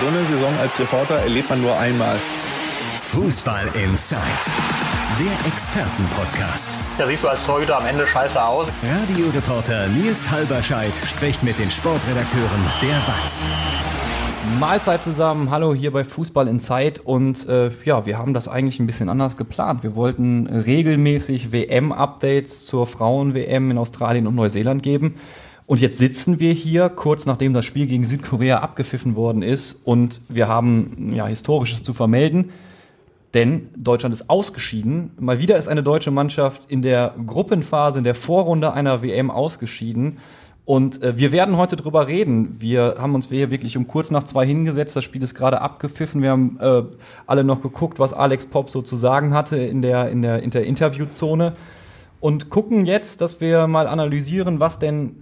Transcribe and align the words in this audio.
So 0.00 0.06
eine 0.06 0.24
Saison 0.26 0.56
als 0.60 0.78
Reporter 0.78 1.16
erlebt 1.16 1.50
man 1.50 1.60
nur 1.60 1.76
einmal. 1.76 2.16
Fußball 3.00 3.66
Inside, 3.82 4.20
der 5.18 5.52
Expertenpodcast. 5.52 6.78
Da 6.96 7.06
siehst 7.08 7.24
du 7.24 7.28
als 7.28 7.44
Torhüter 7.44 7.78
am 7.78 7.84
Ende 7.84 8.06
scheiße 8.06 8.40
aus. 8.40 8.68
Radioreporter 8.80 9.88
Nils 9.88 10.30
Halberscheid 10.30 10.94
spricht 11.04 11.42
mit 11.42 11.58
den 11.58 11.68
Sportredakteuren 11.68 12.60
der 12.80 12.96
WAZ. 13.08 13.46
Mahlzeit 14.60 15.02
zusammen, 15.02 15.50
hallo 15.50 15.74
hier 15.74 15.90
bei 15.90 16.04
Fußball 16.04 16.46
in 16.46 16.60
Zeit 16.60 17.00
und 17.00 17.48
äh, 17.48 17.72
ja, 17.84 18.06
wir 18.06 18.18
haben 18.18 18.34
das 18.34 18.46
eigentlich 18.46 18.78
ein 18.78 18.86
bisschen 18.86 19.08
anders 19.08 19.36
geplant. 19.36 19.82
Wir 19.82 19.96
wollten 19.96 20.46
regelmäßig 20.46 21.50
WM-Updates 21.50 22.66
zur 22.66 22.86
Frauen-WM 22.86 23.72
in 23.72 23.78
Australien 23.78 24.28
und 24.28 24.36
Neuseeland 24.36 24.84
geben. 24.84 25.16
Und 25.68 25.82
jetzt 25.82 25.98
sitzen 25.98 26.40
wir 26.40 26.54
hier, 26.54 26.88
kurz 26.88 27.26
nachdem 27.26 27.52
das 27.52 27.66
Spiel 27.66 27.86
gegen 27.86 28.06
Südkorea 28.06 28.60
abgepfiffen 28.60 29.16
worden 29.16 29.42
ist 29.42 29.82
und 29.84 30.18
wir 30.30 30.48
haben 30.48 31.12
ja 31.12 31.26
Historisches 31.26 31.82
zu 31.82 31.92
vermelden. 31.92 32.52
Denn 33.34 33.68
Deutschland 33.76 34.14
ist 34.14 34.30
ausgeschieden. 34.30 35.10
Mal 35.20 35.40
wieder 35.40 35.58
ist 35.58 35.68
eine 35.68 35.82
deutsche 35.82 36.10
Mannschaft 36.10 36.70
in 36.70 36.80
der 36.80 37.14
Gruppenphase, 37.26 37.98
in 37.98 38.04
der 38.04 38.14
Vorrunde 38.14 38.72
einer 38.72 39.02
WM 39.02 39.30
ausgeschieden. 39.30 40.16
Und 40.64 41.02
äh, 41.02 41.18
wir 41.18 41.32
werden 41.32 41.58
heute 41.58 41.76
drüber 41.76 42.08
reden. 42.08 42.56
Wir 42.58 42.94
haben 42.96 43.14
uns 43.14 43.28
hier 43.28 43.50
wirklich 43.50 43.76
um 43.76 43.86
kurz 43.86 44.10
nach 44.10 44.24
zwei 44.24 44.46
hingesetzt. 44.46 44.96
Das 44.96 45.04
Spiel 45.04 45.22
ist 45.22 45.34
gerade 45.34 45.60
abgepfiffen. 45.60 46.22
Wir 46.22 46.30
haben 46.30 46.56
äh, 46.62 46.84
alle 47.26 47.44
noch 47.44 47.60
geguckt, 47.60 47.98
was 47.98 48.14
Alex 48.14 48.46
Pop 48.46 48.70
so 48.70 48.80
zu 48.80 48.96
sagen 48.96 49.34
hatte 49.34 49.58
in 49.58 49.82
der, 49.82 50.08
in 50.08 50.22
der, 50.22 50.42
in 50.42 50.48
der 50.48 50.64
Interviewzone. 50.64 51.52
Und 52.20 52.48
gucken 52.48 52.86
jetzt, 52.86 53.20
dass 53.20 53.42
wir 53.42 53.66
mal 53.66 53.86
analysieren, 53.86 54.60
was 54.60 54.78
denn 54.78 55.16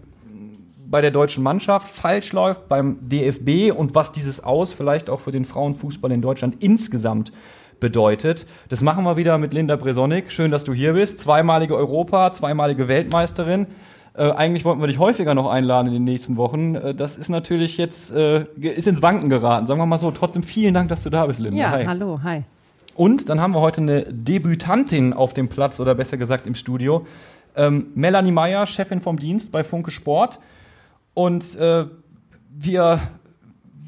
bei 0.90 1.00
der 1.00 1.10
deutschen 1.10 1.42
Mannschaft 1.42 1.88
falsch 1.88 2.32
läuft, 2.32 2.68
beim 2.68 2.98
DFB 3.08 3.76
und 3.76 3.94
was 3.94 4.12
dieses 4.12 4.42
Aus 4.42 4.72
vielleicht 4.72 5.10
auch 5.10 5.20
für 5.20 5.32
den 5.32 5.44
Frauenfußball 5.44 6.12
in 6.12 6.22
Deutschland 6.22 6.62
insgesamt 6.62 7.32
bedeutet. 7.80 8.46
Das 8.68 8.80
machen 8.80 9.04
wir 9.04 9.16
wieder 9.16 9.38
mit 9.38 9.52
Linda 9.52 9.76
Bresonik. 9.76 10.32
Schön, 10.32 10.50
dass 10.50 10.64
du 10.64 10.72
hier 10.72 10.94
bist. 10.94 11.18
Zweimalige 11.20 11.76
Europa, 11.76 12.32
zweimalige 12.32 12.88
Weltmeisterin. 12.88 13.66
Äh, 14.14 14.30
eigentlich 14.30 14.64
wollten 14.64 14.80
wir 14.80 14.86
dich 14.86 14.98
häufiger 14.98 15.34
noch 15.34 15.50
einladen 15.50 15.88
in 15.88 15.94
den 15.94 16.04
nächsten 16.04 16.36
Wochen. 16.36 16.74
Äh, 16.74 16.94
das 16.94 17.18
ist 17.18 17.28
natürlich 17.28 17.76
jetzt, 17.76 18.14
äh, 18.14 18.46
ist 18.60 18.86
ins 18.86 19.02
Wanken 19.02 19.28
geraten, 19.28 19.66
sagen 19.66 19.78
wir 19.78 19.86
mal 19.86 19.98
so. 19.98 20.10
Trotzdem 20.10 20.42
vielen 20.42 20.72
Dank, 20.72 20.88
dass 20.88 21.02
du 21.02 21.10
da 21.10 21.26
bist, 21.26 21.40
Linda. 21.40 21.58
Ja, 21.58 21.70
hi. 21.70 21.84
hallo, 21.84 22.20
hi. 22.22 22.44
Und 22.94 23.28
dann 23.28 23.42
haben 23.42 23.52
wir 23.52 23.60
heute 23.60 23.82
eine 23.82 24.04
Debütantin 24.10 25.12
auf 25.12 25.34
dem 25.34 25.48
Platz 25.48 25.80
oder 25.80 25.94
besser 25.94 26.16
gesagt 26.16 26.46
im 26.46 26.54
Studio. 26.54 27.04
Ähm, 27.54 27.88
Melanie 27.94 28.32
Meyer, 28.32 28.66
Chefin 28.66 29.02
vom 29.02 29.18
Dienst 29.18 29.52
bei 29.52 29.64
Funke 29.64 29.90
Sport. 29.90 30.38
Und 31.16 31.56
äh, 31.56 31.86
wir 32.50 33.00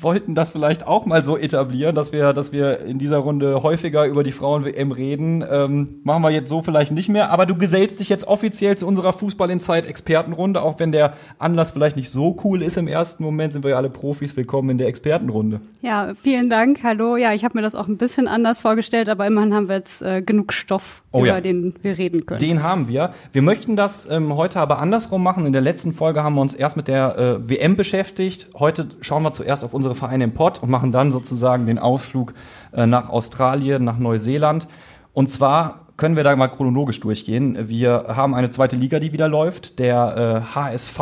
wollten 0.00 0.34
das 0.34 0.50
vielleicht 0.50 0.86
auch 0.86 1.06
mal 1.06 1.24
so 1.24 1.36
etablieren, 1.36 1.94
dass 1.94 2.12
wir, 2.12 2.32
dass 2.32 2.52
wir 2.52 2.80
in 2.80 2.98
dieser 2.98 3.18
Runde 3.18 3.62
häufiger 3.62 4.06
über 4.06 4.22
die 4.22 4.32
Frauen-WM 4.32 4.92
reden. 4.92 5.44
Ähm, 5.48 6.00
machen 6.04 6.22
wir 6.22 6.30
jetzt 6.30 6.48
so 6.48 6.62
vielleicht 6.62 6.92
nicht 6.92 7.08
mehr, 7.08 7.30
aber 7.30 7.46
du 7.46 7.56
gesellst 7.56 8.00
dich 8.00 8.08
jetzt 8.08 8.26
offiziell 8.28 8.76
zu 8.76 8.86
unserer 8.86 9.12
Fußball 9.12 9.50
in 9.50 9.60
Zeit 9.60 9.86
Expertenrunde, 9.86 10.62
auch 10.62 10.78
wenn 10.78 10.92
der 10.92 11.14
Anlass 11.38 11.72
vielleicht 11.72 11.96
nicht 11.96 12.10
so 12.10 12.36
cool 12.44 12.62
ist 12.62 12.76
im 12.76 12.86
ersten 12.86 13.24
Moment, 13.24 13.52
sind 13.52 13.64
wir 13.64 13.72
ja 13.72 13.76
alle 13.76 13.90
Profis, 13.90 14.36
willkommen 14.36 14.70
in 14.70 14.78
der 14.78 14.88
Expertenrunde. 14.88 15.60
Ja, 15.82 16.12
vielen 16.14 16.50
Dank, 16.50 16.82
hallo. 16.82 17.16
Ja, 17.16 17.32
ich 17.32 17.44
habe 17.44 17.58
mir 17.58 17.62
das 17.62 17.74
auch 17.74 17.88
ein 17.88 17.96
bisschen 17.96 18.28
anders 18.28 18.58
vorgestellt, 18.58 19.08
aber 19.08 19.26
immerhin 19.26 19.54
haben 19.54 19.68
wir 19.68 19.76
jetzt 19.76 20.02
äh, 20.02 20.22
genug 20.22 20.52
Stoff, 20.52 21.02
oh, 21.12 21.20
über 21.20 21.28
ja. 21.28 21.40
den 21.40 21.74
wir 21.82 21.98
reden 21.98 22.26
können. 22.26 22.40
Den 22.40 22.62
haben 22.62 22.88
wir. 22.88 23.12
Wir 23.32 23.42
möchten 23.42 23.76
das 23.76 24.08
ähm, 24.10 24.36
heute 24.36 24.60
aber 24.60 24.78
andersrum 24.78 25.22
machen. 25.22 25.46
In 25.46 25.52
der 25.52 25.62
letzten 25.62 25.92
Folge 25.92 26.22
haben 26.22 26.34
wir 26.34 26.40
uns 26.40 26.54
erst 26.54 26.76
mit 26.76 26.88
der 26.88 27.18
äh, 27.18 27.48
WM 27.48 27.76
beschäftigt. 27.76 28.48
Heute 28.58 28.86
schauen 29.00 29.22
wir 29.22 29.32
zuerst 29.32 29.64
auf 29.64 29.74
unsere 29.74 29.87
unsere 29.88 29.98
Vereine 29.98 30.24
im 30.24 30.34
Pott 30.34 30.62
und 30.62 30.70
machen 30.70 30.92
dann 30.92 31.12
sozusagen 31.12 31.66
den 31.66 31.78
Ausflug 31.78 32.34
äh, 32.72 32.86
nach 32.86 33.08
Australien, 33.08 33.84
nach 33.84 33.98
Neuseeland. 33.98 34.68
Und 35.14 35.30
zwar 35.30 35.86
können 35.96 36.14
wir 36.14 36.24
da 36.24 36.36
mal 36.36 36.48
chronologisch 36.48 37.00
durchgehen. 37.00 37.68
Wir 37.68 38.04
haben 38.08 38.34
eine 38.34 38.50
zweite 38.50 38.76
Liga, 38.76 39.00
die 39.00 39.12
wieder 39.12 39.28
läuft. 39.28 39.78
Der 39.78 40.44
äh, 40.52 40.54
HSV, 40.54 41.00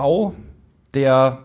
der 0.94 1.38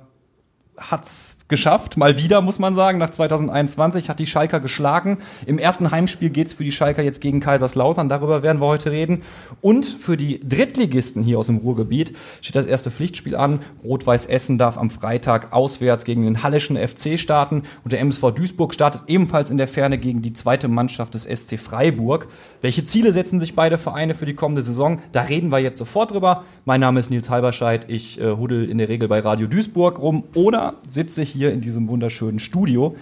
hat's 0.78 1.38
geschafft, 1.52 1.98
mal 1.98 2.18
wieder, 2.18 2.42
muss 2.42 2.58
man 2.58 2.74
sagen. 2.74 2.98
Nach 2.98 3.12
2021 3.12 4.10
hat 4.10 4.18
die 4.18 4.26
Schalker 4.26 4.60
geschlagen. 4.60 5.20
Im 5.46 5.60
ersten 5.60 5.92
Heimspiel 5.92 6.32
geht's 6.32 6.54
für 6.54 6.64
die 6.64 6.72
Schalker 6.72 7.04
jetzt 7.04 7.22
gegen 7.22 7.40
Kaiserslautern. 7.40 8.10
Darüber 8.10 8.42
werden 8.42 8.60
wir 8.60 8.66
heute 8.66 8.90
reden. 8.90 9.22
Und 9.62 9.86
für 9.86 10.18
die 10.18 10.40
Drittligisten 10.40 11.22
hier 11.22 11.38
aus 11.38 11.46
dem 11.46 11.58
Ruhrgebiet 11.58 12.18
steht 12.42 12.56
das 12.56 12.66
erste 12.66 12.90
Pflichtspiel 12.90 13.36
an. 13.36 13.60
Rot-Weiß 13.84 14.26
Essen 14.26 14.58
darf 14.58 14.80
am 14.80 14.90
Freitag 14.90 15.54
auswärts 15.54 16.06
gegen 16.06 16.24
den 16.24 16.42
Hallischen 16.42 16.78
FC 16.78 17.20
starten. 17.20 17.64
Und 17.84 17.92
der 17.92 18.00
MSV 18.00 18.32
Duisburg 18.32 18.74
startet 18.74 19.04
ebenfalls 19.08 19.50
in 19.50 19.58
der 19.58 19.68
Ferne 19.68 19.98
gegen 19.98 20.22
die 20.22 20.34
zweite 20.34 20.70
Mannschaft 20.70 21.14
des 21.14 21.26
SC 21.26 21.60
Freiburg. 21.60 22.28
Welche 22.62 22.86
Ziele 22.86 23.12
setzen 23.12 23.40
sich 23.42 23.56
beide 23.56 23.78
Vereine 23.78 24.16
für 24.16 24.26
die 24.26 24.36
kommende 24.36 24.64
Saison? 24.64 25.00
Da 25.12 25.24
reden 25.24 25.52
wir 25.52 25.60
jetzt 25.60 25.78
sofort 25.78 26.12
drüber. 26.12 26.46
Mein 26.64 26.80
Name 26.80 27.00
ist 27.02 27.10
Nils 27.10 27.30
Halberscheid. 27.30 27.86
Ich 27.90 28.22
äh, 28.22 28.38
huddel 28.38 28.70
in 28.70 28.78
der 28.78 28.88
Regel 28.88 29.10
bei 29.10 29.20
Radio 29.20 29.48
Duisburg 29.48 30.00
rum 30.00 30.24
oder 30.34 30.76
sitze 30.88 31.22
hier 31.24 31.41
hier 31.42 31.52
in 31.52 31.60
diesem 31.60 31.88
wunderschönen 31.88 32.40
Studio. 32.40 32.96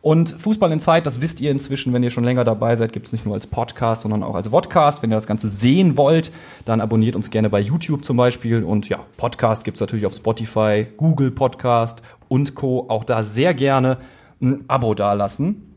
Und 0.00 0.30
Fußball 0.30 0.72
in 0.72 0.80
Zeit, 0.80 1.04
das 1.04 1.20
wisst 1.20 1.40
ihr 1.42 1.50
inzwischen, 1.50 1.92
wenn 1.92 2.02
ihr 2.02 2.10
schon 2.10 2.24
länger 2.24 2.42
dabei 2.44 2.76
seid, 2.76 2.94
gibt 2.94 3.06
es 3.06 3.12
nicht 3.12 3.26
nur 3.26 3.34
als 3.34 3.46
Podcast, 3.46 4.02
sondern 4.02 4.22
auch 4.22 4.34
als 4.34 4.48
Vodcast. 4.48 5.02
Wenn 5.02 5.12
ihr 5.12 5.16
das 5.16 5.26
Ganze 5.26 5.50
sehen 5.50 5.98
wollt, 5.98 6.32
dann 6.64 6.80
abonniert 6.80 7.14
uns 7.14 7.30
gerne 7.30 7.50
bei 7.50 7.60
YouTube 7.60 8.06
zum 8.06 8.16
Beispiel. 8.16 8.64
Und 8.64 8.88
ja, 8.88 9.00
Podcast 9.18 9.64
gibt 9.64 9.76
es 9.76 9.80
natürlich 9.82 10.06
auf 10.06 10.14
Spotify, 10.14 10.86
Google 10.96 11.30
Podcast 11.30 12.00
und 12.28 12.54
Co. 12.54 12.86
Auch 12.88 13.04
da 13.04 13.22
sehr 13.22 13.52
gerne 13.52 13.98
ein 14.40 14.64
Abo 14.66 14.94
dalassen. 14.94 15.74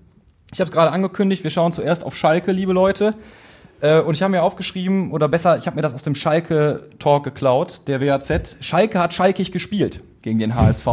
Ich 0.53 0.62
habe 0.62 0.69
es 0.69 0.74
gerade 0.74 0.91
angekündigt, 0.91 1.44
wir 1.44 1.51
schauen 1.51 1.74
zuerst 1.74 2.06
auf 2.06 2.16
Schalke, 2.16 2.53
liebe 2.53 2.72
Leute. 2.72 3.16
Äh, 3.81 4.00
und 4.00 4.13
ich 4.13 4.22
habe 4.22 4.31
mir 4.31 4.44
aufgeschrieben, 4.44 5.12
oder 5.12 5.28
besser, 5.28 5.57
ich 5.57 5.68
habe 5.68 5.75
mir 5.75 5.81
das 5.81 5.94
aus 5.94 6.03
dem 6.03 6.16
Schalke-Talk 6.16 7.25
geklaut, 7.25 7.81
der 7.88 8.00
WAZ. 8.00 8.57
Schalke 8.62 8.97
hat 8.97 9.13
schalkig 9.13 9.51
gespielt 9.51 10.01
gegen 10.22 10.39
den 10.39 10.56
HSV. 10.56 10.88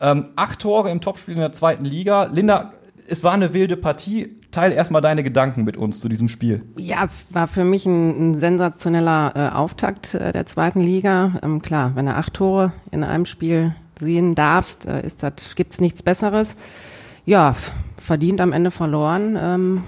Ähm, 0.00 0.30
acht 0.36 0.60
Tore 0.60 0.90
im 0.90 1.00
Topspiel 1.00 1.34
in 1.34 1.40
der 1.40 1.52
zweiten 1.52 1.84
Liga. 1.84 2.24
Linda, 2.24 2.72
es 3.08 3.22
war 3.24 3.32
eine 3.32 3.54
wilde 3.54 3.76
Partie. 3.76 4.40
Teil 4.50 4.70
erstmal 4.70 5.02
deine 5.02 5.24
Gedanken 5.24 5.64
mit 5.64 5.76
uns 5.76 5.98
zu 5.98 6.08
diesem 6.08 6.28
Spiel. 6.28 6.62
Ja, 6.76 7.08
war 7.30 7.48
für 7.48 7.64
mich 7.64 7.86
ein, 7.86 8.30
ein 8.30 8.34
sensationeller 8.36 9.32
äh, 9.34 9.54
Auftakt 9.54 10.14
äh, 10.14 10.30
der 10.30 10.46
zweiten 10.46 10.80
Liga. 10.80 11.32
Ähm, 11.42 11.60
klar, 11.60 11.92
wenn 11.96 12.06
du 12.06 12.14
acht 12.14 12.34
Tore 12.34 12.72
in 12.92 13.02
einem 13.02 13.26
Spiel 13.26 13.74
sehen 13.98 14.36
darfst, 14.36 14.86
äh, 14.86 15.04
ist 15.04 15.24
das, 15.24 15.56
gibt's 15.56 15.80
nichts 15.80 16.04
Besseres. 16.04 16.56
Ja, 17.24 17.56
verdient 17.96 18.40
am 18.40 18.52
Ende 18.52 18.70
verloren. 18.70 19.36
Ähm, 19.40 19.82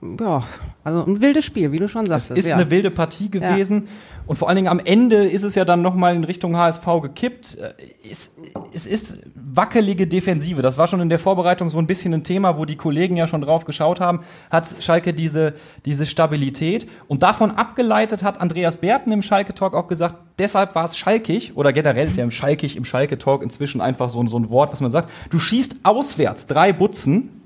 ja, 0.00 0.44
also 0.84 1.04
ein 1.04 1.20
wildes 1.20 1.44
Spiel, 1.44 1.72
wie 1.72 1.80
du 1.80 1.88
schon 1.88 2.06
sagst. 2.06 2.30
Es 2.30 2.38
ist 2.38 2.48
ja. 2.50 2.54
eine 2.56 2.70
wilde 2.70 2.90
Partie 2.92 3.28
gewesen. 3.28 3.84
Ja. 3.84 3.92
Und 4.28 4.36
vor 4.36 4.48
allen 4.48 4.54
Dingen 4.54 4.68
am 4.68 4.78
Ende 4.78 5.24
ist 5.24 5.42
es 5.42 5.56
ja 5.56 5.64
dann 5.64 5.82
nochmal 5.82 6.14
in 6.14 6.22
Richtung 6.22 6.56
HSV 6.56 6.86
gekippt. 7.02 7.58
Äh, 7.58 7.72
es, 8.08 8.30
es 8.72 8.86
ist 8.86 9.22
wackelige 9.34 10.06
Defensive. 10.06 10.62
Das 10.62 10.78
war 10.78 10.86
schon 10.86 11.00
in 11.00 11.08
der 11.08 11.18
Vorbereitung 11.18 11.70
so 11.70 11.78
ein 11.78 11.88
bisschen 11.88 12.14
ein 12.14 12.22
Thema, 12.22 12.56
wo 12.56 12.64
die 12.64 12.76
Kollegen 12.76 13.16
ja 13.16 13.26
schon 13.26 13.40
drauf 13.40 13.64
geschaut 13.64 13.98
haben. 13.98 14.20
Hat 14.50 14.68
Schalke 14.78 15.12
diese, 15.12 15.54
diese 15.84 16.06
Stabilität. 16.06 16.88
Und 17.08 17.22
davon 17.22 17.50
abgeleitet 17.50 18.22
hat 18.22 18.40
Andreas 18.40 18.76
Berten 18.76 19.10
im 19.10 19.22
Schalke-Talk 19.22 19.74
auch 19.74 19.88
gesagt, 19.88 20.14
deshalb 20.38 20.76
war 20.76 20.84
es 20.84 20.96
schalkig, 20.96 21.56
oder 21.56 21.72
generell 21.72 22.06
ist 22.06 22.16
ja 22.16 22.22
im 22.22 22.30
Schalkig, 22.30 22.76
im 22.76 22.84
Schalke-Talk 22.84 23.42
inzwischen 23.42 23.80
einfach 23.80 24.10
so, 24.10 24.24
so 24.28 24.38
ein 24.38 24.48
Wort, 24.48 24.72
was 24.72 24.80
man 24.80 24.92
sagt. 24.92 25.10
Du 25.30 25.40
schießt 25.40 25.78
auswärts 25.82 26.46
drei 26.46 26.72
Butzen, 26.72 27.42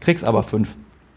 kriegst 0.00 0.24
aber 0.24 0.42
fünf. 0.42 0.74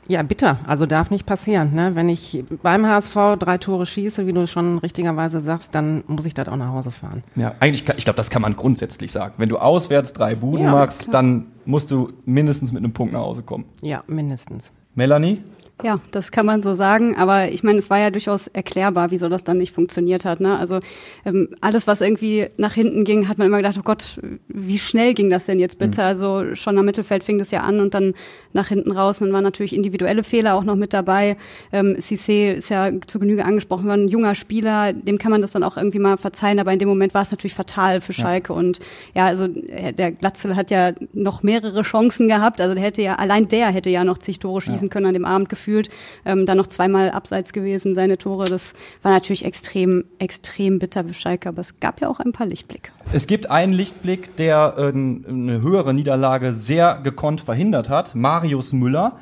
Ja, 0.09 0.24
bitter. 0.24 0.58
Also 0.66 0.88
darf 0.88 1.12
nicht 1.12 1.28
passieren. 1.28 1.75
Ne? 1.75 1.92
Wenn 1.94 2.09
ich 2.09 2.44
beim 2.64 2.86
HSV 2.86 3.38
drei 3.38 3.59
Tore 3.59 3.86
schieße, 3.86 4.25
wie 4.25 4.34
du 4.34 4.47
schon 4.47 4.80
richtigerweise 4.80 5.40
sagst, 5.40 5.75
dann 5.75 6.03
muss 6.08 6.25
ich 6.25 6.34
das 6.34 6.47
auch 6.47 6.56
nach 6.56 6.74
Hause 6.74 6.90
fahren. 6.90 7.24
Ja, 7.36 7.53
eigentlich, 7.59 7.88
ich 7.96 8.06
glaube, 8.06 8.18
das 8.18 8.31
kann 8.31 8.42
man 8.42 8.56
grundsätzlich 8.56 9.12
sagen. 9.12 9.36
Wenn 9.38 9.50
du 9.50 9.59
auswärts 9.59 10.14
drei 10.14 10.34
Buden 10.34 10.66
ja, 10.66 10.72
machst, 10.72 11.14
dann 11.14 11.46
musst 11.66 11.91
du 11.91 12.11
mindestens 12.26 12.72
mit 12.72 12.84
einem 12.84 12.91
Punkt 12.91 13.14
nach 13.14 13.22
Hause 13.22 13.44
kommen. 13.44 13.66
Ja, 13.82 14.02
mindestens. 14.08 14.73
Melanie? 14.96 15.41
Ja, 15.82 16.02
das 16.12 16.32
kann 16.32 16.46
man 16.46 16.62
so 16.62 16.74
sagen, 16.74 17.16
aber 17.16 17.52
ich 17.52 17.64
meine, 17.64 17.80
es 17.80 17.90
war 17.90 18.00
ja 18.00 18.09
durchaus 18.09 18.47
erklärbar, 18.47 19.12
wieso 19.12 19.30
das 19.30 19.46
dann 19.46 19.58
nicht 19.58 19.74
funktioniert 19.74 20.26
hat. 20.26 20.41
Ne? 20.41 20.58
Also 20.59 20.82
ähm, 21.24 21.56
alles, 21.62 21.88
was 21.88 22.02
irgendwie 22.02 22.47
nach 22.58 22.74
hinten 22.74 23.06
ging, 23.06 23.30
hat 23.30 23.38
man 23.38 23.47
immer 23.47 23.58
gedacht, 23.58 23.78
oh 23.80 23.84
Gott, 23.84 24.20
wie 24.50 24.78
schnell 24.78 25.14
ging 25.14 25.30
das 25.30 25.46
denn 25.46 25.58
jetzt 25.58 25.80
bitte? 25.80 26.02
Mhm. 26.02 26.08
Also 26.08 26.56
schon 26.56 26.78
am 26.78 26.84
Mittelfeld 26.84 27.24
fing 27.24 27.38
das 27.38 27.52
ja 27.52 27.62
an 27.62 27.80
und 27.80 27.94
dann 27.94 28.14
nach 28.52 28.68
hinten 28.68 28.91
raus. 28.91 29.22
Und 29.22 29.28
dann 29.28 29.36
waren 29.36 29.44
natürlich 29.46 29.74
individuelle 29.74 30.24
Fehler 30.24 30.56
auch 30.56 30.66
noch 30.66 30.76
mit 30.76 30.94
dabei. 30.94 31.38
Ähm, 31.72 31.96
Cissé 31.97 32.52
ist 32.52 32.68
ja 32.68 32.91
zu 33.08 33.18
Genüge 33.20 33.46
angesprochen 33.46 33.86
worden, 33.86 34.06
ein 34.06 34.09
junger 34.09 34.36
Spieler, 34.36 34.91
dem 34.91 35.18
kann 35.18 35.32
man 35.32 35.41
das 35.41 35.53
dann 35.53 35.64
auch 35.64 35.78
irgendwie 35.78 36.00
mal 36.00 36.18
verzeihen, 36.18 36.59
aber 36.59 36.74
in 36.74 36.80
dem 36.80 36.90
Moment 36.90 37.14
war 37.14 37.22
es 37.22 37.32
natürlich 37.32 37.53
fatal 37.53 38.02
für 38.02 38.12
Schalke. 38.12 38.52
Ja. 38.52 38.59
Und 38.59 38.80
ja, 39.16 39.28
also 39.28 39.46
äh, 39.46 39.94
der 39.94 40.12
Glatzel 40.12 40.58
hat 40.58 40.72
ja 40.72 40.91
noch 41.14 41.41
mehrere 41.41 41.84
Chancen 41.84 42.28
gehabt. 42.28 42.59
Also 42.59 42.74
der 42.74 42.84
hätte 42.84 43.02
ja, 43.02 43.16
allein 43.16 43.47
der 43.47 43.68
hätte 43.68 43.90
ja 43.90 44.03
noch 44.03 44.18
zig 44.18 44.40
Tore 44.40 44.59
schießen 44.59 44.78
ja. 44.87 44.91
können 44.91 45.08
an 45.08 45.14
dem 45.14 45.26
Abend 45.26 45.49
gefühlt. 45.49 45.90
Ähm, 46.26 46.46
dann 46.46 46.58
noch 46.58 46.67
zweimal 46.67 47.11
abseits 47.11 47.53
gewesen, 47.53 47.96
seine 47.96 48.17
Tore. 48.17 48.46
Das 48.46 48.73
war 49.02 49.11
natürlich 49.11 49.46
extrem, 49.46 50.05
extrem 50.20 50.79
bitter 50.79 51.03
für 51.03 51.14
Schalke, 51.14 51.49
aber 51.49 51.61
es 51.61 51.79
gab 51.79 52.02
ja 52.02 52.08
auch 52.08 52.20
ein 52.20 52.31
paar 52.31 52.47
Lichtblicke. 52.47 52.91
Es 53.11 53.28
gibt 53.28 53.49
einen 53.49 53.73
Lichtblick, 53.73 54.35
der 54.37 54.76
äh, 54.78 54.87
eine 54.90 55.61
höhere 55.61 55.93
Niederlage 55.93 56.53
sehr 56.53 56.99
gekonnt 57.03 57.41
verhindert 57.41 57.90
hat. 57.90 58.16
Marius 58.16 58.73
Müller. 58.73 59.17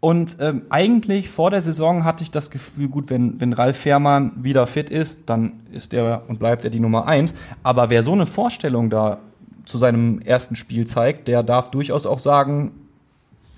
Und 0.00 0.36
ähm, 0.40 0.62
eigentlich 0.70 1.28
vor 1.28 1.50
der 1.50 1.60
Saison 1.60 2.04
hatte 2.04 2.22
ich 2.22 2.30
das 2.30 2.50
Gefühl, 2.50 2.88
gut, 2.88 3.10
wenn, 3.10 3.40
wenn 3.40 3.52
Ralf 3.52 3.78
Fährmann 3.78 4.32
wieder 4.36 4.66
fit 4.68 4.90
ist, 4.90 5.22
dann 5.26 5.54
ist 5.72 5.92
er 5.92 6.22
und 6.28 6.38
bleibt 6.38 6.64
er 6.64 6.70
die 6.70 6.78
Nummer 6.78 7.06
eins. 7.06 7.34
Aber 7.64 7.90
wer 7.90 8.04
so 8.04 8.12
eine 8.12 8.26
Vorstellung 8.26 8.90
da 8.90 9.18
zu 9.64 9.76
seinem 9.76 10.20
ersten 10.20 10.54
Spiel 10.54 10.86
zeigt, 10.86 11.26
der 11.26 11.42
darf 11.42 11.70
durchaus 11.70 12.06
auch 12.06 12.20
sagen, 12.20 12.72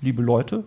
liebe 0.01 0.23
Leute, 0.23 0.63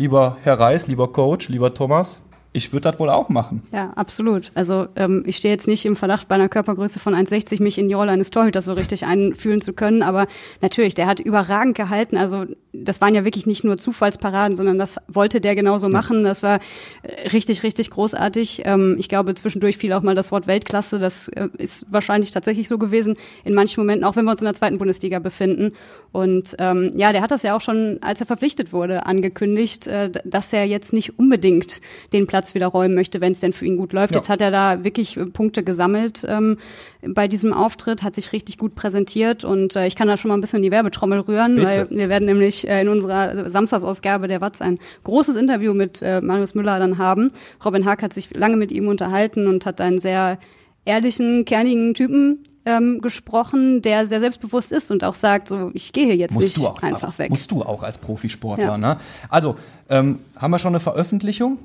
lieber 0.00 0.38
Herr 0.44 0.58
Reis, 0.58 0.86
lieber 0.86 1.12
Coach, 1.12 1.50
lieber 1.50 1.74
Thomas, 1.74 2.22
ich 2.52 2.72
würde 2.72 2.90
das 2.90 2.98
wohl 2.98 3.10
auch 3.10 3.28
machen. 3.28 3.62
Ja, 3.72 3.90
absolut. 3.94 4.50
Also 4.54 4.88
ähm, 4.96 5.22
ich 5.24 5.36
stehe 5.36 5.54
jetzt 5.54 5.68
nicht 5.68 5.84
im 5.86 5.94
Verdacht, 5.94 6.26
bei 6.26 6.34
einer 6.34 6.48
Körpergröße 6.48 6.98
von 6.98 7.14
1,60 7.14 7.62
mich 7.62 7.78
in 7.78 7.86
die 7.86 7.94
Rolle 7.94 8.10
eines 8.10 8.30
Torhüters 8.30 8.64
so 8.64 8.72
richtig 8.72 9.06
einfühlen 9.06 9.60
zu 9.60 9.72
können. 9.72 10.02
Aber 10.02 10.26
natürlich, 10.60 10.94
der 10.94 11.06
hat 11.06 11.20
überragend 11.20 11.76
gehalten. 11.76 12.16
Also 12.16 12.46
das 12.72 13.00
waren 13.00 13.14
ja 13.14 13.24
wirklich 13.24 13.46
nicht 13.46 13.62
nur 13.62 13.76
Zufallsparaden, 13.76 14.56
sondern 14.56 14.78
das 14.78 14.96
wollte 15.06 15.40
der 15.40 15.54
genauso 15.54 15.88
machen. 15.88 16.24
Das 16.24 16.42
war 16.42 16.60
äh, 17.02 17.28
richtig, 17.28 17.62
richtig 17.62 17.90
großartig. 17.90 18.62
Ähm, 18.64 18.96
ich 18.98 19.08
glaube, 19.08 19.34
zwischendurch 19.34 19.76
fiel 19.76 19.92
auch 19.92 20.02
mal 20.02 20.14
das 20.16 20.32
Wort 20.32 20.48
Weltklasse. 20.48 20.98
Das 20.98 21.28
äh, 21.28 21.48
ist 21.56 21.92
wahrscheinlich 21.92 22.32
tatsächlich 22.32 22.66
so 22.66 22.78
gewesen. 22.78 23.16
In 23.44 23.54
manchen 23.54 23.80
Momenten, 23.80 24.04
auch 24.04 24.16
wenn 24.16 24.24
wir 24.24 24.32
uns 24.32 24.40
in 24.40 24.46
der 24.46 24.54
zweiten 24.54 24.78
Bundesliga 24.78 25.20
befinden. 25.20 25.72
Und 26.12 26.56
ähm, 26.58 26.92
ja, 26.96 27.12
der 27.12 27.22
hat 27.22 27.30
das 27.30 27.42
ja 27.42 27.56
auch 27.56 27.60
schon, 27.60 27.98
als 28.00 28.20
er 28.20 28.26
verpflichtet 28.26 28.72
wurde, 28.72 29.06
angekündigt, 29.06 29.86
äh, 29.86 30.10
dass 30.24 30.52
er 30.52 30.64
jetzt 30.64 30.92
nicht 30.92 31.18
unbedingt 31.18 31.80
den 32.12 32.26
Platz 32.26 32.39
wieder 32.54 32.66
räumen 32.66 32.94
möchte, 32.94 33.20
wenn 33.20 33.32
es 33.32 33.40
denn 33.40 33.52
für 33.52 33.64
ihn 33.64 33.76
gut 33.76 33.92
läuft. 33.92 34.14
Ja. 34.14 34.20
Jetzt 34.20 34.28
hat 34.28 34.40
er 34.40 34.50
da 34.50 34.84
wirklich 34.84 35.16
äh, 35.16 35.26
Punkte 35.26 35.62
gesammelt 35.62 36.24
ähm, 36.28 36.58
bei 37.02 37.28
diesem 37.28 37.52
Auftritt, 37.52 38.02
hat 38.02 38.14
sich 38.14 38.32
richtig 38.32 38.58
gut 38.58 38.74
präsentiert 38.74 39.44
und 39.44 39.76
äh, 39.76 39.86
ich 39.86 39.96
kann 39.96 40.08
da 40.08 40.16
schon 40.16 40.28
mal 40.28 40.36
ein 40.36 40.40
bisschen 40.40 40.58
in 40.58 40.64
die 40.64 40.70
Werbetrommel 40.70 41.20
rühren, 41.20 41.56
Bitte. 41.56 41.88
weil 41.90 41.90
wir 41.90 42.08
werden 42.08 42.26
nämlich 42.26 42.68
äh, 42.68 42.80
in 42.80 42.88
unserer 42.88 43.50
Samstagsausgabe 43.50 44.28
der 44.28 44.40
Watz 44.40 44.60
ein 44.60 44.78
großes 45.04 45.36
Interview 45.36 45.74
mit 45.74 46.02
äh, 46.02 46.20
Marius 46.20 46.54
Müller 46.54 46.78
dann 46.78 46.98
haben. 46.98 47.32
Robin 47.64 47.84
Hack 47.84 48.02
hat 48.02 48.12
sich 48.12 48.34
lange 48.34 48.56
mit 48.56 48.72
ihm 48.72 48.88
unterhalten 48.88 49.46
und 49.46 49.66
hat 49.66 49.80
einen 49.80 49.98
sehr 49.98 50.38
ehrlichen, 50.84 51.44
kernigen 51.44 51.94
Typen 51.94 52.44
ähm, 52.64 53.00
gesprochen, 53.00 53.82
der 53.82 54.06
sehr 54.06 54.20
selbstbewusst 54.20 54.72
ist 54.72 54.90
und 54.90 55.04
auch 55.04 55.14
sagt, 55.14 55.48
so 55.48 55.70
ich 55.74 55.92
gehe 55.92 56.14
jetzt 56.14 56.34
musst 56.34 56.58
nicht 56.58 56.84
einfach 56.84 57.18
weg. 57.18 57.30
Musst 57.30 57.50
du 57.50 57.62
auch 57.62 57.82
als 57.82 57.98
Profisportler. 57.98 58.64
Ja. 58.64 58.78
Ne? 58.78 58.96
Also 59.28 59.56
ähm, 59.88 60.18
haben 60.36 60.50
wir 60.50 60.58
schon 60.58 60.72
eine 60.72 60.80
Veröffentlichung? 60.80 61.58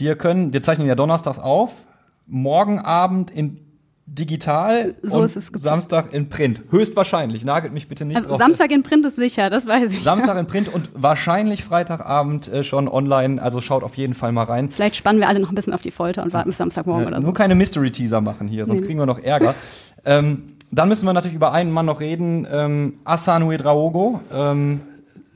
Wir 0.00 0.14
können, 0.16 0.52
wir 0.52 0.62
zeichnen 0.62 0.86
ja 0.88 0.94
donnerstags 0.94 1.38
auf. 1.38 1.72
Morgen 2.26 2.78
Abend 2.78 3.30
in 3.30 3.58
digital 4.06 4.94
so 5.02 5.18
und 5.18 5.24
ist 5.24 5.36
es 5.36 5.46
Samstag 5.54 6.12
in 6.12 6.28
Print. 6.28 6.62
Höchstwahrscheinlich, 6.70 7.44
nagelt 7.44 7.72
mich 7.72 7.86
bitte 7.86 8.04
nicht 8.04 8.16
Also 8.16 8.34
Samstag 8.34 8.72
in 8.72 8.82
Print 8.82 9.04
ist 9.04 9.16
sicher, 9.16 9.50
das 9.50 9.66
weiß 9.66 9.92
ich. 9.92 10.02
Samstag 10.02 10.36
in 10.36 10.46
Print 10.46 10.72
und 10.72 10.90
wahrscheinlich 10.94 11.62
Freitagabend 11.62 12.48
äh, 12.48 12.64
schon 12.64 12.88
online, 12.88 13.40
also 13.40 13.60
schaut 13.60 13.84
auf 13.84 13.96
jeden 13.96 14.14
Fall 14.14 14.32
mal 14.32 14.44
rein. 14.44 14.70
Vielleicht 14.70 14.96
spannen 14.96 15.20
wir 15.20 15.28
alle 15.28 15.38
noch 15.38 15.50
ein 15.50 15.54
bisschen 15.54 15.74
auf 15.74 15.82
die 15.82 15.92
Folter 15.92 16.22
und 16.24 16.32
warten 16.32 16.48
bis 16.48 16.58
Samstagmorgen 16.58 17.02
Ja, 17.04 17.08
oder 17.08 17.16
so. 17.18 17.22
nur 17.22 17.34
keine 17.34 17.54
Mystery-Teaser 17.54 18.20
machen 18.20 18.48
hier, 18.48 18.66
sonst 18.66 18.80
Nee. 18.80 18.86
kriegen 18.86 18.98
wir 18.98 19.06
noch 19.06 19.18
Ärger. 19.20 19.54
ähm, 20.04 20.56
dann 20.72 20.88
müssen 20.88 21.04
wir 21.06 21.12
natürlich 21.12 21.36
über 21.36 21.52
einen 21.52 21.70
Mann 21.70 21.86
noch 21.86 22.00
reden, 22.00 22.46
ähm, 22.50 22.94
Asan 23.04 23.42
Uedraogo, 23.44 24.20
ähm, 24.32 24.80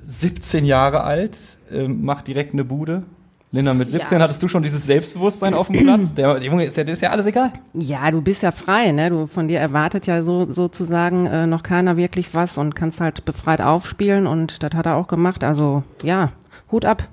17 0.07 0.65
Jahre 0.65 1.03
alt, 1.03 1.39
ähm, 1.73 2.05
macht 2.05 2.27
direkt 2.29 2.55
eine 2.55 2.65
Bude. 2.65 3.05
Linda, 3.55 3.73
mit 3.73 3.89
17 3.89 4.19
Ja. 4.19 4.25
hattest 4.25 4.43
du 4.43 4.49
schon 4.49 4.65
dieses 4.65 4.85
Selbstbewusstsein 4.85 5.55
auf 5.55 5.69
dem 5.69 5.85
Platz? 5.85 6.13
Der, 6.13 6.35
der 6.35 6.43
Junge 6.43 6.65
ist 6.65 6.77
ja, 6.77 6.83
ist 6.83 7.01
ja 7.01 7.11
alles 7.11 7.25
egal. 7.27 7.53
Ja, 7.73 8.11
du 8.11 8.21
bist 8.21 8.43
ja 8.43 8.51
frei, 8.51 8.91
ne? 8.91 9.11
Du 9.11 9.29
von 9.29 9.47
dir 9.47 9.61
erwartet 9.61 10.09
ja 10.09 10.23
so 10.23 10.51
sozusagen 10.51 11.27
äh, 11.27 11.47
noch 11.47 11.63
keiner 11.63 11.97
wirklich 11.97 12.35
was 12.35 12.59
und 12.59 12.75
kannst 12.75 13.01
halt 13.01 13.25
befreit 13.25 13.61
aufspielen 13.61 14.27
und 14.27 14.61
das 14.65 14.75
hat 14.75 14.87
er 14.87 14.97
auch 14.97 15.07
gemacht. 15.07 15.45
Also 15.45 15.85
ja, 16.03 16.33
Hut 16.73 16.85
ab, 16.85 17.07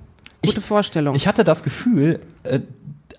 gute 0.44 0.62
Vorstellung. 0.62 1.14
Ich 1.16 1.28
hatte 1.28 1.44
das 1.44 1.62
Gefühl, 1.62 2.22
äh, 2.42 2.62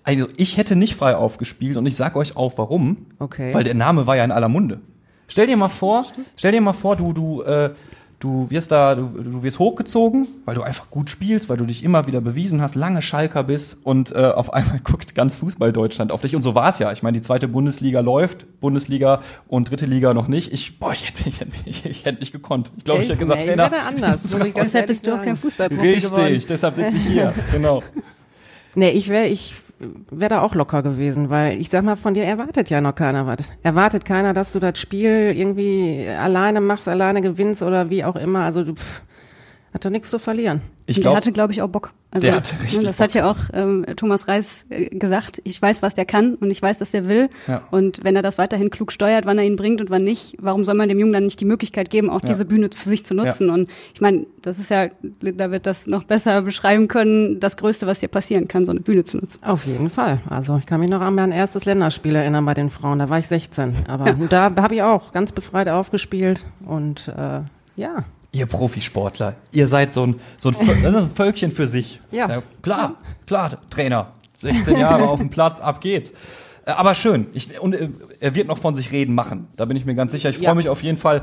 also 0.03 0.27
ich 0.35 0.57
hätte 0.57 0.75
nicht 0.75 0.95
frei 0.95 1.15
aufgespielt 1.15 1.77
und 1.77 1.85
ich 1.85 1.95
sag 1.95 2.17
euch 2.17 2.35
auch 2.35 2.57
warum. 2.57 3.05
Okay. 3.19 3.53
Weil 3.53 3.63
der 3.63 3.73
Name 3.73 4.05
war 4.05 4.17
ja 4.17 4.25
in 4.25 4.31
aller 4.31 4.49
Munde. 4.49 4.81
Stell 5.29 5.47
dir 5.47 5.55
mal 5.55 5.69
vor, 5.69 6.05
stell 6.35 6.51
dir 6.51 6.59
mal 6.59 6.73
vor, 6.73 6.97
du, 6.97 7.13
du, 7.13 7.41
äh, 7.43 7.69
du 8.23 8.49
wirst 8.49 8.71
da, 8.71 8.95
du, 8.95 9.09
du 9.21 9.43
wirst 9.43 9.59
hochgezogen, 9.59 10.27
weil 10.45 10.55
du 10.55 10.61
einfach 10.61 10.89
gut 10.89 11.09
spielst, 11.09 11.49
weil 11.49 11.57
du 11.57 11.65
dich 11.65 11.83
immer 11.83 12.07
wieder 12.07 12.21
bewiesen 12.21 12.61
hast, 12.61 12.73
lange 12.73 13.01
Schalker 13.01 13.43
bist 13.43 13.77
und 13.83 14.15
äh, 14.15 14.19
auf 14.19 14.53
einmal 14.53 14.79
guckt 14.83 15.13
ganz 15.13 15.35
Fußball 15.35 15.73
Deutschland 15.73 16.11
auf 16.11 16.21
dich. 16.21 16.33
Und 16.35 16.41
so 16.41 16.55
war 16.55 16.69
es 16.69 16.79
ja. 16.79 16.91
Ich 16.93 17.03
meine, 17.03 17.17
die 17.17 17.21
zweite 17.21 17.49
Bundesliga 17.49 17.99
läuft, 17.99 18.61
Bundesliga 18.61 19.21
und 19.49 19.69
dritte 19.69 19.85
Liga 19.85 20.13
noch 20.13 20.29
nicht. 20.29 20.53
Ich, 20.53 20.79
boah, 20.79 20.93
ich 20.93 21.09
hätte, 21.09 21.29
ich 21.29 21.39
hätte, 21.41 21.51
ich, 21.65 21.85
ich 21.89 22.05
hätte 22.05 22.19
nicht 22.19 22.31
gekonnt. 22.31 22.71
Ich 22.77 22.85
glaube, 22.85 23.01
ich 23.01 23.09
hätte 23.09 23.19
gesagt, 23.19 23.41
nee, 23.41 23.47
Trainer, 23.47 23.67
ich 23.71 24.03
anders. 24.03 24.37
Deshalb 24.55 24.87
bist 24.87 25.05
du 25.05 25.15
auch 25.15 25.23
kein 25.23 25.35
Fußballprofi 25.35 25.99
geworden. 25.99 26.23
Richtig, 26.23 26.45
deshalb 26.45 26.75
sitze 26.75 26.95
ich 26.95 27.05
hier. 27.05 27.33
genau. 27.51 27.83
Nee, 28.75 28.91
ich 28.91 29.09
wäre 29.09 29.27
ich 29.27 29.53
wäre 30.11 30.29
da 30.29 30.41
auch 30.41 30.55
locker 30.55 30.83
gewesen, 30.83 31.29
weil 31.29 31.59
ich 31.59 31.69
sag 31.69 31.83
mal, 31.83 31.95
von 31.95 32.13
dir 32.13 32.23
erwartet 32.23 32.69
ja 32.69 32.81
noch 32.81 32.95
keiner 32.95 33.27
was. 33.27 33.53
Erwartet 33.63 34.05
keiner, 34.05 34.33
dass 34.33 34.53
du 34.53 34.59
das 34.59 34.79
Spiel 34.79 35.33
irgendwie 35.35 36.07
alleine 36.07 36.61
machst, 36.61 36.87
alleine 36.87 37.21
gewinnst 37.21 37.61
oder 37.63 37.89
wie 37.89 38.03
auch 38.03 38.15
immer. 38.15 38.41
Also 38.41 38.63
du 38.63 38.75
pff, 38.75 39.01
hat 39.73 39.85
doch 39.85 39.89
nichts 39.89 40.09
zu 40.09 40.19
verlieren. 40.19 40.61
Ich 40.85 40.95
der 40.95 41.03
glaube, 41.03 41.17
hatte, 41.17 41.31
glaube 41.31 41.53
ich, 41.53 41.61
auch 41.61 41.69
Bock. 41.69 41.93
Also, 42.13 42.27
Der 42.27 42.35
hatte 42.35 42.53
richtig 42.61 42.79
ne, 42.79 42.85
Das 42.85 42.99
hat 42.99 43.13
ja 43.15 43.25
auch 43.25 43.37
ähm, 43.53 43.85
Thomas 43.95 44.27
Reis 44.27 44.67
äh, 44.69 44.89
gesagt. 44.89 45.41
Ich 45.45 45.59
weiß, 45.59 45.81
was 45.81 45.95
der 45.95 46.05
kann 46.05 46.35
und 46.35 46.51
ich 46.51 46.61
weiß, 46.61 46.77
dass 46.77 46.91
der 46.91 47.07
will. 47.07 47.27
Ja. 47.47 47.63
Und 47.71 48.03
wenn 48.03 48.15
er 48.15 48.21
das 48.21 48.37
weiterhin 48.37 48.69
klug 48.69 48.91
steuert, 48.91 49.25
wann 49.25 49.39
er 49.39 49.45
ihn 49.45 49.55
bringt 49.55 49.81
und 49.81 49.89
wann 49.89 50.03
nicht, 50.03 50.35
warum 50.39 50.63
soll 50.63 50.75
man 50.75 50.89
dem 50.89 50.99
Jungen 50.99 51.13
dann 51.13 51.23
nicht 51.23 51.39
die 51.39 51.45
Möglichkeit 51.45 51.89
geben, 51.89 52.11
auch 52.11 52.21
Ja. 52.21 52.27
diese 52.27 52.45
Bühne 52.45 52.69
für 52.71 52.87
sich 52.87 53.03
zu 53.03 53.15
nutzen? 53.15 53.49
Und 53.49 53.71
ich 53.95 54.01
meine, 54.01 54.27
das 54.43 54.59
ist 54.59 54.69
ja, 54.69 54.89
da 55.21 55.49
wird 55.49 55.65
das 55.65 55.87
noch 55.87 56.03
besser 56.03 56.43
beschreiben 56.43 56.87
können, 56.87 57.39
das 57.39 57.57
Größte, 57.57 57.87
was 57.87 57.99
dir 57.99 58.09
passieren 58.09 58.47
kann, 58.47 58.63
so 58.63 58.71
eine 58.71 58.81
Bühne 58.81 59.03
zu 59.05 59.17
nutzen. 59.17 59.43
Auf 59.43 59.65
jeden 59.65 59.89
Fall. 59.89 60.19
Also 60.29 60.57
ich 60.57 60.67
kann 60.67 60.79
mich 60.81 60.91
noch 60.91 61.01
an 61.01 61.15
mein 61.15 61.31
erstes 61.31 61.65
Länderspiel 61.65 62.15
erinnern 62.15 62.45
bei 62.45 62.53
den 62.53 62.69
Frauen. 62.69 62.99
Da 62.99 63.09
war 63.09 63.17
ich 63.17 63.27
16. 63.27 63.73
Aber 63.87 64.13
da 64.29 64.53
habe 64.55 64.75
ich 64.75 64.83
auch 64.83 65.11
ganz 65.13 65.31
befreit 65.31 65.67
aufgespielt 65.67 66.45
und 66.65 67.07
äh, 67.07 67.41
ja. 67.75 68.05
Ihr 68.33 68.47
Profisportler, 68.47 69.35
ihr 69.53 69.67
seid 69.67 69.93
so 69.93 70.05
ein, 70.07 70.19
so 70.39 70.49
ein, 70.49 70.55
ein 70.85 71.09
Völkchen 71.11 71.51
für 71.51 71.67
sich. 71.67 71.99
Ja. 72.11 72.41
klar, 72.61 72.95
klar, 73.27 73.59
Trainer. 73.69 74.07
16 74.39 74.77
Jahre 74.77 75.07
auf 75.07 75.19
dem 75.19 75.29
Platz, 75.29 75.61
ab 75.61 75.79
geht's. 75.79 76.11
Äh, 76.65 76.71
Aber 76.71 76.95
schön. 76.95 77.27
Ich, 77.33 77.59
und 77.61 77.73
äh, 77.75 77.89
er 78.19 78.35
wird 78.35 78.47
noch 78.47 78.57
von 78.57 78.75
sich 78.75 78.91
reden 78.91 79.13
machen. 79.15 79.47
Da 79.55 79.65
bin 79.65 79.77
ich 79.77 79.85
mir 79.85 79.95
ganz 79.95 80.11
sicher. 80.11 80.29
Ich 80.31 80.37
freue 80.37 80.47
Ja. 80.47 80.55
mich 80.55 80.67
auf 80.67 80.81
jeden 80.83 80.97
Fall 80.97 81.21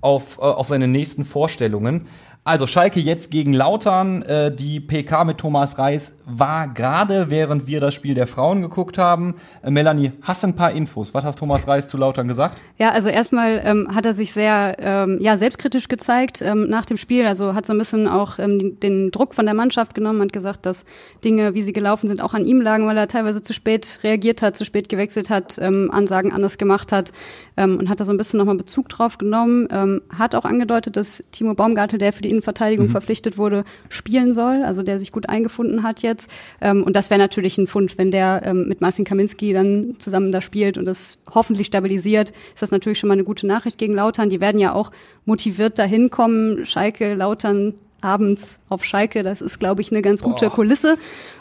auf, 0.00 0.38
äh, 0.38 0.42
auf 0.42 0.68
seine 0.68 0.86
nächsten 0.88 1.24
Vorstellungen. 1.24 2.06
Also 2.44 2.66
Schalke 2.66 2.98
jetzt 2.98 3.30
gegen 3.30 3.52
Lautern. 3.52 4.22
Äh, 4.22 4.52
die 4.52 4.80
PK 4.80 5.22
mit 5.22 5.38
Thomas 5.38 5.78
Reis 5.78 6.12
war 6.26 6.66
gerade, 6.66 7.30
während 7.30 7.68
wir 7.68 7.78
das 7.78 7.94
Spiel 7.94 8.14
der 8.14 8.26
Frauen 8.26 8.62
geguckt 8.62 8.98
haben. 8.98 9.36
Äh, 9.62 9.70
Melanie, 9.70 10.10
hast 10.22 10.42
du 10.42 10.48
ein 10.48 10.56
paar 10.56 10.72
Infos? 10.72 11.14
Was 11.14 11.24
hat 11.24 11.38
Thomas 11.38 11.68
Reis 11.68 11.86
zu 11.86 11.96
Lautern 11.96 12.26
gesagt? 12.26 12.60
Ja, 12.78 12.90
also 12.90 13.10
erstmal 13.10 13.62
ähm, 13.64 13.94
hat 13.94 14.06
er 14.06 14.14
sich 14.14 14.32
sehr 14.32 14.74
ähm, 14.80 15.18
ja, 15.20 15.36
selbstkritisch 15.36 15.86
gezeigt 15.86 16.42
ähm, 16.42 16.68
nach 16.68 16.84
dem 16.84 16.96
Spiel. 16.96 17.26
Also 17.26 17.54
hat 17.54 17.64
so 17.64 17.74
ein 17.74 17.78
bisschen 17.78 18.08
auch 18.08 18.40
ähm, 18.40 18.58
den, 18.58 18.80
den 18.80 19.10
Druck 19.12 19.36
von 19.36 19.46
der 19.46 19.54
Mannschaft 19.54 19.94
genommen, 19.94 20.20
hat 20.20 20.32
gesagt, 20.32 20.66
dass 20.66 20.84
Dinge, 21.24 21.54
wie 21.54 21.62
sie 21.62 21.72
gelaufen 21.72 22.08
sind, 22.08 22.20
auch 22.20 22.34
an 22.34 22.44
ihm 22.44 22.60
lagen, 22.60 22.88
weil 22.88 22.98
er 22.98 23.06
teilweise 23.06 23.42
zu 23.42 23.52
spät 23.52 24.00
reagiert 24.02 24.42
hat, 24.42 24.56
zu 24.56 24.64
spät 24.64 24.88
gewechselt 24.88 25.30
hat, 25.30 25.58
ähm, 25.60 25.92
Ansagen 25.92 26.32
anders 26.32 26.58
gemacht 26.58 26.90
hat 26.90 27.12
ähm, 27.56 27.78
und 27.78 27.88
hat 27.88 28.00
da 28.00 28.04
so 28.04 28.10
ein 28.10 28.16
bisschen 28.16 28.38
nochmal 28.38 28.56
Bezug 28.56 28.88
drauf 28.88 29.16
genommen. 29.16 29.68
Ähm, 29.70 30.02
hat 30.10 30.34
auch 30.34 30.44
angedeutet, 30.44 30.96
dass 30.96 31.22
Timo 31.30 31.54
Baumgartel, 31.54 32.00
der 32.00 32.12
für 32.12 32.22
die 32.22 32.31
Innenverteidigung 32.32 32.88
verpflichtet 32.88 33.38
wurde, 33.38 33.64
spielen 33.88 34.32
soll, 34.34 34.62
also 34.64 34.82
der 34.82 34.98
sich 34.98 35.12
gut 35.12 35.28
eingefunden 35.28 35.82
hat 35.82 36.02
jetzt. 36.02 36.30
Ähm, 36.60 36.82
und 36.82 36.96
das 36.96 37.10
wäre 37.10 37.20
natürlich 37.20 37.58
ein 37.58 37.66
Fund, 37.66 37.98
wenn 37.98 38.10
der 38.10 38.42
ähm, 38.44 38.66
mit 38.68 38.80
Marcin 38.80 39.04
Kaminski 39.04 39.52
dann 39.52 39.94
zusammen 39.98 40.32
da 40.32 40.40
spielt 40.40 40.78
und 40.78 40.86
das 40.86 41.18
hoffentlich 41.32 41.66
stabilisiert, 41.68 42.30
ist 42.54 42.62
das 42.62 42.70
natürlich 42.70 42.98
schon 42.98 43.08
mal 43.08 43.14
eine 43.14 43.24
gute 43.24 43.46
Nachricht 43.46 43.78
gegen 43.78 43.94
Lautern. 43.94 44.30
Die 44.30 44.40
werden 44.40 44.58
ja 44.58 44.72
auch 44.72 44.90
motiviert 45.24 45.78
dahin 45.78 46.10
kommen. 46.10 46.64
Schalke, 46.64 47.14
Lautern 47.14 47.74
abends 48.00 48.64
auf 48.68 48.84
Schalke, 48.84 49.22
das 49.22 49.40
ist, 49.40 49.60
glaube 49.60 49.80
ich, 49.80 49.92
eine 49.92 50.02
ganz 50.02 50.22
gute 50.22 50.50
Kulisse. 50.50 50.96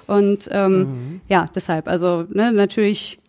Und 0.07 0.49
ähm, 0.51 1.21
ja, 1.27 1.49
deshalb, 1.55 1.87
also 1.87 2.25
ne, 2.29 2.51
natürlich 2.51 3.20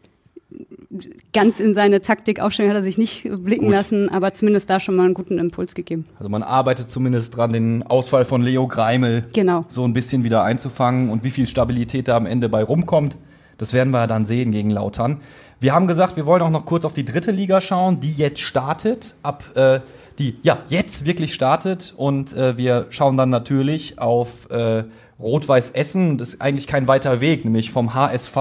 ganz 1.32 1.60
in 1.60 1.74
seine 1.74 2.00
Taktik-Aufstellung 2.00 2.70
hat 2.70 2.76
er 2.78 2.82
sich 2.82 2.98
nicht 2.98 3.28
blicken 3.42 3.66
Gut. 3.66 3.74
lassen, 3.74 4.08
aber 4.08 4.32
zumindest 4.32 4.68
da 4.70 4.80
schon 4.80 4.96
mal 4.96 5.04
einen 5.04 5.14
guten 5.14 5.38
Impuls 5.38 5.74
gegeben. 5.74 6.04
Also 6.18 6.28
man 6.28 6.42
arbeitet 6.42 6.90
zumindest 6.90 7.36
dran, 7.36 7.52
den 7.52 7.82
Ausfall 7.82 8.24
von 8.24 8.42
Leo 8.42 8.66
Greimel 8.68 9.24
Genau. 9.32 9.64
so 9.68 9.84
ein 9.84 9.92
bisschen 9.92 10.24
wieder 10.24 10.42
einzufangen 10.42 11.10
und 11.10 11.24
wie 11.24 11.30
viel 11.30 11.46
Stabilität 11.46 12.08
da 12.08 12.16
am 12.16 12.26
Ende 12.26 12.48
bei 12.48 12.62
rumkommt. 12.62 13.16
Das 13.58 13.72
werden 13.72 13.90
wir 13.90 14.06
dann 14.06 14.26
sehen 14.26 14.50
gegen 14.50 14.70
Lautern. 14.70 15.20
Wir 15.60 15.72
haben 15.72 15.86
gesagt, 15.86 16.16
wir 16.16 16.26
wollen 16.26 16.42
auch 16.42 16.50
noch 16.50 16.66
kurz 16.66 16.84
auf 16.84 16.94
die 16.94 17.04
dritte 17.04 17.30
Liga 17.30 17.60
schauen, 17.60 18.00
die 18.00 18.12
jetzt 18.12 18.40
startet, 18.40 19.14
ab 19.22 19.44
äh, 19.54 19.80
die 20.18 20.36
ja 20.42 20.58
jetzt 20.68 21.04
wirklich 21.06 21.32
startet 21.32 21.94
und 21.96 22.32
äh, 22.36 22.56
wir 22.58 22.86
schauen 22.90 23.16
dann 23.16 23.30
natürlich 23.30 23.98
auf 24.00 24.50
äh, 24.50 24.84
Rot-Weiß 25.20 25.70
Essen. 25.70 26.18
Das 26.18 26.30
ist 26.34 26.42
eigentlich 26.42 26.66
kein 26.66 26.88
weiter 26.88 27.20
Weg, 27.20 27.44
nämlich 27.44 27.70
vom 27.70 27.94
HSV 27.94 28.36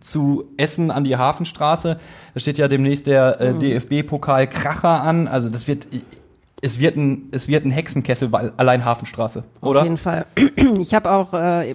zu 0.00 0.44
Essen 0.56 0.90
an 0.90 1.04
die 1.04 1.16
Hafenstraße. 1.16 1.98
Da 2.34 2.40
steht 2.40 2.58
ja 2.58 2.68
demnächst 2.68 3.06
der 3.06 3.40
äh, 3.40 3.54
DFB-Pokal 3.54 4.46
Kracher 4.46 5.02
an. 5.02 5.28
Also 5.28 5.48
das 5.48 5.68
wird 5.68 5.86
es 6.64 6.78
wird 6.78 6.96
ein, 6.96 7.28
es 7.30 7.46
wird 7.46 7.66
ein 7.66 7.70
Hexenkessel, 7.70 8.30
allein 8.56 8.86
Hafenstraße, 8.86 9.44
oder? 9.60 9.80
Auf 9.80 9.84
jeden 9.84 9.98
Fall. 9.98 10.24
Ich 10.80 10.94
habe 10.94 11.10
auch, 11.10 11.34
äh, 11.34 11.74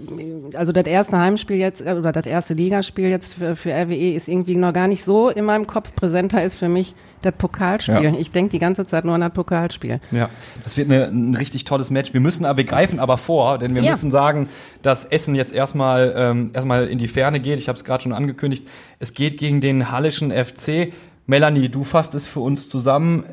also 0.56 0.72
das 0.72 0.86
erste 0.86 1.18
Heimspiel 1.18 1.58
jetzt, 1.58 1.86
äh, 1.86 1.94
oder 1.94 2.12
das 2.12 2.26
erste 2.26 2.56
Ligaspiel 2.56 3.10
jetzt 3.10 3.36
für, 3.36 3.56
für 3.56 3.72
RWE 3.72 4.14
ist 4.14 4.28
irgendwie 4.28 4.56
noch 4.56 4.74
gar 4.74 4.88
nicht 4.88 5.04
so 5.04 5.30
in 5.30 5.46
meinem 5.46 5.68
Kopf. 5.68 5.94
Präsenter 5.96 6.44
ist 6.44 6.56
für 6.56 6.70
mich 6.70 6.96
das 7.22 7.34
Pokalspiel. 7.34 8.04
Ja. 8.04 8.14
Ich 8.18 8.32
denke 8.32 8.50
die 8.52 8.60
ganze 8.60 8.84
Zeit 8.86 9.06
nur 9.06 9.14
an 9.14 9.22
das 9.22 9.32
Pokalspiel. 9.34 10.00
Ja, 10.12 10.30
das 10.64 10.76
wird 10.76 10.90
eine, 10.92 11.06
ein 11.06 11.36
richtig 11.36 11.66
tolles 11.66 11.92
Match. 11.92 12.14
Wir 12.14 12.20
müssen 12.22 12.46
aber, 12.46 12.58
wir 12.58 12.64
greifen 12.66 13.00
aber 13.00 13.18
vor, 13.18 13.60
denn 13.60 13.76
wir 13.76 13.84
Ja. 13.84 13.92
müssen 13.92 14.10
sagen, 14.10 14.50
dass 14.82 15.06
Essen 15.06 15.36
jetzt 15.36 15.54
erstmal 15.54 16.14
ähm, 16.16 16.52
erstmal 16.54 16.88
in 16.88 16.98
die 16.98 17.08
Ferne 17.08 17.40
geht. 17.40 17.60
Ich 17.60 17.68
habe 17.68 17.78
es 17.78 17.84
gerade 17.84 18.02
schon 18.04 18.14
angekündigt. 18.14 18.68
Es 18.98 19.14
geht 19.14 19.38
gegen 19.38 19.62
den 19.62 19.92
Hallischen 19.92 20.32
FC. 20.32 20.94
Melanie, 21.28 21.70
du 21.70 21.84
fasst 21.84 22.16
es 22.16 22.26
für 22.26 22.40
uns 22.40 22.70
zusammen. 22.70 23.24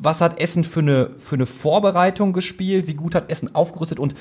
Was 0.00 0.20
hat 0.20 0.40
Essen 0.40 0.64
für 0.64 0.80
eine 0.80 1.10
für 1.18 1.34
eine 1.34 1.46
Vorbereitung 1.46 2.32
gespielt? 2.32 2.86
Wie 2.86 2.94
gut 2.94 3.14
hat 3.14 3.30
Essen 3.30 3.54
aufgerüstet 3.54 3.98
und 3.98 4.14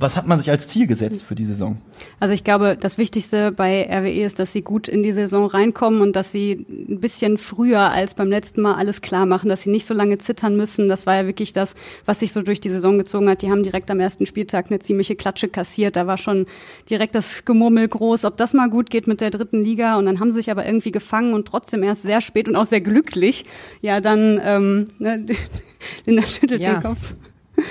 was 0.00 0.16
hat 0.16 0.28
man 0.28 0.38
sich 0.38 0.48
als 0.48 0.68
Ziel 0.68 0.86
gesetzt 0.86 1.24
für 1.24 1.34
die 1.34 1.44
Saison? 1.44 1.78
Also 2.20 2.32
ich 2.32 2.44
glaube, 2.44 2.76
das 2.80 2.98
Wichtigste 2.98 3.50
bei 3.50 3.84
RWE 3.90 4.22
ist, 4.24 4.38
dass 4.38 4.52
sie 4.52 4.62
gut 4.62 4.86
in 4.86 5.02
die 5.02 5.12
Saison 5.12 5.46
reinkommen 5.46 6.00
und 6.02 6.14
dass 6.14 6.30
sie 6.30 6.66
ein 6.68 7.00
bisschen 7.00 7.36
früher 7.36 7.90
als 7.90 8.14
beim 8.14 8.28
letzten 8.28 8.62
Mal 8.62 8.74
alles 8.74 9.00
klar 9.00 9.26
machen, 9.26 9.48
dass 9.48 9.62
sie 9.62 9.70
nicht 9.70 9.86
so 9.86 9.94
lange 9.94 10.18
zittern 10.18 10.56
müssen. 10.56 10.88
Das 10.88 11.06
war 11.06 11.16
ja 11.16 11.26
wirklich 11.26 11.52
das, 11.52 11.74
was 12.06 12.20
sich 12.20 12.32
so 12.32 12.42
durch 12.42 12.60
die 12.60 12.70
Saison 12.70 12.96
gezogen 12.96 13.28
hat. 13.28 13.42
Die 13.42 13.50
haben 13.50 13.64
direkt 13.64 13.90
am 13.90 13.98
ersten 13.98 14.24
Spieltag 14.24 14.66
eine 14.70 14.78
ziemliche 14.78 15.16
Klatsche 15.16 15.48
kassiert. 15.48 15.96
Da 15.96 16.06
war 16.06 16.16
schon 16.16 16.46
direkt 16.88 17.16
das 17.16 17.44
Gemurmel 17.44 17.88
groß, 17.88 18.24
ob 18.24 18.36
das 18.36 18.54
mal 18.54 18.70
gut 18.70 18.90
geht 18.90 19.08
mit 19.08 19.20
der 19.20 19.30
dritten 19.30 19.64
Liga. 19.64 19.96
Und 19.96 20.06
dann 20.06 20.20
haben 20.20 20.30
sie 20.30 20.38
sich 20.38 20.50
aber 20.52 20.64
irgendwie 20.64 20.92
gefangen 20.92 21.34
und 21.34 21.48
trotzdem 21.48 21.82
erst 21.82 22.02
sehr 22.02 22.20
spät 22.20 22.48
und 22.48 22.54
auch 22.54 22.66
sehr 22.66 22.80
glücklich, 22.80 23.44
ja 23.80 24.00
dann, 24.00 24.40
ähm, 24.44 24.84
ne, 24.98 25.26
Linda 26.06 26.24
schüttelt 26.24 26.60
Ja. 26.60 26.74
den 26.74 26.82
Kopf. 26.82 27.14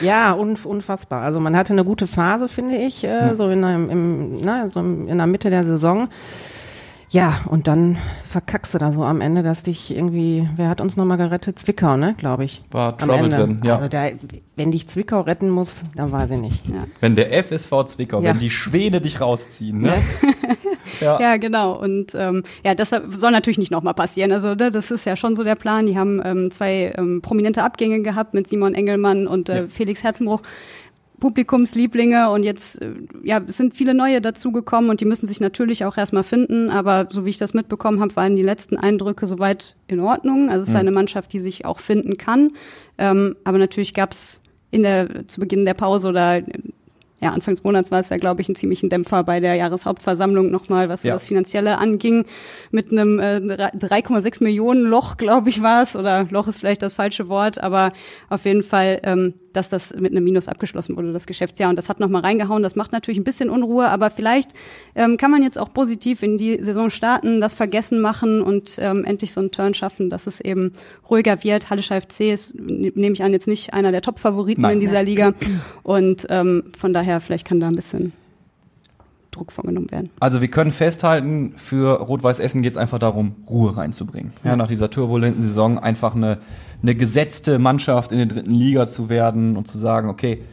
Ja, 0.01 0.33
unf 0.33 0.65
unfassbar. 0.65 1.21
Also 1.21 1.39
man 1.39 1.55
hatte 1.55 1.73
eine 1.73 1.83
gute 1.83 2.07
Phase, 2.07 2.47
finde 2.47 2.75
ich, 2.75 3.03
äh, 3.03 3.35
so 3.35 3.49
in 3.49 3.61
der, 3.61 3.75
im, 3.75 4.37
na, 4.41 4.67
so 4.69 4.79
in 4.79 5.17
der 5.17 5.27
Mitte 5.27 5.49
der 5.49 5.63
Saison. 5.63 6.07
Ja, 7.09 7.39
und 7.45 7.67
dann 7.67 7.97
verkackst 8.25 8.73
du 8.73 8.79
da 8.79 8.91
so 8.91 9.03
am 9.03 9.21
Ende, 9.21 9.41
dass 9.41 9.63
dich 9.63 9.95
irgendwie, 9.95 10.49
wer 10.57 10.67
hat 10.67 10.81
uns 10.81 10.97
nochmal 10.97 11.17
gerettet? 11.17 11.57
Zwickau, 11.57 11.95
ne, 11.95 12.15
glaube 12.17 12.43
ich. 12.43 12.61
War 12.71 12.91
am 12.93 12.97
Trouble 12.97 13.15
Ende. 13.25 13.37
drin, 13.37 13.61
ja. 13.63 13.75
Also 13.77 13.87
da, 13.87 14.07
wenn 14.57 14.71
dich 14.71 14.89
Zwickau 14.89 15.21
retten 15.21 15.49
muss, 15.49 15.85
dann 15.95 16.11
weiß 16.11 16.31
ich 16.31 16.39
nicht. 16.41 16.67
Ja. 16.67 16.83
Wenn 16.99 17.15
der 17.15 17.31
FSV 17.43 17.85
Zwickau, 17.85 18.21
Ja. 18.21 18.31
wenn 18.31 18.39
die 18.39 18.49
Schwäne 18.49 18.99
dich 18.99 19.21
rausziehen, 19.21 19.79
ne? 19.79 19.93
ja. 20.99 21.17
Ja, 21.21 21.37
genau. 21.37 21.79
Und 21.79 22.13
ähm, 22.13 22.43
ja, 22.65 22.75
das 22.75 22.89
soll 22.89 23.31
natürlich 23.31 23.57
nicht 23.57 23.71
nochmal 23.71 23.93
passieren. 23.93 24.33
Also 24.33 24.55
ne, 24.55 24.69
das 24.69 24.91
ist 24.91 25.05
ja 25.05 25.15
schon 25.15 25.33
so 25.33 25.45
der 25.45 25.55
Plan. 25.55 25.85
Die 25.85 25.97
haben 25.97 26.21
ähm, 26.25 26.51
zwei 26.51 26.93
ähm, 26.97 27.21
prominente 27.21 27.63
Abgänge 27.63 28.01
gehabt 28.01 28.33
mit 28.33 28.49
Simon 28.49 28.73
Engelmann 28.73 29.27
und 29.27 29.47
äh, 29.47 29.61
Ja. 29.61 29.67
Felix 29.69 30.03
Herzenbruch. 30.03 30.41
Publikumslieblinge 31.19 32.29
und 32.29 32.43
jetzt 32.43 32.81
äh, 32.81 32.93
ja 33.23 33.41
es 33.47 33.57
sind 33.57 33.75
viele 33.75 33.93
neue 33.93 34.21
dazugekommen 34.21 34.89
und 34.89 35.01
die 35.01 35.05
müssen 35.05 35.25
sich 35.27 35.39
natürlich 35.39 35.85
auch 35.85 35.97
erstmal 35.97 36.23
finden, 36.23 36.69
aber 36.69 37.07
so 37.11 37.25
wie 37.25 37.29
ich 37.29 37.37
das 37.37 37.53
mitbekommen 37.53 37.99
habe, 38.01 38.15
waren 38.15 38.35
die 38.35 38.43
letzten 38.43 38.77
Eindrücke 38.77 39.27
soweit 39.27 39.75
in 39.87 39.99
Ordnung. 39.99 40.49
Also 40.49 40.63
es 40.63 40.69
ist 40.69 40.75
eine 40.75 40.91
Mannschaft, 40.91 41.33
die 41.33 41.39
sich 41.39 41.65
auch 41.65 41.79
finden 41.79 42.17
kann. 42.17 42.49
Ähm, 42.97 43.35
aber 43.43 43.57
natürlich 43.57 43.93
gab's 43.93 44.41
in 44.71 44.83
der 44.83 45.27
zu 45.27 45.39
Beginn 45.39 45.65
der 45.65 45.73
Pause 45.75 46.09
oder 46.09 46.41
ja, 47.19 47.31
Anfang 47.31 47.55
des 47.55 47.63
Monats 47.63 47.89
war 47.89 47.99
es 47.99 48.09
ja, 48.09 48.17
glaube 48.17 48.41
ich, 48.41 48.49
ein 48.49 48.53
ziemlichen 48.55 48.89
Dämpfer 48.89 49.23
bei 49.23 49.39
der 49.39 49.55
Jahreshauptversammlung 49.55 50.51
nochmal, 50.51 50.87
was 50.87 51.01
Ja. 51.01 51.15
das 51.15 51.25
Finanzielle 51.25 51.79
anging. 51.79 52.25
Mit 52.69 52.91
einem 52.91 53.17
äh, 53.19 53.37
3,6 53.37 54.43
Millionen 54.43 54.83
Loch, 54.83 55.17
glaube 55.17 55.49
ich, 55.49 55.63
war 55.63 55.81
es. 55.81 55.95
Oder 55.95 56.27
Loch 56.29 56.47
ist 56.47 56.59
vielleicht 56.59 56.83
das 56.83 56.93
falsche 56.93 57.27
Wort, 57.27 57.57
aber 57.57 57.91
auf 58.29 58.45
jeden 58.45 58.61
Fall, 58.61 58.99
ähm, 59.01 59.33
dass 59.57 59.69
das 59.69 59.93
mit 59.93 60.11
einem 60.11 60.23
Minus 60.23 60.47
abgeschlossen 60.47 60.95
wurde, 60.95 61.11
das 61.11 61.25
Geschäftsjahr. 61.25 61.69
Und 61.69 61.75
das 61.75 61.89
hat 61.89 61.99
nochmal 61.99 62.21
reingehauen. 62.21 62.63
Das 62.63 62.75
macht 62.75 62.91
natürlich 62.91 63.19
ein 63.19 63.23
bisschen 63.23 63.49
Unruhe, 63.49 63.89
aber 63.89 64.09
vielleicht 64.09 64.51
ähm, 64.95 65.17
kann 65.17 65.31
man 65.31 65.41
jetzt 65.43 65.57
auch 65.57 65.73
positiv 65.73 66.23
in 66.23 66.37
die 66.37 66.61
Saison 66.63 66.89
starten, 66.89 67.41
das 67.41 67.55
Vergessen 67.55 67.99
machen 67.99 68.41
und 68.41 68.77
ähm, 68.79 69.03
endlich 69.03 69.33
so 69.33 69.39
einen 69.41 69.51
Turn 69.51 69.73
schaffen, 69.73 70.09
dass 70.09 70.27
es 70.27 70.39
eben 70.39 70.71
ruhiger 71.09 71.43
wird. 71.43 71.69
Hallischer 71.69 71.99
FC 71.99 72.21
ist, 72.31 72.55
ne- 72.55 72.91
nehme 72.95 73.13
ich 73.13 73.23
an, 73.23 73.33
jetzt 73.33 73.47
nicht 73.47 73.73
einer 73.73 73.91
der 73.91 74.01
Top-Favoriten 74.01 74.63
in 74.65 74.79
dieser 74.79 75.03
Liga. 75.03 75.33
Und 75.83 76.27
ähm, 76.29 76.65
von 76.77 76.93
daher, 76.93 77.19
vielleicht 77.19 77.47
kann 77.47 77.59
da 77.59 77.67
ein 77.67 77.75
bisschen 77.75 78.13
Druck 79.37 79.51
vorgenommen 79.51 79.89
werden. 79.91 80.09
Also 80.19 80.41
wir 80.41 80.49
können 80.49 80.71
festhalten, 80.71 81.53
für 81.57 82.01
Rot-Weiß 82.01 82.39
Essen 82.39 82.61
geht 82.61 82.71
es 82.71 82.77
einfach 82.77 82.99
darum, 82.99 83.35
Ruhe 83.49 83.75
reinzubringen. 83.77 84.33
Ja, 84.43 84.55
nach 84.55 84.67
dieser 84.67 84.89
turbulenten 84.89 85.41
Saison 85.41 85.79
einfach 85.79 86.15
eine, 86.15 86.39
eine 86.81 86.95
gesetzte 86.95 87.59
Mannschaft 87.59 88.11
in 88.11 88.17
der 88.17 88.27
dritten 88.27 88.53
Liga 88.53 88.87
zu 88.87 89.09
werden 89.09 89.55
und 89.55 89.67
zu 89.67 89.77
sagen, 89.77 90.09
okay, 90.09 90.43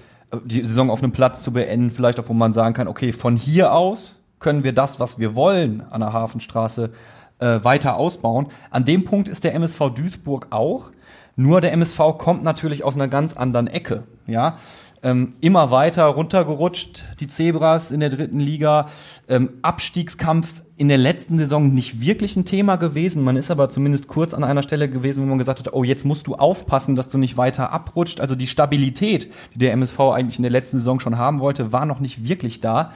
die 0.45 0.65
Saison 0.65 0.91
auf 0.91 1.03
einem 1.03 1.13
Platz 1.13 1.43
zu 1.43 1.53
beenden, 1.53 1.91
vielleicht 1.91 2.19
auch, 2.21 2.29
wo 2.29 2.33
man 2.33 2.53
sagen 2.53 2.75
kann, 2.75 2.89
okay, 2.89 3.13
von 3.13 3.37
hier 3.37 3.73
aus 3.73 4.17
können 4.41 4.65
wir 4.65 4.73
das, 4.73 5.01
was 5.01 5.19
wir 5.19 5.35
wollen 5.35 5.83
an 5.91 6.01
der 6.01 6.13
Hafenstraße, 6.13 6.91
äh, 7.39 7.65
weiter 7.65 7.97
ausbauen. 7.97 8.49
An 8.71 8.85
dem 8.85 9.05
Punkt 9.05 9.29
ist 9.29 9.45
der 9.45 9.55
MSV 9.55 9.91
Duisburg 9.95 10.49
auch. 10.51 10.93
Nur 11.37 11.61
der 11.61 11.73
MSV 11.73 12.19
kommt 12.19 12.45
natürlich 12.45 12.85
aus 12.85 12.95
einer 12.95 13.09
ganz 13.09 13.35
anderen 13.35 13.67
Ecke. 13.67 14.05
Ja, 14.27 14.57
ähm, 15.05 15.35
immer 15.41 15.71
weiter 15.71 16.07
runtergerutscht, 16.07 17.05
die 17.21 17.29
Zebras 17.29 17.91
in 17.91 18.01
der 18.01 18.09
dritten 18.09 18.41
Liga. 18.41 18.89
Ähm, 19.29 19.51
Abstiegskampf 19.63 20.63
in 20.77 20.89
der 20.89 20.99
letzten 20.99 21.39
Saison 21.39 21.73
nicht 21.73 22.01
wirklich 22.01 22.35
ein 22.37 22.47
Thema 22.47 22.77
gewesen. 22.77 23.23
Man 23.23 23.37
ist 23.37 23.51
aber 23.51 23.71
zumindest 23.71 24.09
kurz 24.09 24.35
an 24.35 24.43
einer 24.43 24.63
Stelle 24.63 24.89
gewesen, 24.89 25.23
wo 25.23 25.29
man 25.29 25.39
gesagt 25.39 25.61
hat, 25.61 25.73
oh, 25.73 25.85
jetzt 25.85 26.05
musst 26.05 26.27
du 26.27 26.35
aufpassen, 26.35 26.97
dass 26.97 27.11
du 27.11 27.19
nicht 27.19 27.37
weiter 27.37 27.71
abrutscht. 27.71 28.21
Also 28.21 28.35
die 28.35 28.47
Stabilität, 28.47 29.31
die 29.55 29.59
der 29.59 29.73
MSV 29.73 30.01
eigentlich 30.01 30.39
in 30.39 30.43
der 30.43 30.51
letzten 30.51 30.79
Saison 30.79 30.99
schon 30.99 31.19
haben 31.19 31.39
wollte, 31.39 31.71
war 31.71 31.85
noch 31.85 32.01
nicht 32.01 32.27
wirklich 32.27 32.61
da. 32.61 32.91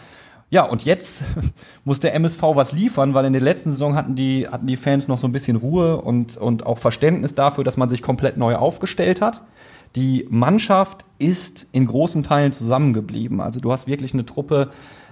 Ja, 0.51 0.65
und 0.65 0.87
jetzt 0.87 1.25
muss 1.85 2.01
der 2.01 2.15
MSV 2.15 2.43
was 2.55 2.73
liefern, 2.73 3.13
weil 3.13 3.27
in 3.27 3.35
der 3.35 3.43
letzten 3.43 3.71
Saison 3.71 3.95
hatten 3.95 4.15
die, 4.15 4.49
hatten 4.49 4.67
die 4.67 4.79
Fans 4.79 5.07
noch 5.07 5.19
so 5.19 5.29
ein 5.29 5.33
bisschen 5.33 5.57
Ruhe 5.57 6.01
und, 6.01 6.39
und 6.39 6.65
auch 6.65 6.79
Verständnis 6.79 7.35
dafür, 7.35 7.65
dass 7.65 7.77
man 7.77 7.91
sich 7.91 8.01
komplett 8.01 8.39
neu 8.39 8.57
aufgestellt 8.57 9.21
hat. 9.21 9.43
Die 9.97 10.27
Mannschaft 10.31 11.05
ist 11.19 11.67
in 11.73 11.87
großen 11.87 12.23
Teilen 12.23 12.53
zusammengeblieben. 12.53 13.41
Also 13.41 13.61
du 13.61 13.73
hast 13.73 13.87
wirklich 13.87 14.15
eine 14.15 14.27
Truppe, 14.27 14.71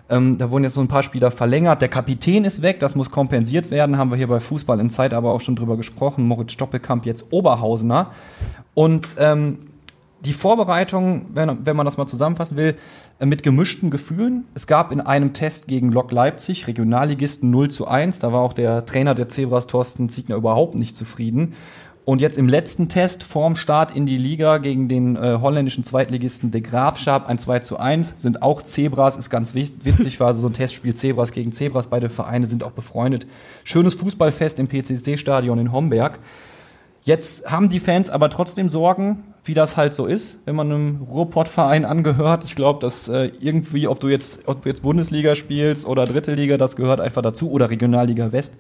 ähm, 0.08 0.38
da 0.38 0.50
wurden 0.50 0.64
jetzt 0.64 0.74
so 0.74 0.80
ein 0.80 0.88
paar 0.88 1.02
Spieler 1.02 1.30
verlängert. 1.30 1.82
Der 1.82 1.88
Kapitän 1.88 2.44
ist 2.44 2.62
weg, 2.62 2.78
das 2.80 2.94
muss 2.94 3.10
kompensiert 3.10 3.70
werden. 3.70 3.98
Haben 3.98 4.10
wir 4.10 4.16
hier 4.16 4.28
bei 4.28 4.40
Fußball 4.40 4.78
in 4.80 4.90
Zeit 4.90 5.14
aber 5.14 5.32
auch 5.32 5.40
schon 5.40 5.56
drüber 5.56 5.76
gesprochen. 5.76 6.26
Moritz 6.26 6.52
Stoppelkamp 6.52 7.06
jetzt 7.06 7.32
Oberhausener. 7.32 8.10
Und 8.74 9.16
ähm, 9.18 9.58
die 10.24 10.32
Vorbereitung, 10.32 11.26
wenn, 11.34 11.66
wenn 11.66 11.76
man 11.76 11.86
das 11.86 11.96
mal 11.96 12.06
zusammenfassen 12.06 12.56
will, 12.56 12.76
äh, 13.18 13.26
mit 13.26 13.42
gemischten 13.42 13.90
Gefühlen. 13.90 14.44
Es 14.54 14.66
gab 14.66 14.92
in 14.92 15.00
einem 15.00 15.32
Test 15.32 15.68
gegen 15.68 15.90
Lok 15.90 16.12
Leipzig 16.12 16.66
Regionalligisten 16.66 17.50
0 17.50 17.70
zu 17.70 17.86
1. 17.86 18.18
Da 18.18 18.32
war 18.32 18.40
auch 18.40 18.52
der 18.52 18.86
Trainer 18.86 19.14
der 19.14 19.28
Zebras, 19.28 19.66
Thorsten 19.66 20.08
Ziegner, 20.08 20.36
überhaupt 20.36 20.74
nicht 20.74 20.94
zufrieden. 20.94 21.54
Und 22.06 22.20
jetzt 22.20 22.38
im 22.38 22.48
letzten 22.48 22.88
Test 22.88 23.24
vorm 23.24 23.56
Start 23.56 23.96
in 23.96 24.06
die 24.06 24.16
Liga 24.16 24.58
gegen 24.58 24.86
den 24.88 25.16
äh, 25.16 25.38
holländischen 25.40 25.82
Zweitligisten 25.82 26.52
De 26.52 26.60
Graafschap 26.60 27.26
ein 27.28 27.40
2 27.40 27.58
zu 27.58 27.78
1 27.78 28.14
sind 28.18 28.42
auch 28.42 28.62
Zebras, 28.62 29.16
ist 29.16 29.28
ganz 29.28 29.56
wit- 29.56 29.84
witzig, 29.84 30.20
war 30.20 30.32
so 30.32 30.46
ein 30.46 30.52
Testspiel 30.52 30.94
Zebras 30.94 31.32
gegen 31.32 31.50
Zebras. 31.50 31.88
Beide 31.88 32.08
Vereine 32.08 32.46
sind 32.46 32.62
auch 32.62 32.70
befreundet. 32.70 33.26
Schönes 33.64 33.94
Fußballfest 33.94 34.60
im 34.60 34.68
PCC-Stadion 34.68 35.58
in 35.58 35.72
Homberg. 35.72 36.20
Jetzt 37.02 37.50
haben 37.50 37.68
die 37.68 37.80
Fans 37.80 38.08
aber 38.08 38.30
trotzdem 38.30 38.68
Sorgen, 38.68 39.24
wie 39.42 39.54
das 39.54 39.76
halt 39.76 39.92
so 39.92 40.06
ist, 40.06 40.38
wenn 40.44 40.54
man 40.54 40.70
einem 40.70 41.02
Ruhrpott-Verein 41.02 41.84
angehört. 41.84 42.44
Ich 42.44 42.54
glaube, 42.54 42.78
dass 42.78 43.08
äh, 43.08 43.32
irgendwie, 43.40 43.88
ob 43.88 43.98
du 43.98 44.06
jetzt, 44.06 44.46
ob 44.46 44.62
du 44.62 44.68
jetzt 44.68 44.82
Bundesliga 44.82 45.34
spielst 45.34 45.84
oder 45.84 46.04
Dritte 46.04 46.34
Liga, 46.34 46.56
das 46.56 46.76
gehört 46.76 47.00
einfach 47.00 47.22
dazu 47.22 47.50
oder 47.50 47.68
Regionalliga 47.68 48.30
West. 48.30 48.54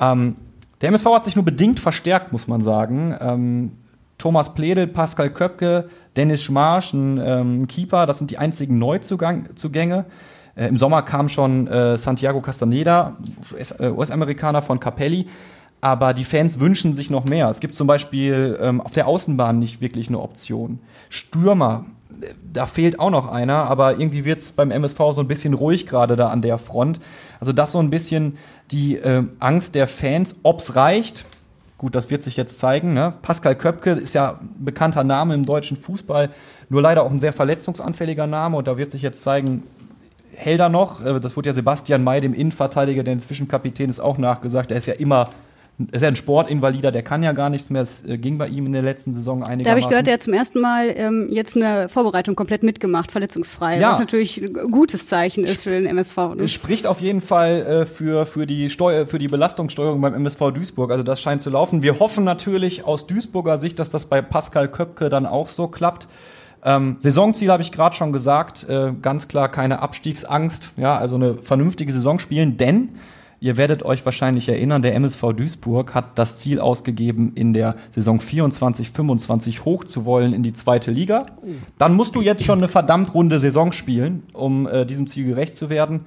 Ähm, 0.00 0.36
der 0.80 0.88
MSV 0.88 1.06
hat 1.06 1.24
sich 1.24 1.36
nur 1.36 1.44
bedingt 1.44 1.80
verstärkt, 1.80 2.32
muss 2.32 2.48
man 2.48 2.62
sagen. 2.62 3.14
Ähm, 3.20 3.72
Thomas 4.18 4.54
Pledel, 4.54 4.86
Pascal 4.86 5.30
Köpke, 5.30 5.88
Dennis 6.16 6.42
Schmarsch, 6.42 6.92
ein 6.92 7.20
ähm, 7.24 7.66
Keeper, 7.68 8.06
das 8.06 8.18
sind 8.18 8.30
die 8.30 8.38
einzigen 8.38 8.78
Neuzugänge. 8.78 10.04
Äh, 10.56 10.66
Im 10.68 10.76
Sommer 10.76 11.02
kam 11.02 11.28
schon 11.28 11.66
äh, 11.68 11.96
Santiago 11.96 12.40
Castaneda, 12.40 13.16
US- 13.52 13.72
äh, 13.72 13.90
US-Amerikaner 13.90 14.62
von 14.62 14.78
Capelli. 14.80 15.26
Aber 15.80 16.12
die 16.12 16.24
Fans 16.24 16.60
wünschen 16.60 16.92
sich 16.92 17.08
noch 17.08 17.24
mehr. 17.24 17.48
Es 17.48 17.60
gibt 17.60 17.74
zum 17.74 17.86
Beispiel 17.86 18.58
ähm, 18.60 18.82
auf 18.82 18.92
der 18.92 19.06
Außenbahn 19.06 19.58
nicht 19.58 19.80
wirklich 19.80 20.08
eine 20.08 20.20
Option. 20.20 20.78
Stürmer, 21.08 21.86
äh, 22.20 22.26
da 22.52 22.66
fehlt 22.66 23.00
auch 23.00 23.10
noch 23.10 23.28
einer, 23.28 23.64
aber 23.64 23.98
irgendwie 23.98 24.26
wird 24.26 24.40
es 24.40 24.52
beim 24.52 24.70
MSV 24.70 24.98
so 25.12 25.20
ein 25.20 25.28
bisschen 25.28 25.54
ruhig 25.54 25.86
gerade 25.86 26.16
da 26.16 26.28
an 26.28 26.42
der 26.42 26.58
Front. 26.58 27.00
Also 27.40 27.52
das 27.52 27.72
so 27.72 27.78
ein 27.78 27.90
bisschen 27.90 28.36
die 28.70 28.96
äh, 28.96 29.24
Angst 29.40 29.74
der 29.74 29.88
Fans, 29.88 30.36
ob's 30.42 30.76
reicht. 30.76 31.24
Gut, 31.78 31.94
das 31.94 32.10
wird 32.10 32.22
sich 32.22 32.36
jetzt 32.36 32.58
zeigen. 32.58 32.92
Ne? 32.92 33.14
Pascal 33.22 33.56
Köpke 33.56 33.92
ist 33.92 34.14
ja 34.14 34.38
ein 34.40 34.64
bekannter 34.64 35.02
Name 35.02 35.34
im 35.34 35.46
deutschen 35.46 35.78
Fußball, 35.78 36.28
nur 36.68 36.82
leider 36.82 37.02
auch 37.02 37.10
ein 37.10 37.20
sehr 37.20 37.32
verletzungsanfälliger 37.32 38.26
Name. 38.26 38.58
Und 38.58 38.68
da 38.68 38.76
wird 38.76 38.90
sich 38.90 39.00
jetzt 39.00 39.22
zeigen, 39.22 39.62
hält 40.36 40.60
er 40.60 40.68
noch. 40.68 41.04
Äh, 41.04 41.18
Das 41.20 41.36
wurde 41.36 41.48
ja 41.48 41.54
Sebastian 41.54 42.04
May, 42.04 42.20
dem 42.20 42.34
Innenverteidiger, 42.34 43.02
der 43.02 43.14
inzwischen 43.14 43.48
Kapitän 43.48 43.88
ist, 43.88 44.00
auch 44.00 44.18
nachgesagt. 44.18 44.70
Er 44.70 44.76
ist 44.76 44.86
ja 44.86 44.94
immer 44.94 45.30
ist 45.92 46.02
ja 46.02 46.08
ein 46.08 46.16
Sportinvalider, 46.16 46.90
der 46.92 47.02
kann 47.02 47.22
ja 47.22 47.32
gar 47.32 47.50
nichts 47.50 47.70
mehr. 47.70 47.82
Es 47.82 48.04
äh, 48.04 48.18
ging 48.18 48.38
bei 48.38 48.48
ihm 48.48 48.66
in 48.66 48.72
der 48.72 48.82
letzten 48.82 49.12
Saison 49.12 49.42
einigermaßen. 49.42 49.64
Da 49.64 49.70
habe 49.70 49.80
ich 49.80 49.88
gehört, 49.88 50.06
der 50.06 50.14
hat 50.14 50.22
zum 50.22 50.32
ersten 50.32 50.60
Mal 50.60 50.92
ähm, 50.96 51.28
jetzt 51.30 51.56
eine 51.56 51.88
Vorbereitung 51.88 52.34
komplett 52.36 52.62
mitgemacht, 52.62 53.10
verletzungsfrei. 53.10 53.78
Ja. 53.78 53.90
Was 53.90 53.98
natürlich 53.98 54.42
ein 54.42 54.70
gutes 54.70 55.06
Zeichen 55.06 55.44
ist 55.44 55.62
für 55.62 55.70
den 55.70 55.86
MSV. 55.86 56.16
Ne? 56.16 56.44
Es 56.44 56.52
spricht 56.52 56.86
auf 56.86 57.00
jeden 57.00 57.20
Fall 57.20 57.62
äh, 57.62 57.86
für, 57.86 58.26
für, 58.26 58.46
die 58.46 58.70
Steu 58.70 59.06
für 59.06 59.18
die 59.18 59.28
Belastungssteuerung 59.28 60.00
beim 60.00 60.14
MSV 60.14 60.50
Duisburg. 60.52 60.90
Also 60.90 61.02
das 61.02 61.20
scheint 61.20 61.42
zu 61.42 61.50
laufen. 61.50 61.82
Wir 61.82 61.98
hoffen 61.98 62.24
natürlich 62.24 62.84
aus 62.84 63.06
Duisburger 63.06 63.58
Sicht, 63.58 63.78
dass 63.78 63.90
das 63.90 64.06
bei 64.06 64.22
Pascal 64.22 64.68
Köpke 64.68 65.08
dann 65.08 65.26
auch 65.26 65.48
so 65.48 65.68
klappt. 65.68 66.08
Ähm, 66.62 66.96
Saisonziel 67.00 67.50
habe 67.50 67.62
ich 67.62 67.72
gerade 67.72 67.96
schon 67.96 68.12
gesagt, 68.12 68.68
äh, 68.68 68.92
ganz 69.00 69.28
klar 69.28 69.48
keine 69.48 69.80
Abstiegsangst, 69.80 70.70
ja, 70.76 70.96
also 70.96 71.16
eine 71.16 71.38
vernünftige 71.38 71.92
Saison 71.92 72.18
spielen, 72.18 72.58
denn 72.58 72.90
ihr 73.40 73.56
werdet 73.56 73.82
euch 73.82 74.04
wahrscheinlich 74.04 74.48
erinnern, 74.48 74.82
der 74.82 74.94
MSV 74.94 75.32
Duisburg 75.34 75.94
hat 75.94 76.18
das 76.18 76.38
Ziel 76.38 76.60
ausgegeben, 76.60 77.32
in 77.34 77.52
der 77.52 77.74
Saison 77.90 78.20
24, 78.20 78.90
25 78.90 79.64
hoch 79.64 79.84
zu 79.84 80.04
wollen 80.04 80.32
in 80.32 80.42
die 80.42 80.52
zweite 80.52 80.90
Liga. 80.90 81.26
Dann 81.78 81.94
musst 81.94 82.14
du 82.14 82.20
jetzt 82.20 82.44
schon 82.44 82.58
eine 82.58 82.68
verdammt 82.68 83.14
runde 83.14 83.40
Saison 83.40 83.72
spielen, 83.72 84.22
um 84.34 84.66
äh, 84.68 84.84
diesem 84.84 85.06
Ziel 85.06 85.26
gerecht 85.26 85.56
zu 85.56 85.70
werden. 85.70 86.00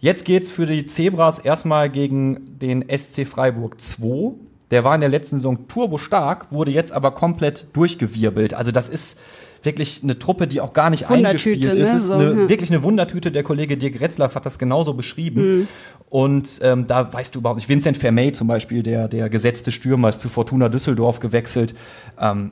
Jetzt 0.00 0.24
geht's 0.24 0.50
für 0.50 0.66
die 0.66 0.84
Zebras 0.84 1.38
erstmal 1.38 1.88
gegen 1.88 2.58
den 2.58 2.84
SC 2.94 3.26
Freiburg 3.26 3.80
2. 3.80 4.34
Der 4.74 4.82
war 4.84 4.94
in 4.94 5.00
der 5.00 5.08
letzten 5.08 5.36
Saison 5.36 5.68
turbo 5.68 5.96
stark, 5.98 6.46
wurde 6.50 6.70
jetzt 6.72 6.92
aber 6.92 7.12
komplett 7.12 7.68
durchgewirbelt. 7.74 8.52
Also 8.54 8.72
das 8.72 8.88
ist 8.88 9.18
wirklich 9.62 10.00
eine 10.02 10.18
Truppe, 10.18 10.46
die 10.46 10.60
auch 10.60 10.72
gar 10.74 10.90
nicht 10.90 11.08
eingespielt 11.08 11.74
ist. 11.74 11.90
ne? 11.92 11.96
Ist 11.96 12.06
So, 12.08 12.14
eine, 12.14 12.42
ja. 12.42 12.48
wirklich 12.48 12.70
eine 12.70 12.82
Wundertüte. 12.82 13.30
Der 13.32 13.42
Kollege 13.44 13.76
Dirk 13.78 14.00
Retzlaff 14.00 14.34
hat 14.34 14.44
das 14.44 14.58
genauso 14.58 14.92
beschrieben. 14.94 15.58
Mhm. 15.60 15.68
Und 16.10 16.60
ähm, 16.62 16.86
da 16.86 17.10
weißt 17.12 17.34
du 17.34 17.38
überhaupt 17.38 17.58
nicht. 17.58 17.68
Vincent 17.68 17.96
Vermey 17.96 18.32
zum 18.32 18.46
Beispiel, 18.48 18.82
der, 18.82 19.08
der 19.08 19.30
gesetzte 19.30 19.72
Stürmer, 19.72 20.10
ist 20.10 20.20
zu 20.20 20.28
Fortuna 20.28 20.68
Düsseldorf 20.68 21.20
gewechselt. 21.20 21.74
Ähm, 22.20 22.50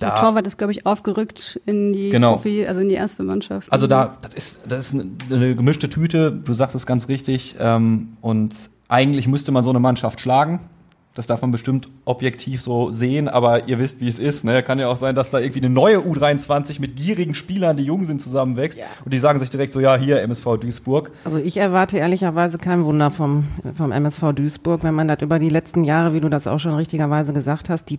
Der 0.00 0.10
da, 0.10 0.20
Torwart 0.20 0.46
ist, 0.46 0.56
glaube 0.56 0.72
ich, 0.72 0.86
aufgerückt 0.86 1.60
in 1.66 1.92
die 1.92 2.08
Genau. 2.10 2.34
Profi, 2.36 2.64
also 2.66 2.80
in 2.80 2.88
die 2.88 2.94
erste 2.94 3.22
Mannschaft. 3.24 3.70
also 3.72 3.86
da, 3.86 4.16
das 4.22 4.34
ist, 4.34 4.60
das 4.68 4.78
ist 4.86 4.94
eine, 4.94 5.10
eine 5.30 5.54
gemischte 5.56 5.90
Tüte. 5.90 6.30
Du 6.32 6.54
sagst 6.54 6.74
es 6.76 6.86
ganz 6.86 7.08
richtig. 7.08 7.56
Ähm, 7.58 8.16
und 8.22 8.54
eigentlich 8.88 9.26
müsste 9.26 9.52
man 9.52 9.62
so 9.64 9.70
eine 9.70 9.80
Mannschaft 9.80 10.20
schlagen. 10.20 10.60
Das 11.16 11.26
darf 11.26 11.40
man 11.40 11.50
bestimmt 11.50 11.88
objektiv 12.04 12.60
so 12.60 12.92
sehen, 12.92 13.26
aber 13.26 13.68
ihr 13.68 13.78
wisst, 13.78 14.00
wie 14.00 14.08
es 14.08 14.18
ist. 14.18 14.44
Ne? 14.44 14.62
Kann 14.62 14.78
ja 14.78 14.88
auch 14.88 14.98
sein, 14.98 15.14
dass 15.14 15.30
da 15.30 15.38
irgendwie 15.38 15.60
eine 15.60 15.70
neue 15.70 15.96
U23 15.96 16.78
mit 16.78 16.94
gierigen 16.94 17.34
Spielern, 17.34 17.78
die 17.78 17.84
jung 17.84 18.04
sind, 18.04 18.20
zusammenwächst. 18.20 18.78
Und 19.02 19.14
die 19.14 19.18
sagen 19.18 19.40
sich 19.40 19.48
direkt 19.48 19.72
so, 19.72 19.80
ja, 19.80 19.96
hier 19.96 20.20
MSV 20.20 20.58
Duisburg. 20.60 21.10
Also 21.24 21.38
ich 21.38 21.56
erwarte 21.56 21.96
ehrlicherweise 21.96 22.58
kein 22.58 22.84
Wunder 22.84 23.10
vom, 23.10 23.48
vom 23.74 23.92
MSV 23.92 24.34
Duisburg, 24.34 24.84
wenn 24.84 24.94
man 24.94 25.08
das 25.08 25.22
über 25.22 25.38
die 25.38 25.48
letzten 25.48 25.84
Jahre, 25.84 26.12
wie 26.12 26.20
du 26.20 26.28
das 26.28 26.46
auch 26.46 26.60
schon 26.60 26.74
richtigerweise 26.74 27.32
gesagt 27.32 27.70
hast, 27.70 27.88
die, 27.88 27.98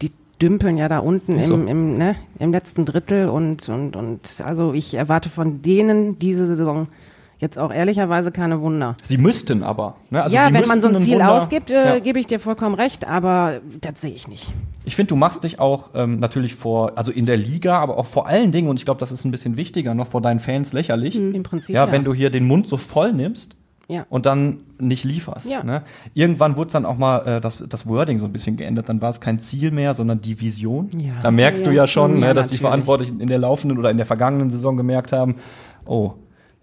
die 0.00 0.10
dümpeln 0.40 0.78
ja 0.78 0.88
da 0.88 1.00
unten 1.00 1.42
so. 1.42 1.52
im, 1.52 1.68
im, 1.68 1.98
ne, 1.98 2.16
im 2.38 2.52
letzten 2.52 2.86
Drittel 2.86 3.28
und, 3.28 3.68
und, 3.68 3.96
und 3.96 4.42
also 4.42 4.72
ich 4.72 4.94
erwarte 4.94 5.28
von 5.28 5.60
denen 5.60 6.18
diese 6.18 6.46
Saison 6.46 6.88
jetzt 7.38 7.58
auch 7.58 7.72
ehrlicherweise 7.72 8.32
keine 8.32 8.60
Wunder. 8.60 8.96
Sie 9.02 9.18
müssten 9.18 9.62
aber. 9.62 9.96
Ne? 10.10 10.22
Also 10.22 10.34
ja, 10.34 10.48
wenn 10.52 10.66
man 10.66 10.80
so 10.80 10.88
ein 10.88 11.00
Ziel 11.02 11.14
Wunder- 11.14 11.32
ausgibt, 11.42 11.70
äh, 11.70 11.94
Ja. 11.96 11.98
gebe 11.98 12.18
ich 12.18 12.26
dir 12.26 12.40
vollkommen 12.40 12.74
recht, 12.74 13.06
aber 13.06 13.60
das 13.80 14.00
sehe 14.00 14.12
ich 14.12 14.26
nicht. 14.28 14.50
Ich 14.84 14.96
finde, 14.96 15.08
du 15.08 15.16
machst 15.16 15.44
dich 15.44 15.58
auch 15.60 15.90
ähm, 15.94 16.18
natürlich 16.18 16.54
vor, 16.54 16.92
also 16.96 17.10
in 17.12 17.26
der 17.26 17.36
Liga, 17.36 17.78
aber 17.78 17.98
auch 17.98 18.06
vor 18.06 18.26
allen 18.26 18.52
Dingen, 18.52 18.68
und 18.68 18.78
ich 18.78 18.84
glaube, 18.84 19.00
das 19.00 19.12
ist 19.12 19.24
ein 19.24 19.30
bisschen 19.30 19.56
wichtiger, 19.56 19.94
noch 19.94 20.06
vor 20.08 20.20
deinen 20.22 20.40
Fans 20.40 20.72
lächerlich. 20.72 21.16
Im 21.16 21.42
Prinzip, 21.42 21.74
ja, 21.74 21.84
ja. 21.86 21.92
wenn 21.92 22.04
du 22.04 22.14
hier 22.14 22.30
den 22.30 22.46
Mund 22.46 22.68
so 22.68 22.76
voll 22.76 23.12
nimmst 23.12 23.56
Ja. 23.88 24.06
und 24.08 24.24
dann 24.26 24.60
nicht 24.78 25.04
lieferst. 25.04 25.46
Ja. 25.46 25.62
Ne? 25.62 25.82
Irgendwann 26.14 26.56
wurde 26.56 26.72
dann 26.72 26.86
auch 26.86 26.96
mal 26.96 27.18
äh, 27.26 27.40
das, 27.40 27.64
das 27.68 27.86
Wording 27.86 28.18
so 28.18 28.24
ein 28.26 28.32
bisschen 28.32 28.56
geändert. 28.56 28.88
Dann 28.88 29.00
war 29.02 29.10
es 29.10 29.20
kein 29.20 29.38
Ziel 29.38 29.70
mehr, 29.72 29.92
sondern 29.94 30.20
die 30.20 30.40
Vision. 30.40 30.88
Ja. 30.98 31.14
Da 31.22 31.30
merkst 31.30 31.66
du 31.66 31.70
Ja. 31.70 31.86
schon, 31.86 32.18
ne, 32.20 32.32
dass 32.34 32.48
die. 32.48 32.56
Verantwortlichen 32.58 33.20
in 33.20 33.26
der 33.26 33.38
laufenden 33.38 33.78
oder 33.78 33.90
in 33.90 33.96
der 33.98 34.06
vergangenen 34.06 34.50
Saison 34.50 34.76
gemerkt 34.76 35.12
haben, 35.12 35.36
oh, 35.84 36.12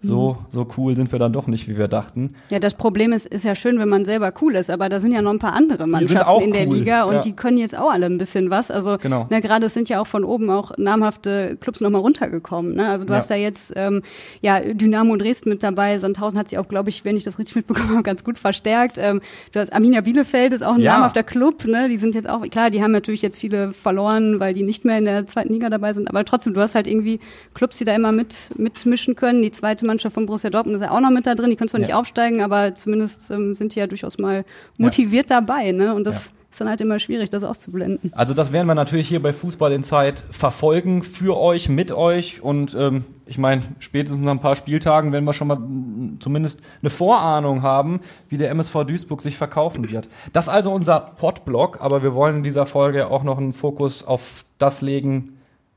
so, 0.04 0.36
so 0.50 0.66
cool 0.76 0.94
sind 0.96 1.10
wir 1.12 1.18
dann 1.18 1.32
doch 1.32 1.46
nicht, 1.46 1.68
wie 1.68 1.76
wir 1.78 1.88
dachten. 1.88 2.28
Ja, 2.50 2.58
das 2.58 2.74
Problem 2.74 3.12
ist, 3.12 3.26
ist 3.26 3.44
ja 3.44 3.54
schön, 3.54 3.78
wenn 3.78 3.88
man 3.88 4.04
selber 4.04 4.32
cool 4.42 4.54
ist, 4.54 4.70
aber 4.70 4.88
da 4.88 5.00
sind 5.00 5.12
ja 5.12 5.22
noch 5.22 5.32
ein 5.32 5.38
paar 5.38 5.52
andere 5.54 5.86
Mannschaften 5.86 6.28
auch 6.28 6.40
in 6.42 6.52
der 6.52 6.66
cool, 6.68 6.76
Liga 6.76 7.04
und 7.04 7.14
ja. 7.14 7.20
die 7.22 7.32
können 7.32 7.58
jetzt 7.58 7.76
auch 7.76 7.92
alle 7.92 8.06
ein 8.06 8.18
bisschen 8.18 8.50
was. 8.50 8.70
Also 8.70 8.98
Genau. 8.98 9.26
ne, 9.30 9.40
gerade 9.40 9.68
sind 9.68 9.88
ja 9.88 10.00
auch 10.00 10.06
von 10.06 10.24
oben 10.24 10.50
auch 10.50 10.72
namhafte 10.76 11.56
Clubs 11.60 11.80
nochmal 11.80 12.00
runtergekommen. 12.02 12.74
Ne? 12.74 12.88
Also 12.88 13.04
du 13.06 13.12
Ja. 13.12 13.18
hast 13.18 13.30
da 13.30 13.34
jetzt 13.34 13.72
ähm, 13.76 14.02
ja 14.42 14.60
Dynamo 14.60 15.16
Dresden 15.16 15.48
mit 15.50 15.62
dabei, 15.62 15.98
Sandhausen 15.98 16.38
hat 16.38 16.48
sich 16.48 16.58
auch, 16.58 16.68
glaube 16.68 16.90
ich, 16.90 17.04
wenn 17.04 17.16
ich 17.16 17.24
das 17.24 17.38
richtig 17.38 17.56
mitbekommen 17.56 17.90
habe, 17.92 18.02
ganz 18.02 18.24
gut 18.24 18.38
verstärkt. 18.38 18.98
Ähm, 18.98 19.20
du 19.52 19.60
hast 19.60 19.72
Arminia 19.72 20.00
Bielefeld 20.02 20.52
ist 20.52 20.62
auch 20.62 20.74
ein 20.74 20.80
Ja. 20.80 20.94
namhafter 20.94 21.22
Club, 21.22 21.64
ne? 21.66 21.88
Die 21.88 21.96
sind 21.96 22.14
jetzt 22.14 22.28
auch, 22.28 22.42
klar, 22.50 22.70
die 22.70 22.82
haben 22.82 22.92
natürlich 22.92 23.22
jetzt 23.22 23.38
viele 23.38 23.72
verloren, 23.72 24.40
weil 24.40 24.54
die 24.54 24.62
nicht 24.62 24.84
mehr 24.84 24.98
in 24.98 25.04
der 25.06 25.26
zweiten 25.26 25.52
Liga 25.52 25.70
dabei 25.70 25.92
sind, 25.92 26.08
aber 26.08 26.24
trotzdem, 26.24 26.54
du 26.54 26.60
hast 26.60 26.74
halt 26.74 26.86
irgendwie 26.86 27.20
Clubs, 27.54 27.78
die 27.78 27.84
da 27.84 27.94
immer 27.94 28.12
mit 28.12 28.50
mitmischen 28.56 29.14
können. 29.16 29.42
Die 29.42 29.50
zweite 29.50 29.86
Mannschaft 29.94 30.14
von 30.14 30.26
Borussia 30.26 30.50
Dortmund 30.50 30.76
ist 30.76 30.82
ja 30.82 30.90
auch 30.90 31.00
noch 31.00 31.10
mit 31.10 31.26
da 31.26 31.34
drin, 31.34 31.50
die 31.50 31.56
können 31.56 31.68
zwar 31.68 31.80
Ja. 31.80 31.86
nicht 31.86 31.94
aufsteigen, 31.94 32.42
aber 32.42 32.74
zumindest 32.74 33.30
ähm, 33.30 33.54
sind 33.54 33.74
die 33.74 33.78
ja 33.78 33.86
durchaus 33.86 34.18
mal 34.18 34.44
motiviert 34.78 35.30
dabei, 35.30 35.72
ne? 35.72 35.94
Und 35.94 36.04
das 36.06 36.26
Ja. 36.26 36.32
ist 36.50 36.60
dann 36.60 36.68
halt 36.68 36.80
immer 36.80 36.98
schwierig, 36.98 37.30
das 37.30 37.42
auszublenden. 37.44 38.12
Also 38.14 38.34
das 38.34 38.52
werden 38.52 38.66
wir 38.66 38.74
natürlich 38.74 39.08
hier 39.08 39.22
bei 39.22 39.32
Fußball 39.32 39.72
in 39.72 39.82
Zeit 39.84 40.24
verfolgen, 40.30 41.02
für 41.02 41.36
euch, 41.38 41.68
mit 41.68 41.92
euch 41.92 42.42
und 42.42 42.74
ähm, 42.78 43.04
ich 43.26 43.38
meine, 43.38 43.62
spätestens 43.78 44.22
nach 44.24 44.32
ein 44.32 44.40
paar 44.40 44.54
Spieltagen 44.56 45.10
werden 45.12 45.24
wir 45.24 45.32
schon 45.32 45.48
mal 45.48 45.56
mm, 45.56 46.18
zumindest 46.20 46.60
eine 46.82 46.90
Vorahnung 46.90 47.62
haben, 47.62 48.00
wie 48.28 48.36
der 48.36 48.50
MSV 48.50 48.84
Duisburg 48.84 49.22
sich 49.22 49.36
verkaufen 49.36 49.90
wird. 49.90 50.08
Das 50.32 50.46
ist 50.46 50.52
also 50.52 50.70
unser 50.72 51.00
Podblock, 51.00 51.80
aber 51.80 52.02
wir 52.02 52.14
wollen 52.14 52.36
in 52.36 52.42
dieser 52.42 52.66
Folge 52.66 53.10
auch 53.10 53.22
noch 53.24 53.38
einen 53.38 53.52
Fokus 53.54 54.04
auf 54.04 54.44
das 54.58 54.82
legen, 54.82 55.33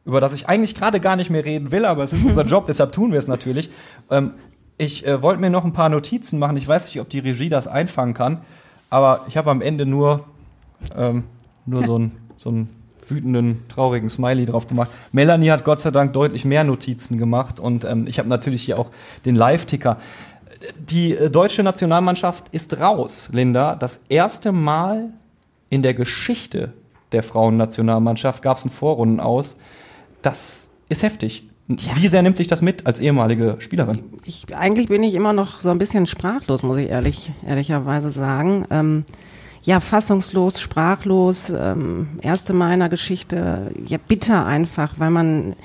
über 0.07 0.21
das 0.21 0.33
ich 0.33 0.47
eigentlich 0.47 0.73
gerade 0.73 1.01
gar 1.01 1.17
nicht 1.17 1.29
mehr 1.29 1.43
reden 1.43 1.71
will, 1.71 1.85
aber 1.85 2.03
es 2.03 2.13
ist 2.13 2.23
unser 2.23 2.43
Job, 2.45 2.65
deshalb 2.65 2.93
tun 2.93 3.11
wir 3.11 3.19
es 3.19 3.27
natürlich. 3.27 3.69
Ähm, 4.09 4.31
ich 4.77 5.05
äh, 5.05 5.21
wollte 5.21 5.41
mir 5.41 5.49
noch 5.49 5.65
ein 5.65 5.73
paar 5.73 5.89
Notizen 5.89 6.39
machen. 6.39 6.55
Ich 6.55 6.67
weiß 6.67 6.85
nicht, 6.85 7.01
ob 7.01 7.09
die 7.09 7.19
Regie 7.19 7.49
das 7.49 7.67
einfangen 7.67 8.13
kann, 8.13 8.41
aber 8.89 9.25
ich 9.27 9.35
habe 9.35 9.51
am 9.51 9.61
Ende 9.61 9.85
nur 9.85 10.23
ähm, 10.95 11.25
nur 11.65 11.83
so 11.83 11.95
einen 11.95 12.11
so 12.37 12.49
einen 12.49 12.69
wütenden, 13.05 13.67
traurigen 13.67 14.09
Smiley 14.09 14.45
drauf 14.45 14.67
gemacht. 14.67 14.89
Melanie 15.11 15.51
hat 15.51 15.63
Gott 15.63 15.81
sei 15.81 15.91
Dank 15.91 16.13
deutlich 16.13 16.45
mehr 16.45 16.63
Notizen 16.63 17.17
gemacht 17.17 17.59
und 17.59 17.83
ähm, 17.83 18.07
ich 18.07 18.19
habe 18.19 18.29
natürlich 18.29 18.63
hier 18.63 18.79
auch 18.79 18.89
den 19.25 19.35
Live-Ticker. 19.35 19.97
Die 20.79 21.15
äh, 21.15 21.29
deutsche 21.29 21.63
Nationalmannschaft 21.63 22.45
ist 22.51 22.79
raus, 22.79 23.29
Linda. 23.31 23.75
Das 23.75 24.03
erste 24.07 24.51
Mal 24.51 25.09
in 25.69 25.81
der 25.81 25.93
Geschichte 25.93 26.73
der 27.11 27.23
Frauennationalmannschaft 27.23 28.41
gab 28.41 28.57
es 28.57 28.63
einen 28.63 28.71
Vorrunden 28.71 29.19
aus. 29.19 29.57
Das 30.27 30.71
ist 30.89 31.03
heftig. 31.03 31.47
Wie 31.67 32.09
sehr 32.09 32.21
nimmt 32.21 32.37
dich 32.37 32.47
das 32.47 32.61
mit 32.61 32.85
als 32.85 32.99
ehemalige 32.99 33.55
Spielerin? 33.59 34.03
Ich, 34.25 34.53
eigentlich 34.53 34.89
bin 34.89 35.01
ich 35.01 35.15
immer 35.15 35.31
noch 35.31 35.61
so 35.61 35.69
ein 35.69 35.77
bisschen 35.77 36.05
sprachlos, 36.05 36.63
muss 36.63 36.75
ich 36.75 36.89
ehrlich, 36.89 37.31
ehrlicherweise 37.47 38.11
sagen. 38.11 38.65
Ähm, 38.69 39.05
ja, 39.63 39.79
fassungslos, 39.79 40.59
sprachlos, 40.59 41.49
ähm, 41.49 42.09
erste 42.21 42.51
Mal 42.51 42.73
in 42.73 42.81
der 42.81 42.89
Geschichte, 42.89 43.71
ja, 43.85 43.97
bitter 44.05 44.45
einfach, 44.45 44.95
weil 44.97 45.11
man, 45.11 45.55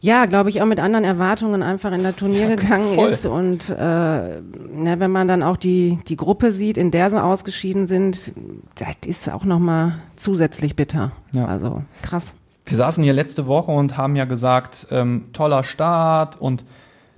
ja, 0.00 0.24
glaube 0.24 0.48
ich, 0.48 0.62
auch 0.62 0.66
mit 0.66 0.80
anderen 0.80 1.04
Erwartungen 1.04 1.62
einfach 1.62 1.92
in 1.92 2.02
der 2.02 2.16
Turnier 2.16 2.56
gegangen 2.56 2.94
voll. 2.94 3.10
ist 3.10 3.26
und 3.26 3.68
äh, 3.68 3.74
ne, 3.76 4.94
wenn 4.96 5.10
man 5.10 5.28
dann 5.28 5.42
auch 5.42 5.58
die, 5.58 5.98
die 6.08 6.16
Gruppe 6.16 6.52
sieht, 6.52 6.78
in 6.78 6.90
der 6.90 7.10
sie 7.10 7.22
ausgeschieden 7.22 7.86
sind, 7.86 8.32
das 8.76 8.96
ist 9.04 9.30
auch 9.30 9.44
nochmal 9.44 9.96
zusätzlich 10.16 10.74
bitter. 10.74 11.12
Ja. 11.32 11.44
Also 11.44 11.82
krass. 12.00 12.34
Wir 12.68 12.76
saßen 12.76 13.02
hier 13.02 13.12
letzte 13.12 13.46
Woche 13.46 13.72
und 13.72 13.96
haben 13.96 14.14
ja 14.14 14.24
gesagt, 14.24 14.86
ähm, 14.90 15.26
toller 15.32 15.64
Start 15.64 16.40
und 16.40 16.64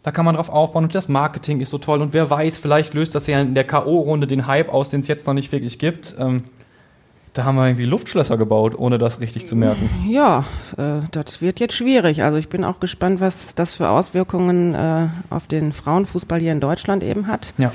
da 0.02 0.10
kann 0.12 0.24
man 0.24 0.36
drauf 0.36 0.48
aufbauen 0.48 0.84
und 0.84 0.94
das 0.94 1.08
Marketing 1.08 1.60
ist 1.60 1.70
so 1.70 1.78
toll 1.78 2.00
und 2.00 2.12
wer 2.14 2.30
weiß, 2.30 2.56
vielleicht 2.56 2.94
löst 2.94 3.14
das 3.14 3.26
ja 3.26 3.40
in 3.40 3.54
der 3.54 3.64
K.O.-Runde 3.64 4.26
den 4.26 4.46
Hype 4.46 4.72
aus, 4.72 4.88
den 4.88 5.00
es 5.00 5.08
jetzt 5.08 5.26
noch 5.26 5.34
nicht 5.34 5.52
wirklich 5.52 5.78
gibt. 5.78 6.14
Ähm, 6.18 6.42
da 7.34 7.44
haben 7.44 7.56
wir 7.56 7.66
irgendwie 7.66 7.84
Luftschlösser 7.84 8.36
gebaut, 8.36 8.74
ohne 8.76 8.98
das 8.98 9.20
richtig 9.20 9.46
zu 9.46 9.54
merken. 9.54 9.88
Ja, 10.08 10.44
äh, 10.76 11.00
das 11.12 11.40
wird 11.40 11.60
jetzt 11.60 11.74
schwierig. 11.74 12.22
Also 12.22 12.38
ich 12.38 12.48
bin 12.48 12.64
auch 12.64 12.80
gespannt, 12.80 13.20
was 13.20 13.54
das 13.54 13.72
für 13.72 13.88
Auswirkungen 13.88 14.74
äh, 14.74 15.06
auf 15.30 15.46
den 15.46 15.72
Frauenfußball 15.72 16.40
hier 16.40 16.52
in 16.52 16.60
Deutschland 16.60 17.04
eben 17.04 17.28
hat. 17.28 17.54
Ja. 17.56 17.72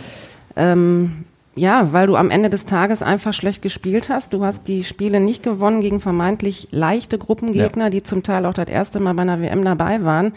Ähm, 0.58 1.26
ja, 1.56 1.94
weil 1.94 2.08
du 2.08 2.16
am 2.18 2.32
Ende 2.32 2.50
des 2.50 2.66
Tages 2.66 3.02
einfach 3.02 3.34
schlecht 3.34 3.62
gespielt 3.62 4.10
hast. 4.10 4.34
Du 4.34 4.44
hast 4.44 4.68
die 4.68 4.84
Spiele 4.84 5.20
nicht 5.20 5.42
gewonnen 5.42 5.82
gegen 5.82 6.02
vermeintlich 6.02 6.68
leichte 6.72 7.18
Gruppengegner, 7.18 7.90
die 7.90 8.04
zum 8.04 8.24
Teil 8.24 8.46
auch 8.46 8.54
das 8.54 8.68
erste 8.68 9.00
Mal 9.00 9.14
bei 9.14 9.22
einer 9.22 9.42
WM 9.42 9.64
dabei 9.64 10.04
waren. 10.04 10.34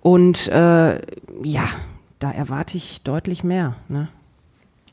Und 0.00 0.48
äh, 0.48 0.94
ja, 1.42 1.64
da 2.18 2.30
erwarte 2.30 2.78
ich 2.78 3.02
deutlich 3.02 3.44
mehr. 3.44 3.76
Ne? 3.88 4.08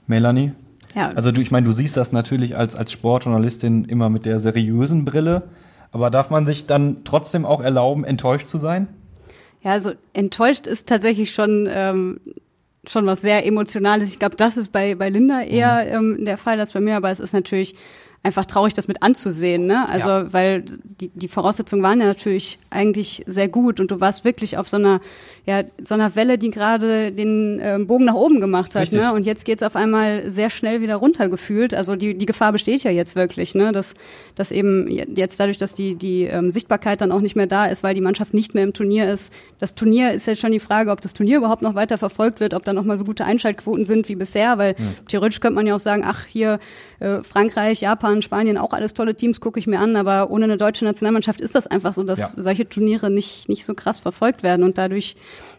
Melanie? 0.06 0.52
Ja. 0.96 1.12
Also 1.16 1.32
du, 1.32 1.42
ich 1.42 1.52
meine, 1.52 1.66
du 1.66 1.72
siehst 1.72 1.96
das 1.96 2.12
natürlich 2.12 2.58
als, 2.58 2.76
als 2.76 2.92
Sportjournalistin 2.92 3.86
immer 3.86 4.10
mit 4.10 4.26
der 4.26 4.40
seriösen 4.40 5.06
Brille, 5.06 5.44
aber 5.92 6.10
darf 6.10 6.30
man 6.30 6.46
sich 6.46 6.66
dann 6.66 7.04
trotzdem 7.06 7.46
auch 7.46 7.62
erlauben, 7.62 8.04
enttäuscht 8.04 8.48
zu 8.48 8.58
sein? 8.58 8.88
Ja, 9.64 9.72
also 9.72 9.92
enttäuscht 10.14 10.68
ist 10.68 10.88
tatsächlich 10.88 11.34
schon 11.34 11.68
ähm, 11.70 12.20
schon 12.90 13.06
was 13.06 13.22
sehr 13.22 13.46
Emotionales. 13.46 14.10
Ich 14.10 14.20
glaube, 14.20 14.36
das 14.36 14.58
ist 14.58 14.72
bei 14.72 14.96
bei 14.96 15.10
Linda 15.10 15.42
eher 15.42 16.00
Mhm. 16.00 16.18
ähm, 16.20 16.26
der 16.26 16.38
Fall 16.38 16.60
als 16.60 16.74
bei 16.74 16.80
mir, 16.80 16.96
aber 16.98 17.10
es 17.10 17.20
ist 17.20 17.34
natürlich 17.34 17.76
einfach 18.24 18.46
traurig, 18.46 18.74
das 18.74 18.88
mit 18.88 19.04
anzusehen, 19.04 19.68
ne? 19.68 19.88
Also, 19.90 20.10
Ja. 20.10 20.34
weil 20.34 20.64
die, 20.84 21.10
die 21.14 21.28
Voraussetzungen 21.28 21.84
waren 21.84 22.00
ja 22.02 22.08
natürlich 22.08 22.60
eigentlich 22.70 23.24
sehr 23.26 23.48
gut 23.48 23.80
und 23.80 23.92
du 23.92 24.02
warst 24.02 24.26
wirklich 24.26 24.58
auf 24.58 24.68
so 24.68 24.78
einer, 24.78 25.00
ja, 25.46 25.64
so 25.82 25.94
einer 25.94 26.14
Welle, 26.16 26.38
die 26.38 26.50
gerade 26.50 27.12
den 27.14 27.60
ähm, 27.64 27.88
Bogen 27.88 28.04
nach 28.06 28.16
oben 28.16 28.42
gemacht 28.42 28.76
hat, 28.76 28.82
Richtig. 28.82 29.00
ne? 29.00 29.14
Und 29.14 29.26
jetzt 29.26 29.46
geht's 29.46 29.64
auf 29.64 29.76
einmal 29.78 30.30
sehr 30.30 30.50
schnell 30.50 30.82
wieder 30.82 30.96
runtergefühlt. 30.98 31.74
Also 31.74 31.96
die, 31.96 32.16
die 32.18 32.26
Gefahr 32.26 32.52
besteht 32.52 32.84
ja 32.84 32.92
jetzt 32.92 33.16
wirklich, 33.16 33.56
ne? 33.56 33.72
Dass, 33.72 33.94
dass 34.36 34.52
eben 34.52 34.90
jetzt 34.90 35.40
dadurch, 35.40 35.58
dass 35.58 35.74
die, 35.74 35.96
die 35.96 36.24
ähm, 36.24 36.52
Sichtbarkeit 36.52 37.00
dann 37.02 37.12
auch 37.14 37.22
nicht 37.22 37.36
mehr 37.38 37.48
da 37.48 37.68
ist, 37.68 37.82
weil 37.84 37.94
die 37.94 38.02
Mannschaft 38.02 38.34
nicht 38.34 38.54
mehr 38.56 38.64
im 38.66 38.74
Turnier 38.74 39.10
ist. 39.10 39.32
Das 39.60 39.74
Turnier 39.76 40.12
ist 40.12 40.26
jetzt 40.26 40.42
schon 40.42 40.52
die 40.52 40.60
Frage, 40.60 40.92
ob 40.92 41.00
das 41.02 41.14
Turnier 41.14 41.38
überhaupt 41.38 41.62
noch 41.62 41.76
weiter 41.76 41.98
verfolgt 41.98 42.40
wird, 42.42 42.54
ob 42.54 42.66
da 42.66 42.74
noch 42.74 42.84
mal 42.84 42.98
so 42.98 43.06
gute 43.06 43.24
Einschaltquoten 43.24 43.86
sind 43.86 44.10
wie 44.10 44.16
bisher, 44.16 44.58
weil 44.58 44.76
theoretisch 45.08 45.40
könnte 45.40 45.56
man 45.56 45.66
ja 45.68 45.76
auch 45.76 45.80
sagen, 45.80 46.04
ach, 46.06 46.26
hier 46.26 46.60
äh, 47.00 47.22
Frankreich, 47.22 47.82
Japan, 47.82 48.07
Spanien, 48.22 48.58
auch 48.58 48.74
alles 48.74 48.94
tolle 48.94 49.16
Teams, 49.16 49.40
gucke 49.42 49.60
ich 49.60 49.68
mir 49.68 49.80
an, 49.80 49.96
aber 49.96 50.30
ohne 50.32 50.46
eine 50.46 50.58
deutsche 50.58 50.86
Nationalmannschaft 50.86 51.42
ist 51.42 51.56
das 51.56 51.68
einfach 51.68 51.94
so, 51.94 52.04
dass 52.04 52.20
Ja. 52.20 52.30
solche 52.38 52.68
Turniere 52.68 53.10
nicht, 53.10 53.48
nicht 53.50 53.66
so 53.66 53.74
krass 53.74 54.00
verfolgt 54.00 54.44
werden 54.44 54.64
und 54.64 54.78
dadurch 54.78 55.16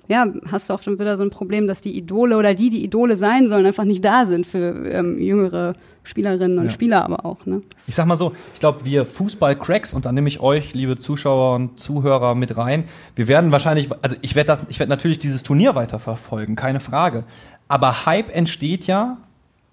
ja, 0.09 0.27
hast 0.51 0.71
du 0.71 0.75
auch 0.75 0.81
dann 0.81 0.99
wieder 0.99 1.17
so 1.19 1.23
ein 1.23 1.29
Problem, 1.31 1.67
dass 1.67 1.83
die 1.83 1.95
Idole 1.97 2.39
oder 2.39 2.55
die, 2.55 2.71
die 2.71 2.83
Idole 2.83 3.17
sein 3.19 3.47
sollen, 3.47 3.67
einfach 3.67 3.85
nicht 3.85 4.03
da 4.05 4.25
sind 4.25 4.47
für 4.47 4.91
ähm, 4.91 5.19
jüngere 5.21 5.75
Spielerinnen 6.03 6.59
und 6.59 6.65
Ja. 6.65 6.71
Spieler 6.71 7.05
aber 7.05 7.27
auch. 7.27 7.45
Ne? 7.45 7.61
Ich 7.87 7.95
sag 7.95 8.07
mal 8.07 8.17
so, 8.17 8.33
ich 8.55 8.61
glaube, 8.61 8.87
wir 8.87 9.05
Fußball-Cracks, 9.05 9.93
und 9.93 10.07
da 10.07 10.13
nehme 10.13 10.29
ich 10.29 10.41
euch, 10.41 10.73
liebe 10.73 10.97
Zuschauer 10.97 11.57
und 11.57 11.79
Zuhörer, 11.79 12.35
mit 12.35 12.57
rein, 12.57 12.85
wir 13.17 13.29
werden 13.29 13.53
wahrscheinlich, 13.53 13.91
also 14.01 14.17
ich 14.23 14.35
werde 14.35 14.47
das, 14.47 14.63
ich 14.71 14.79
werde 14.79 14.89
natürlich 14.89 15.19
dieses 15.19 15.43
Turnier 15.43 15.75
weiterverfolgen, 15.75 16.57
keine 16.57 16.81
Frage. 16.81 17.25
Aber 17.69 18.07
Hype 18.07 18.35
entsteht 18.35 18.87
ja, 18.87 19.19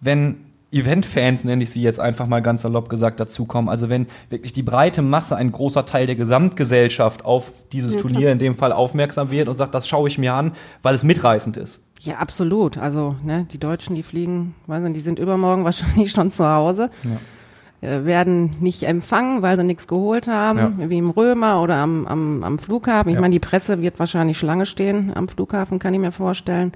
wenn 0.02 0.45
Event-Fans, 0.76 1.44
nenne 1.44 1.64
ich 1.64 1.70
sie 1.72 1.82
jetzt 1.82 2.00
einfach 2.00 2.28
mal 2.28 2.42
ganz 2.42 2.62
salopp 2.64 2.90
gesagt, 2.90 3.20
dazukommen. 3.20 3.70
Also 3.70 3.90
wenn 3.90 4.08
wirklich 4.30 4.54
die 4.54 4.64
breite 4.64 5.02
Masse, 5.02 5.36
ein 5.36 5.52
großer 5.52 5.86
Teil 5.86 6.06
der 6.06 6.16
Gesamtgesellschaft 6.16 7.26
auf 7.26 7.52
dieses 7.72 7.96
Ja, 7.96 8.02
Turnier 8.02 8.32
in 8.32 8.40
dem 8.40 8.56
Fall 8.56 8.72
aufmerksam 8.72 9.32
wird 9.32 9.48
und 9.50 9.56
sagt, 9.58 9.74
das 9.74 9.88
schaue 9.88 10.08
ich 10.08 10.18
mir 10.18 10.34
an, 10.34 10.52
weil 10.82 10.96
es 10.96 11.04
mitreißend 11.04 11.58
ist. 11.58 11.82
Ja, 12.02 12.16
absolut. 12.18 12.78
Also, 12.78 13.16
ne, 13.24 13.48
die 13.52 13.58
Deutschen, 13.58 13.96
die 13.96 14.04
fliegen, 14.04 14.54
weiß 14.68 14.84
nicht, 14.84 14.96
die 14.96 15.00
sind 15.02 15.18
übermorgen 15.18 15.64
wahrscheinlich 15.66 16.12
schon 16.12 16.30
zu 16.30 16.46
Hause. 16.48 16.90
Äh, 17.82 18.06
werden 18.06 18.52
nicht 18.60 18.84
empfangen, 18.84 19.42
weil 19.42 19.58
sie 19.58 19.64
nichts 19.64 19.88
geholt 19.88 20.28
haben, 20.28 20.58
Ja. 20.80 20.90
wie 20.90 20.98
im 20.98 21.10
Römer 21.10 21.62
oder 21.62 21.76
am, 21.76 22.06
am, 22.08 22.44
am 22.44 22.60
Flughafen. 22.60 23.10
Ich 23.10 23.16
Ja. 23.16 23.22
meine, 23.22 23.34
die 23.34 23.40
Presse 23.40 23.82
wird 23.82 24.00
wahrscheinlich 24.00 24.38
Schlange 24.38 24.66
stehen 24.66 25.12
am 25.16 25.28
Flughafen, 25.28 25.78
kann 25.80 25.94
ich 25.94 26.00
mir 26.00 26.12
vorstellen, 26.12 26.72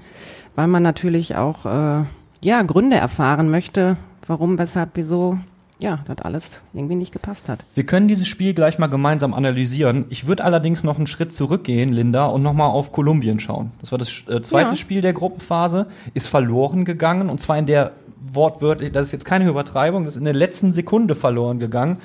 weil 0.56 0.66
man 0.66 0.82
natürlich 0.82 1.36
auch 1.36 1.64
äh, 1.66 2.04
ja 2.40 2.62
Gründe 2.62 2.96
erfahren 2.96 3.50
möchte, 3.50 3.96
warum, 4.26 4.58
weshalb, 4.58 4.90
wieso, 4.94 5.38
ja, 5.78 6.00
das 6.06 6.18
alles 6.18 6.62
irgendwie 6.72 6.94
nicht 6.94 7.12
gepasst 7.12 7.48
hat. 7.48 7.64
Wir 7.74 7.84
können 7.84 8.08
dieses 8.08 8.28
Spiel 8.28 8.54
gleich 8.54 8.78
mal 8.78 8.88
gemeinsam 8.88 9.34
analysieren. 9.34 10.06
Ich 10.10 10.26
würde 10.26 10.44
allerdings 10.44 10.84
noch 10.84 10.98
einen 10.98 11.06
Schritt 11.06 11.32
zurückgehen, 11.32 11.92
Linda, 11.92 12.26
und 12.26 12.42
nochmal 12.42 12.70
auf 12.70 12.92
Kolumbien 12.92 13.40
schauen. 13.40 13.72
Das 13.80 13.92
war 13.92 13.98
das 13.98 14.24
äh, 14.28 14.42
zweite 14.42 14.70
Ja. 14.70 14.76
Spiel 14.76 15.00
der 15.00 15.12
Gruppenphase, 15.12 15.86
ist 16.14 16.28
verloren 16.28 16.84
gegangen 16.84 17.30
und 17.30 17.40
zwar 17.40 17.58
in 17.58 17.66
der 17.66 17.92
wortwörtlich, 18.32 18.92
das 18.92 19.06
ist 19.06 19.12
jetzt 19.12 19.24
keine 19.24 19.48
Übertreibung, 19.48 20.04
das 20.04 20.14
ist 20.14 20.18
in 20.18 20.26
der 20.26 20.34
letzten 20.34 20.72
Sekunde 20.72 21.14
verloren 21.14 21.58
gegangen. 21.58 21.98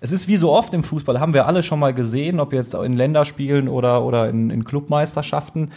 Es 0.00 0.10
ist 0.10 0.26
wie 0.26 0.36
so 0.36 0.50
oft 0.50 0.74
im 0.74 0.82
Fußball, 0.82 1.20
haben 1.20 1.32
wir 1.32 1.46
alle 1.46 1.62
schon 1.62 1.78
mal 1.78 1.94
gesehen, 1.94 2.40
ob 2.40 2.52
jetzt 2.52 2.74
in 2.74 2.94
Länderspielen 2.94 3.68
oder, 3.68 4.02
oder 4.02 4.28
in, 4.28 4.50
in 4.50 4.64
Clubmeisterschaften. 4.64 5.70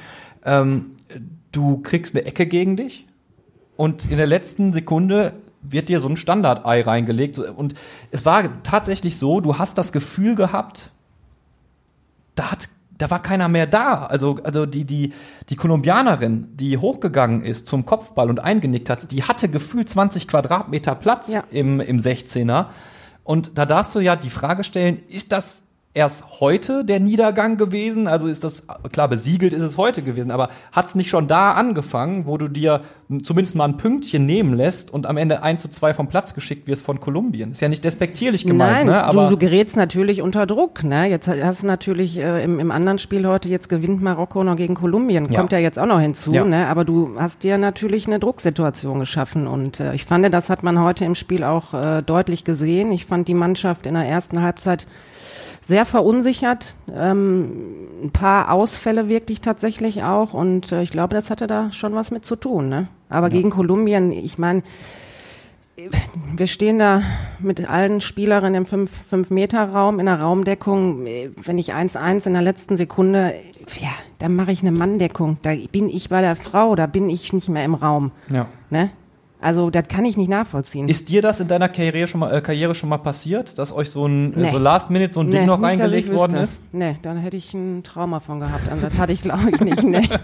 Ähm, 0.44 0.96
du 1.52 1.78
kriegst 1.84 2.16
eine 2.16 2.26
Ecke 2.26 2.48
gegen 2.48 2.76
dich 2.76 3.06
und 3.78 4.10
in 4.10 4.18
der 4.18 4.28
letzten 4.28 4.74
Sekunde 4.74 5.34
wird 5.62 5.90
dir 5.90 6.00
so 6.00 6.08
ein 6.08 6.18
Standardei 6.18 6.82
reingelegt. 6.82 7.40
Und 7.40 7.74
es 8.12 8.26
war 8.26 8.62
tatsächlich 8.64 9.18
so, 9.18 9.42
du 9.42 9.58
hast 9.58 9.78
das 9.78 9.92
Gefühl 9.92 10.36
gehabt, 10.36 10.92
da 12.36 12.52
hat 12.52 12.70
da 12.98 13.12
war 13.12 13.22
keiner 13.22 13.50
mehr 13.50 13.68
da. 13.68 14.06
Also, 14.06 14.38
also 14.44 14.66
die, 14.66 14.86
die, 14.86 15.14
die 15.50 15.56
Kolumbianerin, 15.56 16.48
die 16.56 16.78
hochgegangen 16.78 17.44
ist 17.44 17.68
zum 17.68 17.86
Kopfball 17.86 18.30
und 18.30 18.40
eingenickt 18.40 18.90
hat, 18.90 19.12
die 19.12 19.24
hatte 19.24 19.50
gefühlt 19.50 19.90
20 19.90 20.28
Quadratmeter 20.28 20.96
Platz 20.96 21.34
Ja. 21.34 21.44
im, 21.52 21.82
im 21.82 21.98
16er. 21.98 22.68
Und 23.24 23.58
da 23.58 23.66
darfst 23.66 23.96
du 23.96 24.00
ja 24.00 24.16
die 24.16 24.30
Frage 24.30 24.64
stellen, 24.64 25.04
ist 25.10 25.32
das 25.32 25.65
erst 25.96 26.42
heute 26.42 26.84
der 26.86 27.00
Niedergang 27.00 27.58
gewesen? 27.58 28.08
Also 28.08 28.28
ist 28.28 28.44
das, 28.44 28.68
klar, 28.92 29.08
besiegelt 29.08 29.54
ist 29.54 29.62
es 29.62 29.78
heute 29.78 30.04
gewesen, 30.04 30.30
aber 30.30 30.50
hat 30.72 30.88
es 30.88 30.96
nicht 30.96 31.10
schon 31.10 31.28
da 31.28 31.54
angefangen, 31.54 32.28
wo 32.28 32.38
du 32.38 32.50
dir 32.50 32.82
zumindest 33.24 33.56
mal 33.56 33.66
ein 33.66 33.78
Pünktchen 33.78 34.26
nehmen 34.26 34.54
lässt 34.56 34.94
und 34.94 35.06
am 35.06 35.16
Ende 35.16 35.42
1 35.42 35.62
zu 35.62 35.70
2 35.70 35.94
vom 35.94 36.08
Platz 36.10 36.34
geschickt 36.34 36.68
wirst 36.68 36.84
von 36.84 37.00
Kolumbien? 37.00 37.54
Ist 37.54 37.62
ja 37.62 37.70
nicht 37.70 37.84
despektierlich 37.84 38.44
gemeint, 38.46 38.88
Nein, 38.88 38.88
ne? 38.88 39.04
Aber 39.04 39.26
du, 39.26 39.32
du 39.32 39.38
gerätst 39.38 39.78
natürlich 39.78 40.22
unter 40.22 40.46
Druck. 40.46 40.84
Ne? 40.84 41.06
Jetzt 41.08 41.30
hast 41.30 41.64
du 41.64 41.68
natürlich 41.68 42.18
äh, 42.18 42.44
im, 42.44 42.60
im 42.60 42.72
anderen 42.72 43.00
Spiel 43.00 43.26
heute, 43.26 43.48
jetzt 43.48 43.70
gewinnt 43.70 44.02
Marokko 44.02 44.44
noch 44.44 44.58
gegen 44.58 44.76
Kolumbien, 44.76 45.32
Ja. 45.32 45.40
kommt 45.40 45.54
ja 45.54 45.60
jetzt 45.60 45.80
auch 45.80 45.86
noch 45.86 46.02
hinzu. 46.02 46.34
Ja. 46.34 46.44
Ne? 46.44 46.68
Aber 46.68 46.84
du 46.84 47.12
hast 47.18 47.44
dir 47.44 47.58
natürlich 47.58 48.08
eine 48.08 48.20
Drucksituation 48.20 49.00
geschaffen. 49.00 49.48
Und 49.48 49.80
äh, 49.80 49.96
ich 49.96 50.04
fand, 50.04 50.26
das 50.34 50.50
hat 50.50 50.62
man 50.62 50.82
heute 50.82 51.06
im 51.06 51.16
Spiel 51.16 51.46
auch 51.46 51.74
äh, 51.74 52.02
deutlich 52.02 52.44
gesehen. 52.44 52.92
Ich 52.92 53.06
fand 53.06 53.30
die 53.30 53.34
Mannschaft 53.34 53.86
in 53.86 53.94
der 53.94 54.04
ersten 54.04 54.42
Halbzeit 54.42 54.88
sehr 55.68 55.86
verunsichert. 55.86 56.76
Ähm, 56.94 57.52
ein 58.04 58.12
paar 58.12 58.52
Ausfälle 58.52 59.10
wirklich 59.10 59.42
tatsächlich 59.42 60.04
auch. 60.04 60.34
Und 60.34 60.72
äh, 60.72 60.84
ich 60.84 60.92
glaube, 60.92 61.16
das 61.16 61.30
hatte 61.30 61.48
da 61.48 61.72
schon 61.72 61.96
was 61.96 62.12
mit 62.12 62.26
zu 62.26 62.36
tun. 62.36 62.70
Ne? 62.70 62.88
Aber 63.10 63.30
gegen 63.30 63.50
Kolumbien, 63.50 64.12
ich 64.12 64.38
meine, 64.38 64.64
wir 66.36 66.48
stehen 66.48 66.80
da 66.80 67.02
mit 67.40 67.70
allen 67.70 68.00
Spielerinnen 68.00 68.66
im 68.66 68.88
5-Meter-Raum 68.88 70.00
in 70.00 70.06
der 70.06 70.22
Raumdeckung. 70.22 71.06
Wenn 71.06 71.58
ich 71.58 71.74
1-1 71.74 72.28
in 72.28 72.34
der 72.34 72.42
letzten 72.42 72.78
Sekunde, 72.78 73.34
ja, 73.82 73.90
dann 74.20 74.36
mache 74.36 74.52
ich 74.52 74.62
eine 74.62 74.72
Manndeckung. 74.72 75.38
Da 75.42 75.54
bin 75.72 75.90
ich 75.90 76.10
bei 76.10 76.22
der 76.22 76.36
Frau, 76.36 76.76
da 76.76 76.88
bin 76.88 77.10
ich 77.10 77.34
nicht 77.34 77.50
mehr 77.50 77.66
im 77.66 77.76
Raum. 77.76 78.12
ja. 78.30 78.48
Ne? 78.70 78.90
Also 79.42 79.70
das 79.70 79.88
kann 79.88 80.06
ich 80.06 80.18
nicht 80.18 80.30
nachvollziehen. 80.30 80.88
Ist 80.90 81.10
dir 81.10 81.22
das 81.22 81.40
in 81.40 81.48
deiner 81.48 81.70
Karriere 81.70 82.08
schon 82.08 82.20
mal, 82.22 82.34
äh, 82.34 82.42
Karriere 82.42 82.74
schon 82.74 82.90
mal 82.90 82.98
passiert, 82.98 83.60
dass 83.60 83.72
euch 83.74 83.90
so 83.90 84.08
ein 84.08 84.30
Nee. 84.32 84.50
so 84.52 84.58
Last 84.58 84.90
Minute 84.90 85.14
so 85.14 85.20
ein 85.20 85.30
Ding 85.30 85.42
Nee, 85.42 85.46
noch 85.46 85.58
nicht, 85.60 85.68
reingelegt 85.80 86.12
worden 86.14 86.36
ist? 86.38 86.62
Nee, 86.72 86.96
dann 87.04 87.18
hätte 87.18 87.38
ich 87.38 87.54
ein 87.54 87.84
Trauma 87.84 88.20
von 88.20 88.40
gehabt. 88.40 88.68
Also 88.70 88.88
das 88.88 88.98
hatte 88.98 89.14
ich, 89.14 89.22
glaube 89.22 89.50
ich, 89.52 89.60
nicht. 89.62 89.84
Nee. 89.84 90.08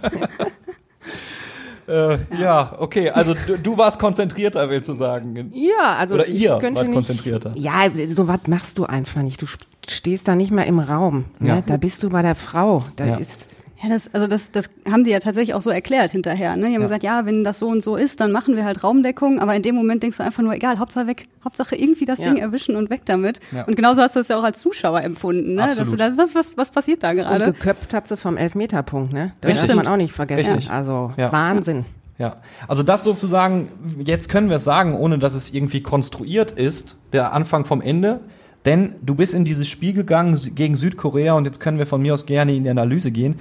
Äh, 1.87 2.19
ja. 2.39 2.75
okay, 2.79 3.09
also 3.09 3.33
du, 3.33 3.57
du 3.57 3.77
warst 3.77 3.99
konzentrierter, 3.99 4.69
willst 4.69 4.87
du 4.87 4.93
sagen. 4.93 5.51
Ja, 5.53 5.95
also 5.97 6.15
Oder 6.15 6.27
ich 6.27 6.41
ihr 6.41 6.57
könnte 6.59 6.81
wart 6.81 6.87
nicht. 6.87 6.95
konzentrierter. 6.95 7.51
Ja, 7.55 7.87
so 8.07 8.27
was 8.27 8.41
machst 8.47 8.77
du 8.77 8.85
einfach 8.85 9.23
nicht. 9.23 9.41
Du 9.41 9.45
st- 9.45 9.65
stehst 9.89 10.27
da 10.27 10.35
nicht 10.35 10.51
mal 10.51 10.61
im 10.61 10.79
Raum. 10.79 11.25
Ne? 11.39 11.49
Ja. 11.49 11.61
Da 11.61 11.77
bist 11.77 12.03
du 12.03 12.09
bei 12.09 12.21
der 12.21 12.35
Frau. 12.35 12.83
Da 12.95 13.05
Ja. 13.07 13.15
ist 13.17 13.55
Ja, 13.83 13.89
das, 13.89 14.13
also 14.13 14.27
das, 14.27 14.51
das 14.51 14.69
haben 14.89 15.03
sie 15.03 15.11
ja 15.11 15.19
tatsächlich 15.19 15.55
auch 15.55 15.61
so 15.61 15.69
erklärt 15.71 16.11
hinterher. 16.11 16.55
Ne? 16.55 16.61
Die 16.67 16.73
haben 16.73 16.73
Ja. 16.73 16.79
gesagt, 16.81 17.03
ja, 17.03 17.25
wenn 17.25 17.43
das 17.43 17.57
so 17.59 17.67
und 17.67 17.83
so 17.83 17.95
ist, 17.95 18.19
dann 18.19 18.31
machen 18.31 18.55
wir 18.55 18.63
halt 18.63 18.83
Raumdeckung. 18.83 19.39
Aber 19.39 19.55
in 19.55 19.63
dem 19.63 19.73
Moment 19.75 20.03
denkst 20.03 20.17
du 20.17 20.23
einfach 20.23 20.43
nur, 20.43 20.53
egal, 20.53 20.77
Hauptsache 20.77 21.07
weg, 21.07 21.23
Hauptsache 21.43 21.75
irgendwie 21.75 22.05
das 22.05 22.19
Ja. 22.19 22.25
Ding 22.25 22.37
erwischen 22.37 22.75
und 22.75 22.89
weg 22.91 23.01
damit. 23.05 23.39
Ja. 23.51 23.63
Und 23.63 23.75
genauso 23.75 24.01
hast 24.03 24.15
du 24.15 24.19
es 24.19 24.27
ja 24.27 24.37
auch 24.37 24.43
als 24.43 24.59
Zuschauer 24.59 25.01
empfunden. 25.01 25.55
Ne? 25.55 25.61
Dass 25.65 25.75
du 25.77 25.81
Absolut. 25.81 25.99
das, 25.99 26.17
was, 26.17 26.35
was, 26.35 26.57
was 26.57 26.69
passiert 26.69 27.01
da 27.01 27.09
Und 27.09 27.15
gerade? 27.15 27.45
geköpft 27.45 27.93
hat 27.93 28.07
sie 28.07 28.17
vom 28.17 28.37
Elfmeterpunkt, 28.37 29.13
ne? 29.13 29.31
Das 29.41 29.49
Richtig. 29.51 29.67
darf 29.67 29.75
man 29.77 29.87
auch 29.87 29.97
nicht 29.97 30.13
vergessen. 30.13 30.53
Richtig. 30.53 30.69
Also 30.71 31.11
Ja. 31.17 31.31
Wahnsinn. 31.31 31.85
Ja, 32.19 32.35
also 32.67 32.83
das 32.83 33.03
sozusagen, 33.03 33.67
jetzt 34.05 34.29
können 34.29 34.49
wir 34.51 34.57
es 34.57 34.63
sagen, 34.63 34.93
ohne 34.93 35.17
dass 35.17 35.33
es 35.33 35.55
irgendwie 35.55 35.81
konstruiert 35.81 36.51
ist, 36.51 36.95
der 37.13 37.33
Anfang 37.33 37.65
vom 37.65 37.81
Ende. 37.81 38.19
Denn 38.65 38.93
du 39.01 39.15
bist 39.15 39.33
in 39.33 39.43
dieses 39.45 39.67
Spiel 39.67 39.93
gegangen 39.93 40.39
gegen 40.55 40.75
Südkorea 40.75 41.33
und 41.33 41.45
jetzt 41.45 41.59
können 41.59 41.77
wir 41.79 41.87
von 41.87 42.01
mir 42.01 42.13
aus 42.13 42.25
gerne 42.25 42.53
in 42.55 42.63
die 42.63 42.69
Analyse 42.69 43.11
gehen. 43.11 43.35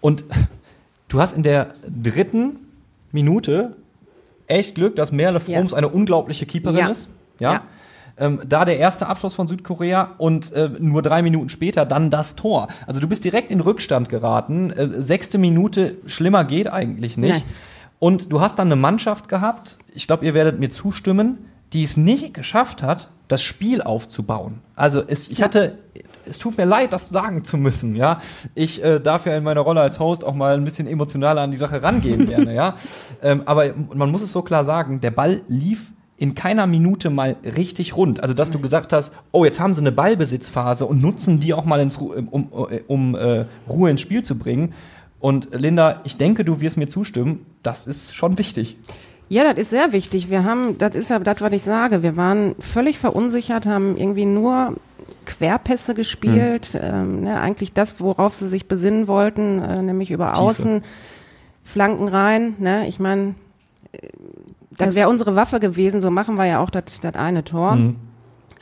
Und 0.00 0.24
du 1.08 1.20
hast 1.20 1.36
in 1.36 1.42
der 1.42 1.74
dritten 1.88 2.56
Minute 3.12 3.76
echt 4.48 4.74
Glück, 4.74 4.96
dass 4.96 5.12
Merle 5.12 5.40
Ja. 5.46 5.56
Froms 5.58 5.74
eine 5.74 5.88
unglaubliche 5.88 6.46
Keeperin 6.46 6.76
Ja. 6.78 6.88
ist. 6.88 7.08
Ja. 7.38 7.52
Ja. 7.52 7.62
Ähm, 8.18 8.40
da 8.48 8.64
der 8.64 8.78
erste 8.78 9.08
Abschluss 9.08 9.34
von 9.34 9.46
Südkorea 9.46 10.14
und 10.16 10.50
äh, 10.52 10.70
nur 10.78 11.02
drei 11.02 11.20
Minuten 11.20 11.50
später 11.50 11.84
dann 11.84 12.10
das 12.10 12.34
Tor. 12.34 12.68
Also 12.86 12.98
du 12.98 13.06
bist 13.08 13.24
direkt 13.24 13.50
in 13.50 13.60
Rückstand 13.60 14.08
geraten. 14.08 14.70
Äh, 14.70 15.02
sechste 15.02 15.36
Minute, 15.36 15.96
schlimmer 16.06 16.44
geht 16.44 16.66
eigentlich 16.72 17.18
nicht. 17.18 17.30
Nein. 17.30 17.42
Und 17.98 18.32
du 18.32 18.40
hast 18.40 18.58
dann 18.58 18.68
eine 18.68 18.76
Mannschaft 18.76 19.28
gehabt, 19.28 19.78
ich 19.94 20.06
glaube, 20.06 20.24
ihr 20.24 20.32
werdet 20.34 20.58
mir 20.58 20.70
zustimmen, 20.70 21.38
die 21.74 21.82
es 21.82 21.96
nicht 21.98 22.32
geschafft 22.32 22.82
hat, 22.82 23.08
das 23.28 23.42
Spiel 23.42 23.82
aufzubauen. 23.82 24.60
Also 24.74 25.02
es, 25.06 25.28
ich 25.28 25.42
hatte 25.42 25.78
es 26.28 26.38
tut 26.38 26.58
mir 26.58 26.64
leid, 26.64 26.92
das 26.92 27.08
sagen 27.08 27.44
zu 27.44 27.56
müssen, 27.56 27.94
ja. 27.94 28.20
Ich 28.56 28.82
äh, 28.82 28.98
darf 28.98 29.26
ja 29.26 29.36
in 29.36 29.44
meiner 29.44 29.60
Rolle 29.60 29.80
als 29.80 30.00
Host 30.00 30.24
auch 30.24 30.34
mal 30.34 30.54
ein 30.56 30.64
bisschen 30.64 30.88
emotionaler 30.88 31.42
an 31.42 31.52
die 31.52 31.56
Sache 31.56 31.82
rangehen 31.84 32.26
gerne, 32.28 32.52
ja. 32.52 32.74
Ähm, 33.22 33.42
aber 33.46 33.66
man 33.94 34.10
muss 34.10 34.22
es 34.22 34.32
so 34.32 34.42
klar 34.42 34.64
sagen, 34.64 35.00
der 35.00 35.12
Ball 35.12 35.42
lief 35.46 35.92
in 36.18 36.34
keiner 36.34 36.66
Minute 36.66 37.10
mal 37.10 37.36
richtig 37.44 37.96
rund. 37.96 38.22
Also, 38.22 38.34
dass 38.34 38.50
du 38.50 38.58
gesagt 38.58 38.92
hast, 38.92 39.12
oh, 39.30 39.44
jetzt 39.44 39.60
haben 39.60 39.74
sie 39.74 39.80
eine 39.82 39.92
Ballbesitzphase 39.92 40.84
und 40.86 41.00
nutzen 41.00 41.38
die 41.38 41.54
auch 41.54 41.64
mal 41.64 41.78
ins, 41.80 41.98
Ru- 42.00 42.14
um, 42.16 42.46
um, 42.48 42.66
um 42.88 43.14
äh, 43.14 43.44
Ruhe 43.68 43.90
ins 43.90 44.00
Spiel 44.00 44.24
zu 44.24 44.36
bringen. 44.36 44.72
Und 45.20 45.48
Linda, 45.52 46.00
ich 46.04 46.16
denke, 46.16 46.44
du 46.44 46.60
wirst 46.60 46.76
mir 46.76 46.88
zustimmen, 46.88 47.46
das 47.62 47.86
ist 47.86 48.16
schon 48.16 48.36
wichtig. 48.38 48.78
Ja, 49.28 49.42
das 49.44 49.58
ist 49.58 49.70
sehr 49.70 49.92
wichtig. 49.92 50.30
Wir 50.30 50.44
haben, 50.44 50.78
das 50.78 50.94
ist 50.94 51.10
ja 51.10 51.18
das, 51.18 51.40
was 51.40 51.52
ich 51.52 51.62
sage. 51.62 52.02
Wir 52.02 52.16
waren 52.16 52.54
völlig 52.60 52.98
verunsichert, 52.98 53.66
haben 53.66 53.96
irgendwie 53.96 54.24
nur 54.24 54.76
Querpässe 55.24 55.94
gespielt. 55.94 56.66
Hm. 56.66 56.80
Ähm, 56.82 57.20
ne, 57.22 57.40
eigentlich 57.40 57.72
das, 57.72 58.00
worauf 58.00 58.34
sie 58.34 58.46
sich 58.46 58.68
besinnen 58.68 59.08
wollten, 59.08 59.60
äh, 59.62 59.82
nämlich 59.82 60.10
über 60.10 60.28
Tiefe. 60.28 60.40
Außen, 60.40 60.84
Flanken 61.64 62.06
rein. 62.06 62.54
Ne? 62.58 62.86
Ich 62.86 63.00
meine, 63.00 63.34
das 64.78 64.94
wäre 64.94 65.08
unsere 65.08 65.34
Waffe 65.34 65.60
gewesen. 65.60 66.00
So 66.00 66.10
machen 66.10 66.38
wir 66.38 66.44
ja 66.44 66.60
auch 66.60 66.70
das 66.70 67.00
das 67.00 67.14
eine 67.14 67.44
Tor. 67.44 67.76
Mhm. 67.76 67.96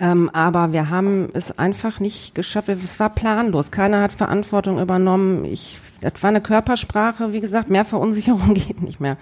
Ähm, 0.00 0.30
aber 0.32 0.72
wir 0.72 0.90
haben 0.90 1.28
es 1.34 1.56
einfach 1.56 2.00
nicht 2.00 2.34
geschafft. 2.34 2.68
Es 2.68 2.98
war 2.98 3.10
planlos. 3.10 3.70
Keiner 3.70 4.00
hat 4.00 4.12
Verantwortung 4.12 4.80
übernommen. 4.80 5.44
Ich, 5.44 5.78
das 6.00 6.14
war 6.22 6.30
eine 6.30 6.40
Körpersprache. 6.40 7.32
Wie 7.32 7.40
gesagt, 7.40 7.70
mehr 7.70 7.84
Verunsicherung 7.84 8.54
geht 8.54 8.82
nicht 8.82 9.00
mehr. 9.00 9.16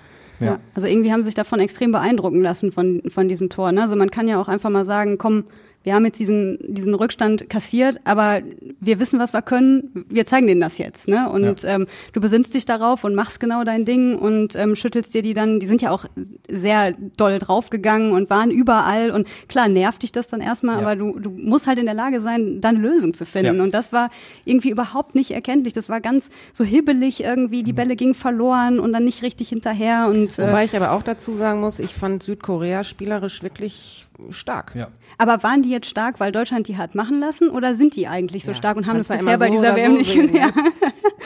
Ja. 0.46 0.59
Also 0.74 0.88
irgendwie 0.88 1.12
haben 1.12 1.22
sie 1.22 1.26
sich 1.26 1.35
davon 1.35 1.61
extrem 1.61 1.92
beeindrucken 1.92 2.42
lassen 2.42 2.72
von, 2.72 3.02
von 3.09 3.28
diesem 3.28 3.48
Tor. 3.48 3.72
Ne? 3.72 3.83
Also 3.83 3.96
man 3.96 4.11
kann 4.11 4.28
ja 4.28 4.40
auch 4.40 4.48
einfach 4.48 4.70
mal 4.70 4.85
sagen, 4.85 5.18
komm, 5.18 5.44
wir 5.85 5.95
haben 5.95 6.05
jetzt 6.05 6.21
diesen, 6.21 6.59
diesen 6.62 6.95
Rückstand 6.95 7.51
kassiert, 7.51 8.01
aber 8.05 8.40
wir 8.81 9.01
wissen, 9.01 9.18
was 9.18 9.33
wir 9.33 9.42
können, 9.42 10.05
wir 10.09 10.27
zeigen 10.27 10.47
denen 10.47 10.61
das 10.61 10.79
jetzt. 10.79 11.09
Ne? 11.09 11.29
Und 11.31 11.64
ähm, 11.64 11.87
du 12.12 12.21
besinnst 12.21 12.55
dich 12.55 12.64
darauf 12.64 13.05
und 13.05 13.14
machst 13.14 13.40
genau 13.40 13.64
dein 13.64 13.85
Ding 13.85 14.16
und 14.16 14.55
ähm, 14.57 14.77
schüttelst 14.77 15.12
dir 15.14 15.23
die 15.23 15.35
dann, 15.35 15.61
die 15.61 15.66
sind 15.66 15.83
ja 15.83 15.90
auch 15.90 16.05
sehr 16.49 16.92
doll 17.16 17.38
draufgegangen 17.38 18.12
und 18.12 18.31
waren 18.31 18.51
überall 18.51 19.11
und 19.11 19.27
klar 19.49 19.68
nervt 19.68 20.03
dich 20.03 20.12
das 20.12 20.29
dann 20.29 20.40
erstmal, 20.40 20.77
Ja. 20.77 20.83
aber 20.83 20.97
du, 20.97 21.18
du 21.18 21.31
musst 21.31 21.66
halt 21.66 21.79
in 21.79 21.87
der 21.87 21.95
Lage 21.95 22.21
sein, 22.21 22.61
da 22.61 22.68
eine 22.71 22.79
Lösung 22.79 23.14
zu 23.14 23.25
finden. 23.27 23.57
Ja. 23.57 23.62
Und 23.62 23.75
das 23.75 23.92
war 23.92 24.11
irgendwie 24.45 24.71
überhaupt 24.71 25.14
nicht 25.14 25.31
erkenntlich. 25.33 25.73
Das 25.73 25.88
war 25.88 26.01
ganz 26.01 26.31
so 26.53 26.64
hibbelig 26.64 27.23
irgendwie, 27.23 27.62
die 27.62 27.73
Bälle 27.73 27.97
gingen 27.97 28.14
verloren 28.14 28.79
und 28.79 28.92
dann 28.92 29.05
nicht 29.05 29.23
richtig 29.23 29.49
hinterher 29.49 30.07
und 30.09 30.38
äh, 30.38 30.49
Wobei 30.49 30.64
ich 30.64 30.77
aber 30.77 30.92
auch 30.92 31.03
dazu 31.03 31.35
sagen 31.35 31.61
muss, 31.61 31.79
ich 31.79 31.95
fand 31.95 32.23
Südkorea 32.23 32.85
spielerisch 32.85 33.42
wirklich 33.42 34.07
stark. 34.30 34.74
Ja. 34.74 34.88
Aber 35.18 35.42
waren 35.42 35.62
die 35.62 35.70
jetzt 35.70 35.87
stark, 35.88 36.20
weil 36.20 36.32
Deutschland 36.32 36.68
die 36.68 36.76
hat 36.76 36.94
machen 36.94 37.20
lassen 37.20 37.50
oder 37.50 37.74
sind 37.74 37.96
die 37.96 38.08
eigentlich 38.08 38.44
so 38.44 38.52
Ja, 38.52 38.56
stark 38.56 38.76
und 38.76 38.87
haben 38.87 38.98
das 38.98 39.08
kannst 39.08 39.22
du 39.22 39.26
bisher 39.26 39.35
immer 39.35 39.44
bei 39.44 39.56
so 39.56 39.61
dieser 39.62 39.76
WM 39.76 39.92
so 39.92 39.98
nicht 39.98 40.12
sehen, 40.12 40.26
gesehen? 40.32 40.37
ja. 40.40 40.50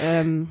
ähm, 0.21 0.49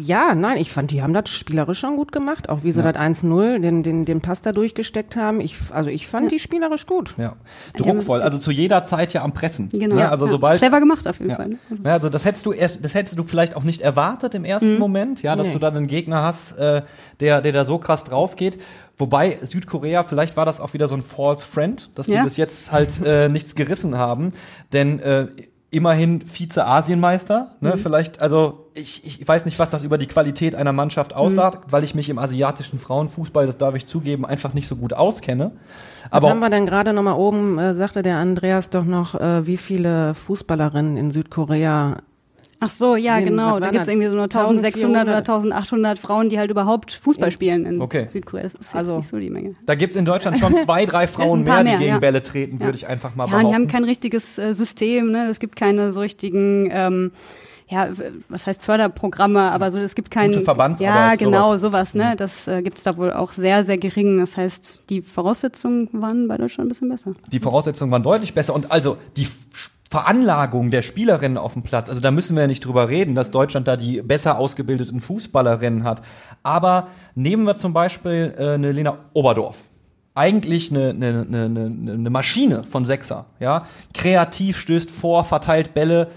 ja, 0.00 0.34
nein, 0.34 0.58
ich 0.58 0.70
fand, 0.70 0.90
die 0.90 1.02
haben 1.02 1.12
das 1.12 1.28
spielerisch 1.30 1.78
schon 1.80 1.96
gut 1.96 2.12
gemacht, 2.12 2.48
auch 2.48 2.62
wie 2.62 2.72
sie 2.72 2.82
das 2.82 2.94
1-0, 2.94 3.58
den, 3.60 3.82
den, 3.82 4.04
den 4.04 4.20
Pass 4.20 4.42
da 4.42 4.52
durchgesteckt 4.52 5.16
haben. 5.16 5.40
Ich, 5.40 5.56
also 5.70 5.90
ich 5.90 6.06
fand 6.06 6.30
die 6.30 6.38
spielerisch 6.38 6.86
gut. 6.86 7.14
Ja. 7.18 7.34
Druckvoll, 7.76 8.22
also 8.22 8.38
zu 8.38 8.50
jeder 8.50 8.84
Zeit 8.84 9.12
ja 9.12 9.22
am 9.22 9.32
Pressen. 9.32 9.68
Genau. 9.70 9.96
Ja, 9.96 10.10
also 10.10 10.26
ja. 10.26 10.30
sobald 10.30 10.60
Clever 10.60 10.80
gemacht 10.80 11.06
auf 11.08 11.18
jeden 11.18 11.30
Ja. 11.30 11.36
Fall. 11.36 11.48
Ne? 11.48 11.58
Ja, 11.84 11.92
also 11.92 12.08
das 12.08 12.24
hättest 12.24 12.46
du 12.46 12.52
erst, 12.52 12.84
das 12.84 12.94
hättest 12.94 13.18
du 13.18 13.24
vielleicht 13.24 13.56
auch 13.56 13.64
nicht 13.64 13.80
erwartet 13.82 14.34
im 14.34 14.44
ersten 14.44 14.78
Moment, 14.78 15.22
ja, 15.22 15.36
dass 15.36 15.48
Nee. 15.48 15.52
du 15.54 15.58
dann 15.58 15.76
einen 15.76 15.86
Gegner 15.86 16.22
hast, 16.22 16.52
äh, 16.58 16.82
der, 17.20 17.40
der 17.42 17.52
da 17.52 17.64
so 17.64 17.78
krass 17.78 18.04
drauf 18.04 18.36
geht. 18.36 18.58
Wobei 18.98 19.38
Südkorea, 19.42 20.04
vielleicht 20.04 20.36
war 20.36 20.46
das 20.46 20.60
auch 20.60 20.72
wieder 20.72 20.88
so 20.88 20.94
ein 20.94 21.02
False 21.02 21.44
Friend, 21.44 21.90
dass 21.94 22.06
die 22.06 22.12
Ja. 22.12 22.24
bis 22.24 22.36
jetzt 22.36 22.72
halt 22.72 23.00
äh, 23.04 23.28
nichts 23.28 23.54
gerissen 23.54 23.98
haben, 23.98 24.32
denn 24.72 25.00
äh, 25.00 25.28
immerhin 25.70 26.22
Vize-Asienmeister, 26.26 27.56
ne? 27.60 27.76
Vielleicht, 27.76 28.22
also 28.22 28.70
ich, 28.74 29.04
ich 29.04 29.26
weiß 29.26 29.44
nicht, 29.44 29.58
was 29.58 29.68
das 29.68 29.82
über 29.82 29.98
die 29.98 30.06
Qualität 30.06 30.54
einer 30.54 30.72
Mannschaft 30.72 31.14
aussagt, 31.14 31.72
weil 31.72 31.84
ich 31.84 31.94
mich 31.94 32.08
im 32.08 32.18
asiatischen 32.18 32.78
Frauenfußball, 32.78 33.46
das 33.46 33.58
darf 33.58 33.74
ich 33.74 33.84
zugeben, 33.86 34.24
einfach 34.24 34.54
nicht 34.54 34.68
so 34.68 34.76
gut 34.76 34.92
auskenne. 34.94 35.50
Was 36.10 36.22
haben 36.22 36.24
Aber 36.24 36.40
wir 36.40 36.50
denn 36.50 36.66
gerade 36.66 36.92
nochmal 36.92 37.16
oben, 37.18 37.58
äh, 37.58 37.74
sagte 37.74 38.02
der 38.02 38.16
Andreas 38.16 38.70
doch 38.70 38.84
noch, 38.84 39.14
äh, 39.16 39.46
wie 39.46 39.56
viele 39.56 40.14
Fußballerinnen 40.14 40.96
in 40.96 41.10
Südkorea 41.10 41.98
Ach 42.66 42.70
so, 42.70 42.96
ja, 42.96 43.16
Sind- 43.16 43.26
genau. 43.26 43.60
Da 43.60 43.66
gibt's 43.70 43.86
das? 43.86 43.88
irgendwie 43.88 44.08
so 44.08 44.14
nur 44.14 44.24
1600 44.24 45.04
oder 45.06 45.16
1800 45.18 45.98
Frauen, 45.98 46.28
die 46.28 46.38
halt 46.38 46.50
überhaupt 46.50 46.92
Fußball 47.02 47.30
spielen 47.30 47.64
in 47.66 47.80
Okay. 47.80 48.06
Südkorea. 48.08 48.42
Das 48.44 48.54
ist 48.54 48.60
jetzt 48.60 48.74
Also- 48.74 48.96
nicht 48.96 49.08
so 49.08 49.18
die 49.18 49.30
Menge. 49.30 49.54
da 49.64 49.74
gibt's 49.74 49.96
in 49.96 50.04
Deutschland 50.04 50.38
schon 50.38 50.54
zwei, 50.56 50.84
drei 50.86 51.06
Frauen 51.08 51.44
paar 51.44 51.62
mehr, 51.62 51.64
die 51.64 51.70
mehr, 51.70 51.78
gegen 51.78 51.90
ja. 51.92 51.98
Bälle 51.98 52.22
treten, 52.22 52.58
Ja. 52.58 52.66
würde 52.66 52.76
ich 52.76 52.86
einfach 52.86 53.14
mal 53.14 53.24
Ja, 53.24 53.30
behaupten. 53.30 53.48
die 53.48 53.54
haben 53.54 53.66
kein 53.68 53.84
richtiges 53.84 54.38
äh, 54.38 54.52
System, 54.54 55.10
ne? 55.10 55.28
Es 55.30 55.40
gibt 55.40 55.56
keine 55.56 55.92
so 55.92 56.00
richtigen, 56.00 56.68
ähm, 56.72 57.12
ja, 57.68 57.88
was 58.28 58.46
heißt 58.46 58.62
Förderprogramme, 58.62 59.40
aber 59.50 59.72
so, 59.72 59.80
es 59.80 59.96
gibt 59.96 60.12
kein. 60.12 60.30
Gute 60.30 60.42
Verbandsarbeit, 60.44 61.18
Ja, 61.20 61.26
genau, 61.26 61.56
sowas. 61.56 61.60
sowas, 61.60 61.94
ne? 61.94 62.14
Das 62.16 62.46
äh, 62.46 62.62
gibt's 62.62 62.84
da 62.84 62.96
wohl 62.96 63.12
auch 63.12 63.32
sehr, 63.32 63.64
sehr 63.64 63.76
gering. 63.76 64.18
Das 64.18 64.36
heißt, 64.36 64.82
die 64.88 65.02
Voraussetzungen 65.02 65.88
waren 65.92 66.28
bei 66.28 66.36
Deutschland 66.36 66.66
ein 66.66 66.68
bisschen 66.68 66.88
besser. 66.88 67.14
die 67.32 67.40
Voraussetzungen 67.40 67.90
waren 67.90 68.04
deutlich 68.04 68.34
besser 68.34 68.54
und 68.54 68.70
also 68.70 68.96
die 69.16 69.22
F- 69.24 69.70
Veranlagung 69.88 70.70
der 70.70 70.82
Spielerinnen 70.82 71.38
auf 71.38 71.52
dem 71.52 71.62
Platz, 71.62 71.88
also 71.88 72.00
da 72.00 72.10
müssen 72.10 72.34
wir 72.34 72.42
ja 72.42 72.46
nicht 72.48 72.64
drüber 72.64 72.88
reden, 72.88 73.14
dass 73.14 73.30
Deutschland 73.30 73.68
da 73.68 73.76
die 73.76 74.02
besser 74.02 74.38
ausgebildeten 74.38 75.00
Fußballerinnen 75.00 75.84
hat. 75.84 76.02
Aber 76.42 76.88
nehmen 77.14 77.44
wir 77.44 77.56
zum 77.56 77.72
Beispiel 77.72 78.34
äh, 78.36 78.54
eine 78.54 78.72
Lena 78.72 78.98
Oberdorf. 79.12 79.62
Eigentlich 80.14 80.70
eine, 80.70 80.90
eine, 80.90 81.26
eine, 81.28 81.66
eine, 81.92 82.10
Maschine 82.10 82.64
von 82.64 82.86
Sechser, 82.86 83.26
ja. 83.38 83.64
Kreativ 83.92 84.58
stößt 84.58 84.90
vor, 84.90 85.24
verteilt 85.24 85.74
Bälle 85.74 86.08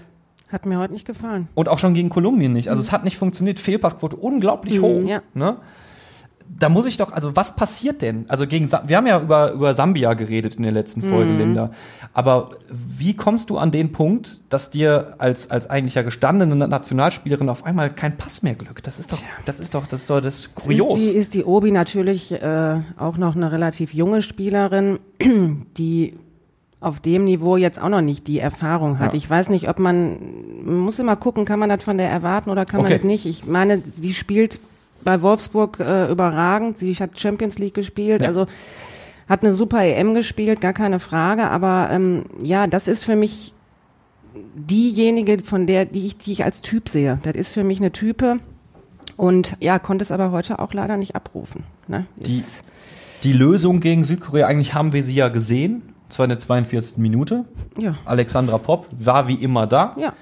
hat 0.50 0.66
mir 0.66 0.80
heute 0.80 0.94
nicht 0.94 1.06
gefallen. 1.06 1.48
und 1.54 1.68
auch 1.68 1.78
schon 1.78 1.94
gegen 1.94 2.08
Kolumbien 2.08 2.52
nicht. 2.52 2.70
Also 2.70 2.82
es 2.82 2.90
hat 2.90 3.04
nicht 3.04 3.16
funktioniert, 3.18 3.60
Fehlpassquote 3.60 4.16
unglaublich 4.16 4.80
hoch. 4.80 5.02
ja. 5.04 5.22
Ne? 5.32 5.58
Da 6.58 6.68
muss 6.68 6.86
ich 6.86 6.96
doch, 6.96 7.12
also 7.12 7.36
was 7.36 7.54
passiert 7.54 8.02
denn? 8.02 8.24
Also 8.28 8.46
gegen, 8.46 8.70
wir 8.70 8.96
haben 8.96 9.06
ja 9.06 9.20
über, 9.20 9.52
über 9.52 9.72
Sambia 9.74 10.14
geredet 10.14 10.56
in 10.56 10.64
der 10.64 10.72
letzten 10.72 11.02
Folge, 11.02 11.32
Linda. 11.32 11.70
Aber 12.12 12.50
wie 12.68 13.14
kommst 13.14 13.50
du 13.50 13.56
an 13.58 13.70
den 13.70 13.92
Punkt, 13.92 14.40
dass 14.48 14.70
dir 14.70 15.14
als, 15.18 15.50
als 15.50 15.70
eigentlich 15.70 15.94
ja 15.94 16.02
gestandene 16.02 16.54
Nationalspielerin 16.66 17.48
auf 17.48 17.64
einmal 17.64 17.90
kein 17.90 18.16
Pass 18.16 18.42
mehr 18.42 18.54
glückt? 18.54 18.86
Das 18.86 18.98
ist 18.98 19.12
doch, 19.12 19.18
das 19.46 19.60
ist 19.60 19.74
doch, 19.74 19.86
das 19.86 20.00
ist 20.02 20.10
doch 20.10 20.20
das 20.20 20.54
kurios. 20.54 20.98
Ist 20.98 21.04
die, 21.08 21.16
ist 21.16 21.34
die 21.34 21.44
Obi 21.44 21.70
natürlich 21.70 22.32
äh, 22.32 22.80
auch 22.98 23.16
noch 23.16 23.36
eine 23.36 23.52
relativ 23.52 23.94
junge 23.94 24.20
Spielerin, 24.20 24.98
die 25.78 26.18
auf 26.80 26.98
dem 26.98 27.24
Niveau 27.26 27.56
jetzt 27.58 27.80
auch 27.80 27.90
noch 27.90 28.00
nicht 28.00 28.26
die 28.26 28.38
Erfahrung 28.38 28.98
hat. 28.98 29.12
Ja. 29.12 29.16
Ich 29.18 29.28
weiß 29.28 29.50
nicht, 29.50 29.68
ob 29.68 29.78
man, 29.78 30.16
man 30.64 30.76
muss 30.78 30.98
immer 30.98 31.14
gucken, 31.14 31.44
kann 31.44 31.58
man 31.58 31.68
das 31.68 31.84
von 31.84 31.98
der 31.98 32.10
erwarten 32.10 32.50
oder 32.50 32.64
kann 32.64 32.78
man 32.78 32.86
Okay. 32.86 32.96
das 32.96 33.04
nicht. 33.04 33.26
Ich 33.26 33.46
meine, 33.46 33.82
sie 33.94 34.14
spielt 34.14 34.58
bei 35.04 35.22
Wolfsburg 35.22 35.80
äh, 35.80 36.10
überragend. 36.10 36.78
Sie 36.78 36.94
hat 36.94 37.18
Champions 37.18 37.58
League 37.58 37.74
gespielt, 37.74 38.22
Ja. 38.22 38.28
also 38.28 38.46
hat 39.28 39.44
eine 39.44 39.52
super 39.52 39.84
EM 39.84 40.14
gespielt, 40.14 40.60
gar 40.60 40.72
keine 40.72 40.98
Frage. 40.98 41.48
Aber 41.48 41.88
ähm, 41.92 42.24
ja, 42.42 42.66
das 42.66 42.88
ist 42.88 43.04
für 43.04 43.16
mich 43.16 43.54
diejenige, 44.54 45.38
von 45.44 45.66
der, 45.66 45.84
die 45.84 46.06
ich, 46.06 46.16
die 46.18 46.32
ich 46.32 46.44
als 46.44 46.62
Typ 46.62 46.88
sehe. 46.88 47.18
Das 47.22 47.34
ist 47.34 47.50
für 47.52 47.64
mich 47.64 47.78
eine 47.80 47.92
Type. 47.92 48.38
Und 49.16 49.56
ja, 49.60 49.78
konnte 49.78 50.02
es 50.02 50.12
aber 50.12 50.30
heute 50.30 50.58
auch 50.58 50.72
leider 50.72 50.96
nicht 50.96 51.14
abrufen. 51.14 51.64
Ne? 51.88 52.06
Die- 52.16 52.42
Die 53.22 53.32
Lösung 53.34 53.80
gegen 53.80 54.04
Südkorea, 54.04 54.46
eigentlich 54.46 54.72
haben 54.72 54.92
wir 54.94 55.04
sie 55.04 55.14
ja 55.14 55.28
gesehen. 55.28 55.82
Zwar 56.08 56.24
in 56.24 56.30
der 56.30 56.38
42. 56.40 56.96
Minute. 56.98 57.44
ja, 57.78 57.94
Alexandra 58.04 58.58
Popp 58.58 58.86
war 58.90 59.28
wie 59.28 59.34
immer 59.34 59.66
da. 59.66 59.94
ja, 59.98 60.12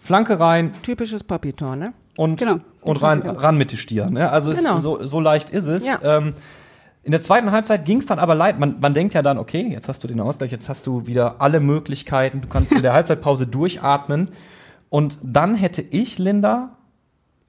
Flanke 0.00 0.38
rein 0.40 0.70
typisches 0.82 1.24
Poppy-Tor, 1.24 1.76
ne? 1.76 1.92
Und, 2.16 2.36
Genau, 2.38 2.56
und 2.82 3.02
ran, 3.02 3.22
ran 3.22 3.56
mit 3.58 3.72
die 3.72 3.76
Stier. 3.76 4.10
Ne? 4.10 4.30
Also 4.30 4.52
Genau. 4.52 4.78
so, 4.78 5.06
so 5.06 5.20
leicht 5.20 5.50
ist 5.50 5.66
es. 5.66 5.84
Ja. 5.86 5.98
Ähm, 6.02 6.34
in 7.02 7.10
der 7.12 7.20
zweiten 7.22 7.50
Halbzeit 7.50 7.84
ging 7.84 7.98
es 7.98 8.06
dann 8.06 8.18
aber 8.18 8.34
leid. 8.34 8.58
Man, 8.58 8.76
man 8.80 8.94
denkt 8.94 9.12
ja 9.14 9.20
dann, 9.22 9.36
okay, 9.38 9.66
jetzt 9.70 9.88
hast 9.88 10.02
du 10.04 10.08
den 10.08 10.20
Ausgleich, 10.20 10.50
jetzt 10.52 10.68
hast 10.68 10.86
du 10.86 11.06
wieder 11.06 11.36
alle 11.40 11.60
Möglichkeiten, 11.60 12.40
du 12.40 12.48
kannst 12.48 12.72
in 12.72 12.82
der 12.82 12.92
Halbzeitpause 12.94 13.46
durchatmen. 13.48 14.30
Und 14.88 15.18
dann 15.22 15.54
hätte 15.54 15.82
ich, 15.82 16.18
Linda, 16.18 16.70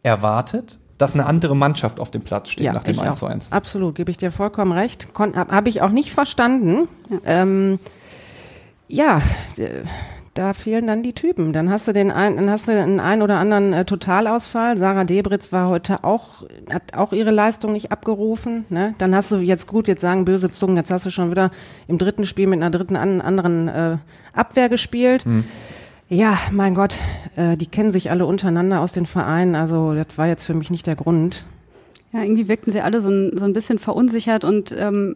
erwartet, 0.03 0.79
dass 0.97 1.13
eine 1.13 1.25
andere 1.25 1.55
Mannschaft 1.55 1.99
auf 1.99 2.09
dem 2.11 2.21
Platz 2.21 2.49
steht 2.49 2.71
nach 2.71 2.83
dem 2.83 2.91
ich 2.95 3.01
1 3.01 3.11
auch. 3.11 3.19
zu 3.19 3.25
1. 3.27 3.51
Absolut, 3.51 3.95
gebe 3.95 4.11
ich 4.11 4.17
dir 4.17 4.31
vollkommen 4.31 4.71
recht. 4.71 5.07
Habe 5.17 5.33
hab 5.51 5.67
ich 5.67 5.81
auch 5.81 5.89
nicht 5.89 6.11
verstanden. 6.13 6.87
Ja, 7.09 7.17
ähm, 7.25 7.79
ja 8.87 9.21
d- 9.57 9.83
da 10.35 10.53
fehlen 10.53 10.85
dann 10.85 11.01
die 11.01 11.13
Typen. 11.13 11.53
Dann 11.53 11.69
hast 11.69 11.87
du 11.87 11.93
den 11.93 12.11
ein, 12.11 12.35
dann 12.35 12.49
hast 12.49 12.67
du 12.67 12.73
einen 12.73 12.99
ein 12.99 13.21
oder 13.21 13.37
anderen 13.37 13.71
äh, 13.73 13.85
Totalausfall. 13.85 14.77
Sarah 14.77 15.05
Debritz 15.05 15.51
war 15.51 15.69
heute 15.69 16.03
auch, 16.03 16.43
hat 16.69 16.93
auch 16.93 17.13
ihre 17.13 17.31
Leistung 17.31 17.71
nicht 17.71 17.91
abgerufen. 17.91 18.65
Ne? 18.69 18.93
Dann 18.97 19.15
hast 19.15 19.31
du 19.31 19.37
jetzt 19.37 19.65
gut, 19.65 19.87
jetzt 19.87 20.01
sagen 20.01 20.25
böse 20.25 20.51
Zungen, 20.51 20.75
jetzt 20.75 20.91
hast 20.91 21.05
du 21.05 21.09
schon 21.09 21.31
wieder 21.31 21.51
im 21.87 21.97
dritten 21.97 22.25
Spiel 22.25 22.47
mit 22.47 22.61
einer 22.61 22.69
dritten 22.69 22.97
an, 22.97 23.21
anderen 23.21 23.69
äh, 23.69 23.97
Abwehr 24.33 24.67
gespielt. 24.67 25.25
Ja, 26.09 26.37
mein 26.51 26.75
Gott, 26.75 26.95
äh, 27.37 27.55
die 27.55 27.67
kennen 27.67 27.93
sich 27.93 28.11
alle 28.11 28.25
untereinander 28.25 28.81
aus 28.81 28.91
den 28.91 29.05
Vereinen. 29.05 29.55
Also 29.55 29.95
das 29.95 30.17
war 30.17 30.27
jetzt 30.27 30.43
für 30.43 30.53
mich 30.53 30.69
nicht 30.69 30.85
der 30.85 30.97
Grund. 30.97 31.45
Ja, 32.11 32.21
irgendwie 32.21 32.47
wirkten 32.47 32.71
sie 32.71 32.81
alle 32.81 33.01
so 33.01 33.09
ein, 33.09 33.37
so 33.37 33.45
ein 33.45 33.53
bisschen 33.53 33.79
verunsichert 33.79 34.43
und 34.43 34.75
ähm, 34.77 35.15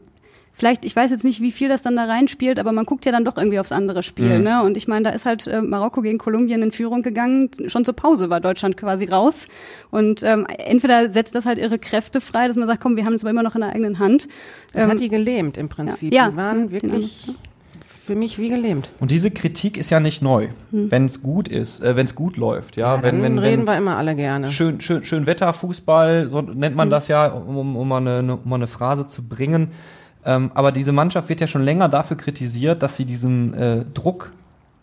vielleicht, 0.60 0.86
ich 0.86 0.96
weiß 0.96 1.10
jetzt 1.12 1.24
nicht, 1.24 1.42
wie 1.42 1.52
viel 1.52 1.70
das 1.70 1.82
dann 1.82 1.96
da 1.96 2.06
reinspielt, 2.06 2.60
aber 2.60 2.72
man 2.72 2.86
guckt 2.86 3.06
ja 3.06 3.12
dann 3.12 3.26
doch 3.26 3.38
irgendwie 3.38 3.60
aufs 3.60 3.72
andere 3.72 4.04
Spiel. 4.04 4.38
Mhm. 4.38 4.44
Ne? 4.44 4.64
Und 4.64 4.78
ich 4.78 4.88
meine, 4.88 5.06
da 5.06 5.10
ist 5.12 5.26
halt 5.26 5.48
äh, 5.48 5.62
Marokko 5.62 6.02
gegen 6.02 6.18
Kolumbien 6.18 6.62
in 6.62 6.72
Führung 6.72 7.02
gegangen. 7.02 7.50
Schon 7.68 7.86
zur 7.86 7.96
Pause 7.96 8.30
war 8.30 8.42
Deutschland 8.42 8.78
quasi 8.78 9.06
raus. 9.06 9.48
Und 9.90 10.22
ähm, 10.24 10.46
entweder 10.48 11.10
setzt 11.10 11.34
das 11.34 11.46
halt 11.46 11.58
ihre 11.58 11.80
Kräfte 11.80 12.22
frei, 12.22 12.48
dass 12.48 12.58
man 12.58 12.68
sagt, 12.68 12.82
komm, 12.82 12.98
wir 12.98 13.06
haben 13.06 13.14
es 13.14 13.24
aber 13.24 13.32
immer 13.32 13.44
noch 13.44 13.56
in 13.56 13.62
der 13.62 13.72
eigenen 13.72 14.00
Hand. 14.00 14.28
Das 14.74 14.84
Ähm, 14.84 14.92
hat 14.92 15.00
die 15.00 15.10
gelähmt 15.10 15.58
im 15.58 15.70
Prinzip. 15.70 16.14
Ja, 16.14 16.30
die 16.30 16.36
waren 16.36 16.66
ja, 16.66 16.72
wirklich 16.72 17.36
für 18.10 18.16
mich 18.16 18.40
wie 18.40 18.50
gelähmt. 18.50 18.90
Und 19.00 19.12
diese 19.12 19.30
Kritik 19.30 19.78
ist 19.78 19.92
ja 19.92 20.00
nicht 20.00 20.24
neu, 20.24 20.48
wenn 20.72 21.06
es 21.06 21.22
gut 21.22 21.48
ist, 21.48 21.80
äh, 21.82 21.96
wenn 21.96 22.08
es 22.08 22.16
gut 22.16 22.38
läuft. 22.38 22.76
Ja, 22.76 22.96
Ja, 22.96 23.04
wenn, 23.04 23.22
dann 23.22 23.36
wenn, 23.36 23.38
reden 23.38 23.60
wenn 23.60 23.68
wir 23.68 23.78
immer 23.78 23.98
alle 23.98 24.16
gerne. 24.16 24.52
schön, 24.52 24.82
schön, 24.82 25.06
schön 25.06 25.28
Wetterfußball, 25.28 26.28
so 26.28 26.42
nennt 26.42 26.76
man 26.76 26.90
das 26.90 27.08
ja, 27.08 27.28
um, 27.28 27.76
um, 27.76 27.88
mal 27.88 27.98
eine, 27.98 28.34
um 28.34 28.50
mal 28.50 28.56
eine 28.56 28.66
Phrase 28.66 29.06
zu 29.06 29.22
bringen. 29.22 29.70
Ähm, 30.30 30.52
aber 30.54 30.72
diese 30.72 30.92
Mannschaft 30.92 31.28
wird 31.28 31.42
ja 31.42 31.48
schon 31.48 31.64
länger 31.64 31.90
dafür 31.90 32.16
kritisiert, 32.16 32.84
dass 32.84 32.96
sie 32.96 33.06
diesem 33.06 33.52
äh, 33.56 33.84
Druck 33.96 34.32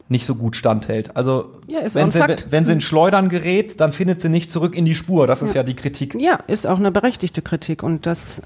nicht 0.09 0.26
so 0.26 0.35
gut 0.35 0.56
standhält. 0.56 1.16
Also 1.16 1.52
Ja, 1.68 1.80
wenn, 1.94 2.11
sie, 2.11 2.18
Fakt. 2.18 2.48
wenn 2.50 2.64
sie 2.64 2.72
in 2.72 2.80
Schleudern 2.80 3.28
gerät, 3.28 3.80
dann 3.80 3.92
findet 3.92 4.20
sie 4.20 4.28
nicht 4.28 4.50
zurück 4.50 4.76
in 4.76 4.85
die 4.85 4.96
Spur. 4.96 5.28
Das 5.28 5.42
ist 5.42 5.54
ja 5.54 5.62
die 5.62 5.74
Kritik. 5.74 6.16
Ja, 6.18 6.40
ist 6.48 6.66
auch 6.66 6.80
eine 6.80 6.90
berechtigte 6.90 7.42
Kritik 7.42 7.85
und 7.85 8.06
das 8.06 8.40
äh, 8.40 8.42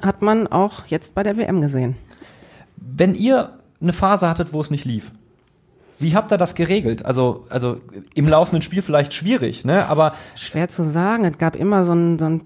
hat 0.00 0.22
man 0.22 0.46
auch 0.46 0.86
jetzt 0.86 1.14
bei 1.14 1.22
der 1.22 1.36
WM 1.36 1.60
gesehen. 1.60 1.96
Wenn 2.76 3.14
ihr 3.14 3.58
eine 3.82 3.92
Phase 3.92 4.26
hattet, 4.26 4.54
wo 4.54 4.60
es 4.62 4.70
nicht 4.70 4.86
lief, 4.86 5.12
wie 6.00 6.14
habt 6.14 6.32
ihr 6.32 6.38
das 6.38 6.54
geregelt? 6.54 7.04
Also, 7.04 7.44
also 7.50 7.76
im 8.14 8.28
laufenden 8.28 8.62
Spiel 8.62 8.82
vielleicht 8.82 9.12
schwierig, 9.14 9.64
ne? 9.64 9.86
Aber 9.88 10.14
Schwer 10.34 10.68
zu 10.68 10.88
sagen. 10.88 11.24
Es 11.24 11.38
gab 11.38 11.56
immer 11.56 11.84
so 11.84 11.92
ein, 11.92 12.18
so 12.18 12.24
ein 12.24 12.42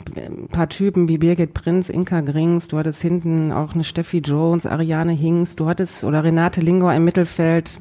paar 0.51 0.69
Typen 0.69 1.09
wie 1.09 1.19
Birgit 1.19 1.55
Prinz, 1.55 1.89
Inka 1.89 2.21
Grings, 2.21 2.69
du 2.69 2.79
hattest 2.79 3.01
hinten 3.03 3.53
auch 3.53 3.75
eine 3.75 3.85
Steffi 3.85 4.19
Jones, 4.19 4.67
Ariane 4.67 5.13
Hinks, 5.13 5.57
du 5.57 5.67
hattest 5.67 6.05
oder 6.05 6.25
Renate 6.25 6.61
Lingor 6.61 6.93
im 6.95 7.05
Mittelfeld. 7.05 7.79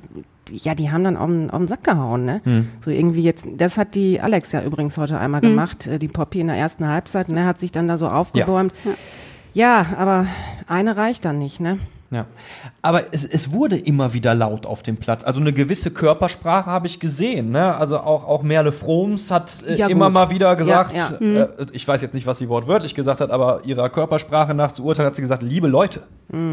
Ja, 0.51 0.75
die 0.75 0.91
haben 0.91 1.03
dann 1.03 1.17
auf 1.17 1.29
den, 1.29 1.49
auf 1.49 1.59
den 1.59 1.67
Sack 1.67 1.83
gehauen, 1.85 2.25
ne? 2.25 2.41
So 2.83 2.91
irgendwie 2.91 3.21
jetzt, 3.21 3.47
das 3.57 3.77
hat 3.77 3.95
die 3.95 4.19
Alex 4.21 4.51
ja 4.51 4.61
übrigens 4.61 4.97
heute 4.97 5.17
einmal 5.17 5.41
gemacht, 5.41 5.87
äh, 5.87 5.97
die 5.97 6.09
Poppy 6.09 6.41
in 6.41 6.47
der 6.47 6.57
ersten 6.57 6.87
Halbzeit, 6.87 7.29
ne, 7.29 7.45
hat 7.45 7.59
sich 7.59 7.71
dann 7.71 7.87
da 7.87 7.97
so 7.97 8.07
aufgebäumt. 8.09 8.73
Ja. 9.53 9.85
aber 9.97 10.27
eine 10.67 10.97
reicht 10.97 11.25
dann 11.25 11.39
nicht, 11.39 11.59
ne? 11.59 11.79
Ja, 12.13 12.25
aber 12.83 13.11
es, 13.11 13.23
es 13.23 13.51
wurde 13.51 13.75
immer 13.75 14.13
wieder 14.13 14.35
laut 14.35 14.65
auf 14.67 14.83
dem 14.83 14.97
Platz. 14.97 15.23
Also 15.23 15.39
eine 15.39 15.51
gewisse 15.51 15.89
Körpersprache 15.89 16.69
habe 16.69 16.85
ich 16.85 16.99
gesehen. 16.99 17.49
Ne? 17.49 17.75
Also 17.75 17.97
auch, 17.99 18.23
auch 18.27 18.43
Merle 18.43 18.71
Froms 18.71 19.31
hat 19.31 19.63
äh, 19.67 19.75
Ja, 19.75 19.87
immer 19.87 20.05
gut. 20.05 20.13
mal 20.13 20.29
wieder 20.29 20.55
gesagt, 20.55 20.93
Ja, 20.95 21.09
Äh, 21.19 21.47
ich 21.71 21.87
weiß 21.87 22.01
jetzt 22.03 22.13
nicht, 22.13 22.27
was 22.27 22.37
sie 22.37 22.49
wortwörtlich 22.49 22.93
gesagt 22.93 23.19
hat, 23.19 23.31
aber 23.31 23.61
ihrer 23.65 23.89
Körpersprache 23.89 24.53
nach 24.53 24.71
zu 24.71 24.83
urteilen 24.83 25.07
hat 25.07 25.15
sie 25.15 25.21
gesagt, 25.23 25.41
liebe 25.43 25.67
Leute, 25.67 26.03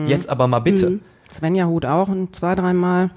jetzt 0.07 0.29
aber 0.31 0.47
mal 0.49 0.61
bitte. 0.61 0.99
Svenja 1.31 1.67
Hut 1.67 1.85
auch 1.85 2.09
und 2.09 2.35
zwei, 2.35 2.55
dreimal. 2.55 3.11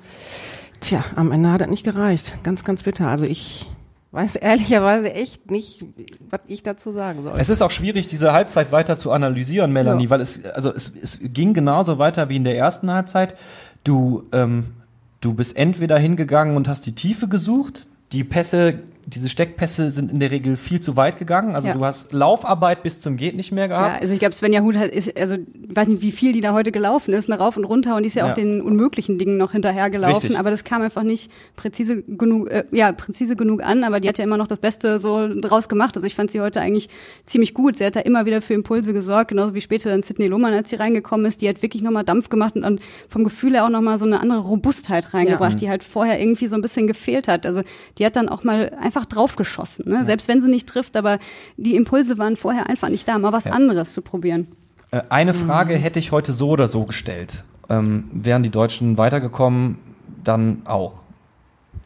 Tja, 0.82 1.03
am 1.15 1.32
Ende 1.32 1.49
hat 1.51 1.62
das 1.62 1.69
nicht 1.69 1.84
gereicht. 1.86 2.38
Ganz, 2.43 2.63
ganz 2.65 2.84
bitter. 2.84 3.08
Also 3.08 3.25
ich 3.25 3.67
weiß 4.13 4.36
ehrlicherweise 4.36 5.12
echt 5.12 5.49
nicht, 5.52 5.84
was 6.30 6.41
ich 6.47 6.62
dazu 6.63 6.91
sagen 6.91 7.23
soll. 7.23 7.34
Es 7.38 7.49
ist 7.49 7.62
auch 7.62 7.71
schwierig, 7.71 8.08
diese 8.08 8.32
Halbzeit 8.32 8.71
weiter 8.71 8.97
zu 8.97 9.12
analysieren, 9.12 9.73
Melanie, 9.73 10.04
Ja. 10.06 10.10
weil 10.12 10.21
es, 10.21 10.45
also 10.45 10.71
es, 10.73 10.93
es 10.95 11.19
ging 11.21 11.54
genauso 11.54 11.97
weiter 11.97 12.30
wie 12.30 12.36
in 12.36 12.43
der 12.43 12.56
ersten 12.58 12.91
Halbzeit. 12.91 13.36
Du, 13.84 14.23
ähm, 14.32 14.67
du 15.19 15.34
bist 15.34 15.58
entweder 15.58 15.97
hingegangen 15.97 16.56
und 16.56 16.67
hast 16.67 16.86
die 16.86 16.93
Tiefe 16.95 17.28
gesucht. 17.28 17.88
Die 18.12 18.23
Pässe, 18.23 18.80
diese 19.05 19.27
Steckpässe 19.29 19.91
sind 19.91 20.11
in 20.11 20.19
der 20.19 20.31
Regel 20.31 20.55
viel 20.55 20.79
zu 20.79 20.95
weit 20.95 21.17
gegangen. 21.17 21.55
Also 21.55 21.67
Ja. 21.67 21.73
du 21.73 21.85
hast 21.85 22.13
Laufarbeit 22.13 22.83
bis 22.83 23.01
zum 23.01 23.17
geht 23.17 23.35
nicht 23.35 23.51
mehr 23.51 23.63
Ja, 23.65 23.67
gehabt. 23.67 24.01
also 24.01 24.13
ich 24.13 24.19
glaube, 24.19 24.33
Svenja 24.33 24.61
Huth 24.61 24.75
hat, 24.77 24.91
ist, 24.91 25.17
also 25.17 25.35
ich 25.35 25.75
weiß 25.75 25.87
nicht, 25.89 26.01
wie 26.01 26.11
viel 26.11 26.31
die 26.31 26.41
da 26.41 26.53
heute 26.53 26.71
gelaufen 26.71 27.13
ist, 27.13 27.27
ne, 27.29 27.37
rauf 27.37 27.57
und 27.57 27.65
runter 27.65 27.95
und 27.95 28.03
die 28.03 28.07
ist 28.07 28.15
ja, 28.15 28.25
Ja. 28.25 28.31
auch 28.31 28.35
den 28.35 28.61
unmöglichen 28.61 29.17
Dingen 29.17 29.37
noch 29.37 29.51
hinterhergelaufen, 29.51 30.15
Richtig. 30.21 30.39
aber 30.39 30.51
das 30.51 30.63
kam 30.63 30.81
einfach 30.81 31.03
nicht 31.03 31.31
präzise 31.55 32.01
genug, 32.03 32.49
äh, 32.49 32.63
ja, 32.71 32.91
präzise 32.91 33.35
genug 33.35 33.63
an, 33.63 33.83
aber 33.83 33.99
die 33.99 34.07
hat 34.07 34.17
ja 34.17 34.23
immer 34.23 34.37
noch 34.37 34.47
das 34.47 34.59
Beste 34.59 34.99
so 34.99 35.27
draus 35.27 35.67
gemacht. 35.69 35.95
Also 35.95 36.05
ich 36.07 36.15
fand 36.15 36.31
sie 36.31 36.39
heute 36.41 36.61
eigentlich 36.61 36.89
ziemlich 37.25 37.53
gut. 37.53 37.75
Sie 37.77 37.85
hat 37.85 37.95
da 37.95 37.99
immer 38.01 38.25
wieder 38.25 38.41
für 38.41 38.53
Impulse 38.53 38.93
gesorgt, 38.93 39.29
genauso 39.29 39.53
wie 39.53 39.61
später 39.61 39.89
dann 39.89 40.01
Sidney 40.01 40.27
Lohmann, 40.27 40.53
als 40.53 40.69
sie 40.69 40.75
reingekommen 40.77 41.25
ist, 41.25 41.41
die 41.41 41.49
hat 41.49 41.61
wirklich 41.61 41.83
nochmal 41.83 42.03
Dampf 42.03 42.29
gemacht 42.29 42.55
und 42.55 42.61
dann 42.61 42.79
vom 43.09 43.23
Gefühl 43.23 43.53
her 43.53 43.65
auch 43.65 43.69
nochmal 43.69 43.97
so 43.97 44.05
eine 44.05 44.19
andere 44.19 44.39
Robustheit 44.39 45.13
reingebracht, 45.13 45.53
Ja. 45.53 45.57
die 45.57 45.69
halt 45.69 45.83
vorher 45.83 46.19
irgendwie 46.21 46.47
so 46.47 46.55
ein 46.55 46.61
bisschen 46.61 46.87
gefehlt 46.87 47.27
hat. 47.27 47.45
Also 47.45 47.63
die 47.97 48.05
hat 48.05 48.15
dann 48.15 48.29
auch 48.29 48.43
mal 48.43 48.71
einfach 48.79 48.92
draufgeschossen, 49.01 49.89
ne? 49.89 50.06
selbst 50.06 50.27
wenn 50.27 50.41
sie 50.41 50.49
nicht 50.49 50.67
trifft, 50.67 50.95
aber 50.95 51.19
die 51.58 51.75
Impulse 51.75 52.17
waren 52.17 52.38
vorher 52.38 52.69
einfach 52.69 52.89
nicht 52.89 53.08
da, 53.08 53.17
mal 53.17 53.34
was 53.34 53.47
anderes 53.47 53.93
zu 53.93 54.01
probieren. 54.01 54.47
Äh, 54.91 55.01
Eine 55.10 55.34
Frage 55.34 55.75
hätte 55.75 55.99
ich 55.99 56.12
heute 56.12 56.34
so 56.34 56.49
oder 56.49 56.67
so 56.67 56.86
gestellt. 56.86 57.43
Ähm, 57.69 58.10
wären 58.13 58.43
die 58.43 58.49
Deutschen 58.49 58.97
weitergekommen, 58.97 59.79
dann 60.23 60.62
auch. 60.65 61.01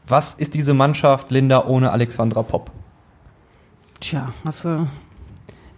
Was 0.07 0.33
ist 0.35 0.53
diese 0.53 0.73
Mannschaft, 0.73 1.31
Linda, 1.31 1.65
ohne 1.65 1.91
Alexandra 1.91 2.43
Popp? 2.43 2.71
Tja, 3.99 4.33
hast 4.45 4.65
du 4.65 4.87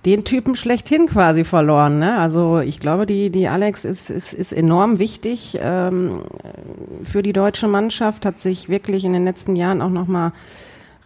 den 0.05 0.23
Typen 0.23 0.55
schlechthin 0.55 1.07
quasi 1.07 1.43
verloren. 1.43 1.99
Ne? 1.99 2.17
Also 2.17 2.59
ich 2.59 2.79
glaube, 2.79 3.05
die, 3.05 3.29
die 3.29 3.47
Alex 3.47 3.83
ist, 3.85 4.09
ist, 4.09 4.33
ist 4.33 4.53
enorm 4.53 4.97
wichtig 4.97 5.57
ähm, 5.61 6.21
für 7.03 7.21
die 7.21 7.33
deutsche 7.33 7.67
Mannschaft, 7.67 8.25
hat 8.25 8.39
sich 8.39 8.69
wirklich 8.69 9.03
in 9.03 9.13
den 9.13 9.25
letzten 9.25 9.55
Jahren 9.55 9.81
auch 9.81 9.89
nochmal 9.89 10.31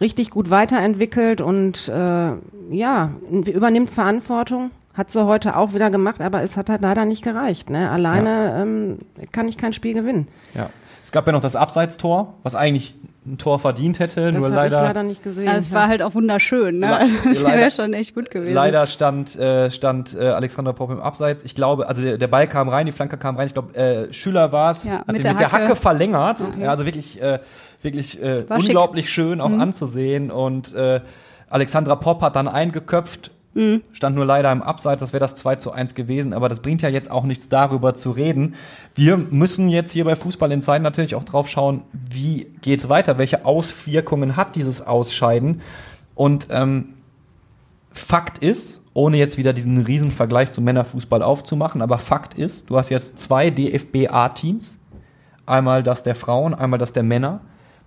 richtig 0.00 0.30
gut 0.30 0.50
weiterentwickelt 0.50 1.40
und 1.40 1.88
äh, 1.88 2.30
ja, 2.70 3.10
übernimmt 3.30 3.90
Verantwortung. 3.90 4.70
Hat 4.94 5.10
sie 5.10 5.26
heute 5.26 5.56
auch 5.56 5.74
wieder 5.74 5.90
gemacht, 5.90 6.20
aber 6.20 6.42
es 6.42 6.56
hat 6.56 6.70
halt 6.70 6.80
leider 6.82 7.04
nicht 7.04 7.24
gereicht. 7.24 7.68
Ne? 7.68 7.90
Alleine 7.90 8.60
ähm, 8.62 8.98
kann 9.32 9.48
ich 9.48 9.58
kein 9.58 9.72
Spiel 9.72 9.92
gewinnen. 9.94 10.28
Ja. 10.54 10.70
Es 11.02 11.10
gab 11.10 11.26
ja 11.26 11.32
noch 11.32 11.42
das 11.42 11.56
Abseitstor, 11.56 12.34
was 12.44 12.54
eigentlich 12.54 12.94
ein 13.26 13.36
Tor 13.38 13.58
verdient 13.58 13.98
hätte, 13.98 14.30
Das 14.30 14.34
nur 14.34 14.44
habe 14.54 14.66
ich 14.66 14.72
leider, 14.72 14.82
leider 14.82 15.02
nicht 15.02 15.22
gesehen. 15.22 15.44
Ja, 15.46 15.56
es 15.56 15.72
war 15.72 15.88
halt 15.88 16.00
auch 16.02 16.14
wunderschön, 16.14 16.78
ne? 16.78 16.86
Le- 16.88 16.96
Also 16.98 17.14
das 17.24 17.42
leider- 17.42 17.56
wäre 17.58 17.70
schon 17.70 17.92
echt 17.94 18.14
gut 18.14 18.30
gewesen. 18.30 18.54
leider 18.54 18.86
stand, 18.86 19.34
äh, 19.36 19.70
stand 19.70 20.14
äh, 20.14 20.26
Alexander 20.28 20.72
Popp 20.74 20.90
im 20.90 21.00
Abseits. 21.00 21.42
Ich 21.42 21.54
glaube, 21.54 21.88
also 21.88 22.02
der, 22.02 22.16
der 22.18 22.28
Ball 22.28 22.46
kam 22.46 22.68
rein, 22.68 22.86
die 22.86 22.92
Flanke 22.92 23.16
kam 23.16 23.36
rein. 23.36 23.46
Ich 23.46 23.54
glaube, 23.54 23.74
äh, 23.74 24.12
Schüler 24.12 24.52
war 24.52 24.70
es, 24.70 24.84
Ja, 24.84 24.98
hat 25.00 25.06
mit 25.08 25.16
den 25.16 25.22
der 25.22 25.32
mit 25.32 25.40
der 25.40 25.52
Hacke, 25.52 25.64
Hacke. 25.64 25.76
verlängert. 25.76 26.38
Ja, 26.60 26.70
also 26.70 26.84
wirklich, 26.86 27.20
äh, 27.20 27.38
wirklich 27.84 28.20
äh, 28.20 28.40
schick. 28.40 28.50
Mhm. 28.50 28.56
unglaublich 28.56 29.10
schön 29.10 29.40
auch 29.40 29.50
anzusehen. 29.50 30.30
Und 30.30 30.74
äh, 30.74 31.00
Alexandra 31.48 31.96
Popp 31.96 32.22
hat 32.22 32.36
dann 32.36 32.48
eingeköpft. 32.48 33.30
Mhm. 33.54 33.82
Stand 33.92 34.16
nur 34.16 34.24
leider 34.24 34.50
im 34.50 34.62
Abseits, 34.62 35.00
das 35.00 35.12
wäre 35.12 35.20
das 35.20 35.36
2 35.36 35.56
zu 35.56 35.70
1 35.70 35.94
gewesen, 35.94 36.32
aber 36.32 36.48
das 36.48 36.60
bringt 36.60 36.82
ja 36.82 36.88
jetzt 36.88 37.10
auch 37.10 37.22
nichts 37.22 37.48
darüber 37.48 37.94
zu 37.94 38.10
reden. 38.10 38.54
Wir 38.96 39.16
müssen 39.16 39.68
jetzt 39.68 39.92
hier 39.92 40.04
bei 40.04 40.16
Fußball 40.16 40.50
in 40.50 40.60
Zeiten 40.60 40.82
natürlich 40.82 41.14
auch 41.14 41.22
drauf 41.22 41.48
schauen, 41.48 41.82
wie 41.92 42.48
geht's 42.62 42.88
weiter, 42.88 43.16
welche 43.16 43.44
Auswirkungen 43.44 44.36
hat 44.36 44.56
dieses 44.56 44.84
Ausscheiden. 44.84 45.62
Und 46.16 46.48
ähm, 46.50 46.94
Fakt 47.92 48.38
ist, 48.38 48.82
ohne 48.92 49.18
jetzt 49.18 49.38
wieder 49.38 49.52
diesen 49.52 49.82
riesen 49.82 50.10
Vergleich 50.10 50.50
zum 50.50 50.64
Männerfußball 50.64 51.22
aufzumachen, 51.22 51.80
aber 51.80 51.98
Fakt 51.98 52.34
ist, 52.34 52.70
du 52.70 52.76
hast 52.76 52.90
jetzt 52.90 53.20
zwei 53.20 53.50
DFB-A-Teams, 53.50 54.80
einmal 55.46 55.84
das 55.84 56.02
der 56.02 56.16
Frauen, 56.16 56.54
einmal 56.54 56.78
das 56.80 56.92
der 56.92 57.04
Männer. 57.04 57.40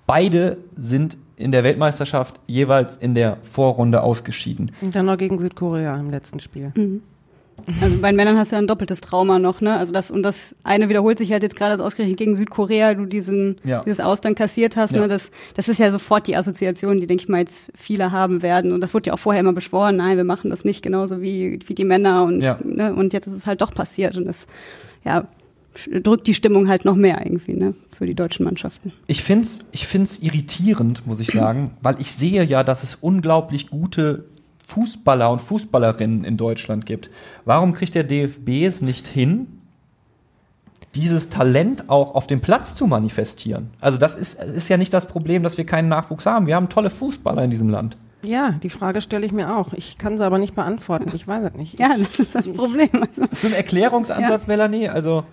Beide 0.07 0.57
sind 0.75 1.17
in 1.35 1.51
der 1.51 1.63
Weltmeisterschaft 1.63 2.39
jeweils 2.47 2.97
in 2.97 3.13
der 3.13 3.37
Vorrunde 3.43 4.01
ausgeschieden. 4.01 4.71
Und 4.81 4.95
dann 4.95 5.05
noch 5.05 5.17
gegen 5.17 5.37
Südkorea 5.37 5.95
im 5.99 6.09
letzten 6.09 6.39
Spiel. 6.39 6.71
Also 7.81 7.97
bei 8.01 8.09
den 8.11 8.15
Männern 8.15 8.37
hast 8.37 8.51
du 8.51 8.55
ja 8.55 8.61
ein 8.61 8.67
doppeltes 8.67 9.01
Trauma 9.01 9.39
noch, 9.39 9.61
ne? 9.61 9.75
Also 9.77 9.91
das 9.91 10.09
und 10.11 10.21
das 10.23 10.55
eine 10.63 10.89
wiederholt 10.89 11.17
sich 11.17 11.31
halt 11.31 11.41
jetzt 11.43 11.55
gerade 11.55 11.71
das 11.71 11.81
ausgerechnet 11.81 12.17
gegen 12.17 12.35
Südkorea, 12.35 12.93
du 12.93 13.05
diesen 13.05 13.57
Ja. 13.63 13.81
dieses 13.83 13.99
Aus 13.99 14.21
dann 14.21 14.35
kassiert 14.35 14.77
hast, 14.77 14.93
Ja. 14.93 15.01
ne? 15.01 15.07
Das 15.07 15.31
das 15.55 15.67
ist 15.67 15.79
ja 15.79 15.91
sofort 15.91 16.27
die 16.27 16.37
Assoziation, 16.37 16.99
die 17.01 17.07
denke 17.07 17.23
ich 17.23 17.29
mal 17.29 17.39
jetzt 17.39 17.73
viele 17.75 18.11
haben 18.11 18.41
werden 18.43 18.71
und 18.71 18.81
das 18.81 18.93
wurde 18.93 19.07
ja 19.07 19.13
auch 19.13 19.19
vorher 19.19 19.41
immer 19.41 19.53
beschworen, 19.53 19.97
nein, 19.97 20.17
wir 20.17 20.23
machen 20.23 20.49
das 20.51 20.65
nicht 20.65 20.81
genauso 20.83 21.19
wie 21.21 21.59
wie 21.65 21.75
die 21.75 21.83
Männer 21.85 22.23
und 22.23 22.41
Ja. 22.41 22.57
ne? 22.63 22.93
und 22.93 23.11
jetzt 23.11 23.25
ist 23.27 23.33
es 23.33 23.45
halt 23.47 23.61
doch 23.61 23.73
passiert 23.73 24.15
und 24.17 24.25
das 24.25 24.47
ja 25.03 25.25
drückt 26.03 26.27
die 26.27 26.33
Stimmung 26.33 26.67
halt 26.67 26.85
noch 26.85 26.95
mehr 26.95 27.25
irgendwie, 27.25 27.53
ne? 27.53 27.73
Für 27.95 28.05
die 28.05 28.15
deutschen 28.15 28.45
Mannschaften. 28.45 28.93
Ich 29.07 29.23
find's, 29.23 29.65
ich 29.71 29.87
find's 29.87 30.19
irritierend, 30.19 31.07
muss 31.07 31.19
ich 31.19 31.31
sagen, 31.31 31.71
weil 31.81 31.99
ich 31.99 32.11
sehe 32.11 32.43
ja, 32.43 32.63
dass 32.63 32.83
es 32.83 32.95
unglaublich 32.95 33.69
gute 33.69 34.25
Fußballer 34.67 35.31
und 35.31 35.39
Fußballerinnen 35.39 36.23
in 36.23 36.37
Deutschland 36.37 36.85
gibt. 36.85 37.09
Warum 37.45 37.73
kriegt 37.73 37.95
der 37.95 38.03
DFB 38.03 38.65
es 38.65 38.81
nicht 38.81 39.07
hin, 39.07 39.47
dieses 40.93 41.29
Talent 41.29 41.89
auch 41.89 42.15
auf 42.15 42.27
dem 42.27 42.41
Platz 42.41 42.75
zu 42.75 42.85
manifestieren? 42.85 43.69
Also 43.79 43.97
das 43.97 44.15
ist, 44.15 44.43
ist 44.43 44.69
ja 44.69 44.77
nicht 44.77 44.93
das 44.93 45.07
Problem, 45.07 45.43
dass 45.43 45.57
wir 45.57 45.65
keinen 45.65 45.87
Nachwuchs 45.87 46.25
haben. 46.25 46.47
Wir 46.47 46.55
haben 46.55 46.69
tolle 46.69 46.89
Fußballer 46.89 47.43
in 47.43 47.49
diesem 47.49 47.69
Land. 47.69 47.97
Ja, 48.23 48.51
die 48.51 48.69
Frage 48.69 48.99
stelle 48.99 49.25
ich 49.25 49.31
mir 49.31 49.55
auch. 49.55 49.73
Ich 49.73 49.97
kann 49.97 50.17
sie 50.17 50.25
aber 50.25 50.37
nicht 50.37 50.55
beantworten. 50.55 51.11
Ich 51.13 51.27
weiß 51.27 51.49
es 51.51 51.53
nicht. 51.53 51.79
Ja, 51.79 51.95
das 51.97 52.19
ist 52.19 52.35
das 52.35 52.49
Problem. 52.49 52.89
Also, 52.93 53.21
Ist 53.31 53.41
so 53.41 53.47
ein 53.47 53.53
Erklärungsansatz, 53.53 54.47
Melanie? 54.47 54.89
Also 54.89 55.23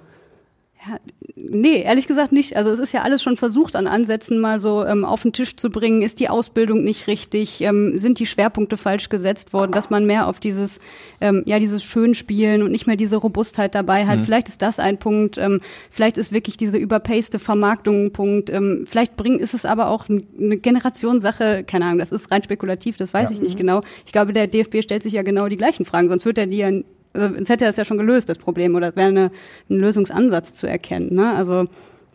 Ja, 0.87 0.99
nee, 1.37 1.83
ehrlich 1.83 2.07
gesagt 2.07 2.33
nicht. 2.33 2.57
Also 2.57 2.71
es 2.71 2.79
ist 2.79 2.93
ja 2.93 3.03
alles 3.03 3.23
schon 3.23 3.37
versucht 3.37 3.77
an 3.77 3.87
Ansätzen 3.87 4.39
mal 4.39 4.61
so 4.61 4.85
ähm, 4.85 5.05
auf 5.05 5.23
den 5.23 5.33
Tisch 5.33 5.57
zu 5.57 5.71
bringen. 5.71 6.03
Ist 6.03 6.21
die 6.21 6.29
Ausbildung 6.29 6.85
nicht 6.85 7.07
richtig? 7.07 7.63
Ähm, 7.63 7.97
sind 7.97 8.19
die 8.19 8.27
Schwerpunkte 8.27 8.77
falsch 8.77 9.09
gesetzt 9.09 9.53
worden? 9.53 9.73
Dass 9.73 9.89
man 9.89 10.05
mehr 10.05 10.29
auf 10.29 10.41
dieses, 10.41 10.81
ähm, 11.21 11.43
ja, 11.47 11.59
dieses 11.59 11.85
Schönspielen 11.85 12.63
und 12.63 12.71
nicht 12.71 12.87
mehr 12.87 12.97
diese 12.97 13.17
Robustheit 13.17 13.75
dabei 13.75 14.07
hat. 14.07 14.19
Mhm. 14.19 14.25
Vielleicht 14.25 14.49
ist 14.49 14.63
das 14.63 14.79
ein 14.79 14.99
Punkt. 14.99 15.39
Ähm, 15.39 15.61
vielleicht 15.91 16.19
ist 16.19 16.33
wirklich 16.33 16.57
diese 16.57 16.77
überpaste 16.77 17.39
Vermarktung 17.39 18.07
ein 18.07 18.13
Punkt. 18.13 18.51
Ähm, 18.51 18.85
vielleicht 18.87 19.17
bringt, 19.17 19.41
ist 19.41 19.55
es 19.55 19.65
aber 19.65 19.89
auch 19.89 20.09
eine 20.09 20.59
Generationssache. 20.59 21.65
Keine 21.65 21.87
Ahnung, 21.87 21.99
das 21.99 22.13
ist 22.13 22.31
rein 22.31 22.43
spekulativ, 22.43 22.97
das 22.97 23.15
weiß 23.15 23.31
ja. 23.31 23.37
ich 23.37 23.43
nicht 23.43 23.57
genau. 23.57 23.81
Ich 24.05 24.13
glaube, 24.13 24.33
der 24.33 24.49
DFB 24.49 24.83
stellt 24.83 25.03
sich 25.03 25.15
ja 25.15 25.23
genau 25.23 25.49
die 25.49 25.57
gleichen 25.57 25.85
Fragen. 25.85 26.09
Sonst 26.09 26.27
wird 26.27 26.39
er 26.39 26.47
die 26.47 26.59
ja 26.59 26.71
also 27.15 27.35
es 27.37 27.49
hätte 27.49 27.65
das 27.65 27.77
ja 27.77 27.85
schon 27.85 27.99
gelöst, 27.99 28.29
das 28.29 28.39
Problem, 28.39 28.75
oder 28.75 28.89
es 28.89 28.97
wäre 28.97 29.09
eine, 29.09 29.31
ein 29.71 29.77
Lösungsansatz 29.77 30.55
zu 30.55 30.67
erkennen. 30.67 31.15
Ne? 31.15 31.35
Also 31.35 31.65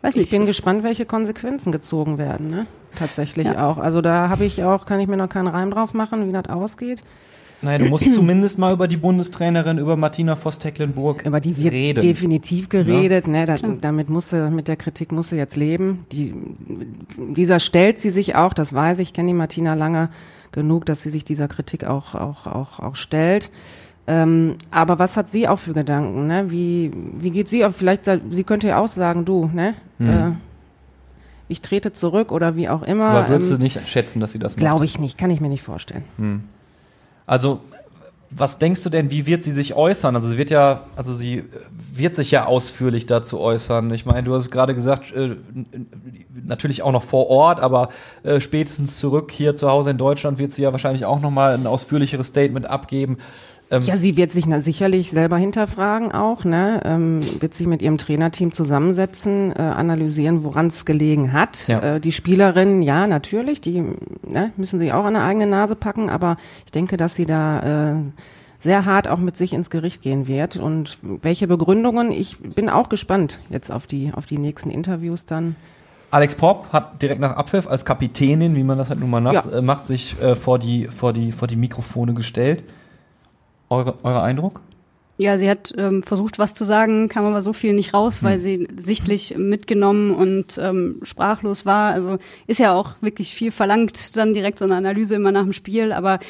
weiß 0.02 0.16
nicht. 0.16 0.30
Ich 0.32 0.38
bin 0.38 0.46
gespannt, 0.46 0.82
welche 0.82 1.06
Konsequenzen 1.06 1.72
gezogen 1.72 2.18
werden, 2.18 2.48
ne? 2.48 2.66
Tatsächlich 2.96 3.46
ja. 3.46 3.68
auch. 3.68 3.78
Also 3.78 4.00
da 4.00 4.28
habe 4.28 4.44
ich 4.44 4.62
auch, 4.62 4.84
kann 4.84 5.00
ich 5.00 5.08
mir 5.08 5.16
noch 5.16 5.28
keinen 5.28 5.48
Reim 5.48 5.70
drauf 5.70 5.94
machen, 5.94 6.28
wie 6.28 6.32
das 6.32 6.48
ausgeht. 6.48 7.02
Naja, 7.62 7.78
du 7.78 7.84
musst 7.86 8.14
zumindest 8.14 8.58
mal 8.58 8.72
über 8.72 8.88
die 8.88 8.96
Bundestrainerin, 8.96 9.76
über 9.78 9.96
Martina 9.96 10.34
Voss-Tecklenburg 10.34 11.26
Über 11.26 11.40
die 11.40 11.56
wird 11.58 11.74
reden. 11.74 12.00
definitiv 12.00 12.70
geredet. 12.70 13.26
Ja. 13.26 13.32
Ne, 13.32 13.44
da, 13.44 13.58
damit 13.80 14.08
musste, 14.08 14.50
mit 14.50 14.66
der 14.66 14.76
Kritik 14.76 15.12
musste 15.12 15.36
jetzt 15.36 15.56
leben. 15.56 16.06
Die, 16.10 16.34
dieser 17.36 17.60
stellt 17.60 18.00
sie 18.00 18.10
sich 18.10 18.34
auch, 18.34 18.54
das 18.54 18.72
weiß 18.72 18.98
ich, 19.00 19.12
kenne 19.12 19.28
die 19.28 19.34
Martina 19.34 19.74
lange 19.74 20.08
genug, 20.52 20.86
dass 20.86 21.02
sie 21.02 21.10
sich 21.10 21.24
dieser 21.24 21.48
Kritik 21.48 21.84
auch, 21.84 22.14
auch, 22.14 22.46
auch, 22.46 22.80
auch 22.80 22.96
stellt. 22.96 23.50
Ähm, 24.10 24.56
aber 24.72 24.98
was 24.98 25.16
hat 25.16 25.30
sie 25.30 25.46
auch 25.46 25.60
für 25.60 25.72
Gedanken? 25.72 26.26
Ne? 26.26 26.50
Wie, 26.50 26.90
wie 26.94 27.30
geht 27.30 27.48
sie 27.48 27.64
auf? 27.64 27.76
Vielleicht, 27.76 28.10
sie 28.30 28.42
könnte 28.42 28.66
ja 28.66 28.78
auch 28.80 28.88
sagen, 28.88 29.24
du, 29.24 29.48
ne? 29.54 29.74
Hm. 29.98 30.08
Äh, 30.08 30.32
ich 31.46 31.60
trete 31.60 31.92
zurück 31.92 32.32
oder 32.32 32.56
wie 32.56 32.68
auch 32.68 32.82
immer. 32.82 33.04
Aber 33.04 33.28
würdest 33.28 33.52
ähm, 33.52 33.58
du 33.58 33.62
nicht 33.62 33.86
schätzen, 33.86 34.18
dass 34.18 34.32
sie 34.32 34.40
das 34.40 34.56
macht? 34.56 34.60
Glaube 34.60 34.84
ich 34.84 34.98
nicht, 34.98 35.16
kann 35.16 35.30
ich 35.30 35.40
mir 35.40 35.48
nicht 35.48 35.62
vorstellen. 35.62 36.02
Hm. 36.16 36.42
Also, 37.24 37.60
was 38.30 38.58
denkst 38.58 38.82
du 38.82 38.90
denn, 38.90 39.10
wie 39.10 39.26
wird 39.26 39.44
sie 39.44 39.52
sich 39.52 39.74
äußern? 39.74 40.16
Also 40.16 40.28
sie 40.28 40.38
wird 40.38 40.50
ja, 40.50 40.82
also 40.96 41.14
sie 41.14 41.44
wird 41.92 42.16
sich 42.16 42.32
ja 42.32 42.46
ausführlich 42.46 43.06
dazu 43.06 43.38
äußern. 43.38 43.92
Ich 43.92 44.06
meine, 44.06 44.24
du 44.24 44.34
hast 44.34 44.50
gerade 44.50 44.74
gesagt, 44.74 45.12
äh, 45.12 45.36
natürlich 46.44 46.82
auch 46.82 46.92
noch 46.92 47.02
vor 47.04 47.28
Ort, 47.28 47.60
aber 47.60 47.90
äh, 48.24 48.40
spätestens 48.40 48.98
zurück 48.98 49.30
hier 49.32 49.54
zu 49.54 49.68
Hause 49.68 49.90
in 49.90 49.98
Deutschland 49.98 50.38
wird 50.38 50.50
sie 50.52 50.62
ja 50.62 50.72
wahrscheinlich 50.72 51.04
auch 51.04 51.20
noch 51.20 51.30
mal 51.30 51.54
ein 51.54 51.66
ausführlicheres 51.66 52.28
Statement 52.28 52.66
abgeben. 52.66 53.18
Ähm, 53.72 53.82
ja, 53.82 53.96
sie 53.96 54.16
wird 54.16 54.32
sich 54.32 54.46
na, 54.46 54.60
sicherlich 54.60 55.10
selber 55.10 55.36
hinterfragen 55.36 56.10
auch, 56.10 56.44
ne? 56.44 56.80
Ähm, 56.84 57.20
wird 57.40 57.54
sich 57.54 57.68
mit 57.68 57.82
ihrem 57.82 57.98
Trainerteam 57.98 58.52
zusammensetzen, 58.52 59.52
äh, 59.52 59.62
analysieren, 59.62 60.42
woran 60.42 60.66
es 60.66 60.84
gelegen 60.84 61.32
hat. 61.32 61.68
Ja. 61.68 61.96
Äh, 61.96 62.00
die 62.00 62.10
Spielerinnen, 62.10 62.82
ja, 62.82 63.06
natürlich, 63.06 63.60
die 63.60 63.80
ne, 64.26 64.52
müssen 64.56 64.80
sich 64.80 64.92
auch 64.92 65.04
an 65.04 65.14
der 65.14 65.22
eigene 65.22 65.46
Nase 65.46 65.76
packen, 65.76 66.10
aber 66.10 66.36
ich 66.64 66.72
denke, 66.72 66.96
dass 66.96 67.14
sie 67.14 67.26
da 67.26 67.92
äh, 67.92 68.02
sehr 68.58 68.84
hart 68.86 69.06
auch 69.06 69.18
mit 69.18 69.36
sich 69.36 69.52
ins 69.52 69.70
Gericht 69.70 70.02
gehen 70.02 70.26
wird. 70.26 70.56
Und 70.56 70.98
welche 71.02 71.46
Begründungen, 71.46 72.10
ich 72.10 72.38
bin 72.38 72.68
auch 72.68 72.88
gespannt 72.88 73.38
jetzt 73.50 73.70
auf 73.70 73.86
die, 73.86 74.12
auf 74.14 74.26
die 74.26 74.38
nächsten 74.38 74.70
Interviews 74.70 75.26
dann. 75.26 75.54
Alex 76.10 76.34
Popp 76.34 76.72
hat 76.72 77.00
direkt 77.00 77.20
nach 77.20 77.36
Abpfiff 77.36 77.68
als 77.68 77.84
Kapitänin, 77.84 78.56
wie 78.56 78.64
man 78.64 78.76
das 78.78 78.90
halt 78.90 78.98
nun 78.98 79.10
mal 79.10 79.20
macht, 79.20 79.46
ja. 79.46 79.58
äh, 79.58 79.62
macht 79.62 79.86
sich 79.86 80.20
äh, 80.20 80.34
vor, 80.34 80.58
die, 80.58 80.88
vor, 80.88 81.12
die, 81.12 81.30
vor 81.30 81.46
die 81.46 81.54
Mikrofone 81.54 82.14
gestellt. 82.14 82.64
Eure, 83.70 83.94
euer 84.02 84.22
Eindruck? 84.22 84.60
Ja, 85.16 85.36
sie 85.36 85.50
hat 85.50 85.72
ähm, 85.76 86.02
versucht, 86.02 86.38
was 86.38 86.54
zu 86.54 86.64
sagen, 86.64 87.08
kam 87.08 87.26
aber 87.26 87.42
so 87.42 87.52
viel 87.52 87.74
nicht 87.74 87.92
raus, 87.92 88.22
weil 88.22 88.36
hm. 88.36 88.40
sie 88.40 88.68
sichtlich 88.74 89.36
mitgenommen 89.36 90.12
und 90.12 90.58
ähm, 90.58 91.00
sprachlos 91.02 91.66
war. 91.66 91.92
Also 91.92 92.18
ist 92.46 92.58
ja 92.58 92.72
auch 92.72 92.96
wirklich 93.00 93.34
viel 93.34 93.50
verlangt, 93.50 94.16
dann 94.16 94.32
direkt 94.34 94.58
so 94.58 94.64
eine 94.64 94.76
Analyse 94.76 95.14
immer 95.14 95.30
nach 95.30 95.42
dem 95.42 95.52
Spiel. 95.52 95.92
Aber 95.92 96.20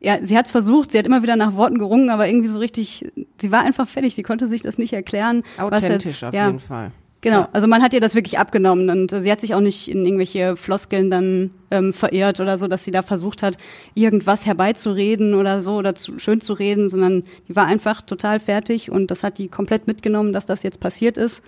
ja, 0.00 0.18
sie 0.24 0.36
hat 0.36 0.46
es 0.46 0.50
versucht, 0.50 0.90
sie 0.90 0.98
hat 0.98 1.06
immer 1.06 1.22
wieder 1.22 1.36
nach 1.36 1.54
Worten 1.54 1.78
gerungen, 1.78 2.10
aber 2.10 2.26
irgendwie 2.26 2.48
so 2.48 2.58
richtig, 2.58 3.06
sie 3.40 3.52
war 3.52 3.60
einfach 3.60 3.86
fertig, 3.86 4.14
sie 4.14 4.24
konnte 4.24 4.48
sich 4.48 4.62
das 4.62 4.78
nicht 4.78 4.92
erklären. 4.92 5.42
Authentisch 5.56 6.04
jetzt, 6.06 6.24
auf 6.24 6.34
ja, 6.34 6.46
jeden 6.46 6.60
Fall. 6.60 6.90
Genau, 7.22 7.46
also 7.52 7.66
man 7.66 7.82
hat 7.82 7.92
ihr 7.92 8.00
das 8.00 8.14
wirklich 8.14 8.38
abgenommen 8.38 8.88
und 8.88 9.10
sie 9.10 9.30
hat 9.30 9.40
sich 9.40 9.54
auch 9.54 9.60
nicht 9.60 9.88
in 9.88 10.06
irgendwelche 10.06 10.56
Floskeln 10.56 11.10
dann 11.10 11.50
ähm, 11.70 11.92
verirrt 11.92 12.40
oder 12.40 12.56
so, 12.56 12.66
dass 12.66 12.84
sie 12.84 12.92
da 12.92 13.02
versucht 13.02 13.42
hat, 13.42 13.58
irgendwas 13.94 14.46
herbeizureden 14.46 15.34
oder 15.34 15.60
so 15.60 15.76
oder 15.76 15.94
zu, 15.94 16.18
schön 16.18 16.40
zu 16.40 16.54
reden, 16.54 16.88
sondern 16.88 17.24
die 17.46 17.54
war 17.56 17.66
einfach 17.66 18.00
total 18.00 18.40
fertig 18.40 18.90
und 18.90 19.10
das 19.10 19.22
hat 19.22 19.36
die 19.36 19.48
komplett 19.48 19.86
mitgenommen, 19.86 20.32
dass 20.32 20.46
das 20.46 20.62
jetzt 20.62 20.80
passiert 20.80 21.18
ist. 21.18 21.42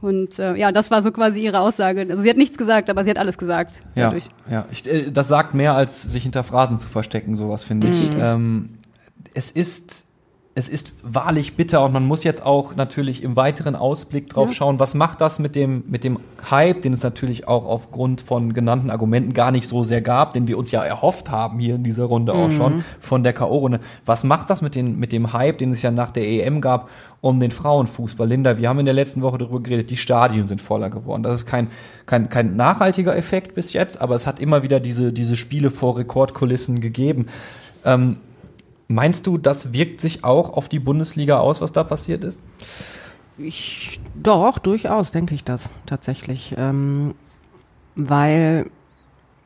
Und 0.00 0.38
äh, 0.38 0.54
ja, 0.54 0.72
das 0.72 0.90
war 0.90 1.02
so 1.02 1.10
quasi 1.10 1.42
ihre 1.42 1.60
Aussage. 1.60 2.06
Also 2.08 2.22
sie 2.22 2.30
hat 2.30 2.36
nichts 2.36 2.56
gesagt, 2.56 2.88
aber 2.88 3.04
sie 3.04 3.10
hat 3.10 3.18
alles 3.18 3.36
gesagt. 3.36 3.80
Dadurch. 3.96 4.28
Ja, 4.46 4.52
ja. 4.52 4.66
Ich, 4.70 4.86
äh, 4.86 5.10
das 5.10 5.28
sagt 5.28 5.54
mehr, 5.54 5.74
als 5.74 6.10
sich 6.10 6.22
hinter 6.22 6.44
Phrasen 6.44 6.78
zu 6.78 6.86
verstecken, 6.86 7.36
sowas 7.36 7.64
finde 7.64 7.88
ich. 7.88 8.16
Mhm. 8.16 8.22
Ähm, 8.22 8.68
es 9.34 9.50
ist 9.50 10.07
es 10.58 10.68
ist 10.68 10.92
wahrlich 11.04 11.54
bitter 11.54 11.84
und 11.84 11.92
man 11.92 12.04
muss 12.04 12.24
jetzt 12.24 12.44
auch 12.44 12.74
natürlich 12.74 13.22
im 13.22 13.36
weiteren 13.36 13.76
Ausblick 13.76 14.28
drauf 14.28 14.48
ja. 14.48 14.54
schauen, 14.56 14.80
was 14.80 14.94
macht 14.94 15.20
das 15.20 15.38
mit 15.38 15.54
dem, 15.54 15.84
mit 15.86 16.02
dem 16.02 16.18
Hype, 16.50 16.82
den 16.82 16.92
es 16.92 17.04
natürlich 17.04 17.46
auch 17.46 17.64
aufgrund 17.64 18.20
von 18.20 18.52
genannten 18.52 18.90
Argumenten 18.90 19.34
gar 19.34 19.52
nicht 19.52 19.68
so 19.68 19.84
sehr 19.84 20.00
gab, 20.00 20.32
den 20.32 20.48
wir 20.48 20.58
uns 20.58 20.72
ja 20.72 20.82
erhofft 20.82 21.30
haben 21.30 21.60
hier 21.60 21.76
in 21.76 21.84
dieser 21.84 22.06
Runde 22.06 22.34
mhm. 22.34 22.40
auch 22.40 22.50
schon 22.50 22.84
von 22.98 23.22
der 23.22 23.34
K.O.-Runde. 23.34 23.78
Was 24.04 24.24
macht 24.24 24.50
das 24.50 24.60
mit, 24.60 24.74
den, 24.74 24.98
mit 24.98 25.12
dem 25.12 25.32
Hype, 25.32 25.58
den 25.58 25.70
es 25.70 25.82
ja 25.82 25.92
nach 25.92 26.10
der 26.10 26.26
EM 26.26 26.60
gab, 26.60 26.90
um 27.20 27.38
den 27.38 27.52
Frauenfußball? 27.52 28.26
Linda, 28.26 28.58
wir 28.58 28.68
haben 28.68 28.80
in 28.80 28.84
der 28.84 28.94
letzten 28.94 29.22
Woche 29.22 29.38
darüber 29.38 29.60
geredet, 29.60 29.90
die 29.90 29.96
Stadien 29.96 30.48
sind 30.48 30.60
voller 30.60 30.90
geworden. 30.90 31.22
Das 31.22 31.34
ist 31.34 31.46
kein, 31.46 31.68
kein, 32.06 32.30
kein 32.30 32.56
nachhaltiger 32.56 33.16
Effekt 33.16 33.54
bis 33.54 33.72
jetzt, 33.74 34.00
aber 34.00 34.16
es 34.16 34.26
hat 34.26 34.40
immer 34.40 34.64
wieder 34.64 34.80
diese, 34.80 35.12
diese 35.12 35.36
Spiele 35.36 35.70
vor 35.70 35.96
Rekordkulissen 35.96 36.80
gegeben. 36.80 37.26
Ähm, 37.84 38.16
Meinst 38.88 39.26
du, 39.26 39.36
das 39.36 39.74
wirkt 39.74 40.00
sich 40.00 40.24
auch 40.24 40.54
auf 40.54 40.70
die 40.70 40.78
Bundesliga 40.78 41.38
aus, 41.38 41.60
was 41.60 41.72
da 41.72 41.84
passiert 41.84 42.24
ist? 42.24 42.42
Ich, 43.36 44.00
doch, 44.14 44.58
durchaus 44.58 45.12
denke 45.12 45.34
ich 45.34 45.44
das 45.44 45.70
tatsächlich. 45.84 46.54
Ähm, 46.56 47.14
weil, 47.94 48.64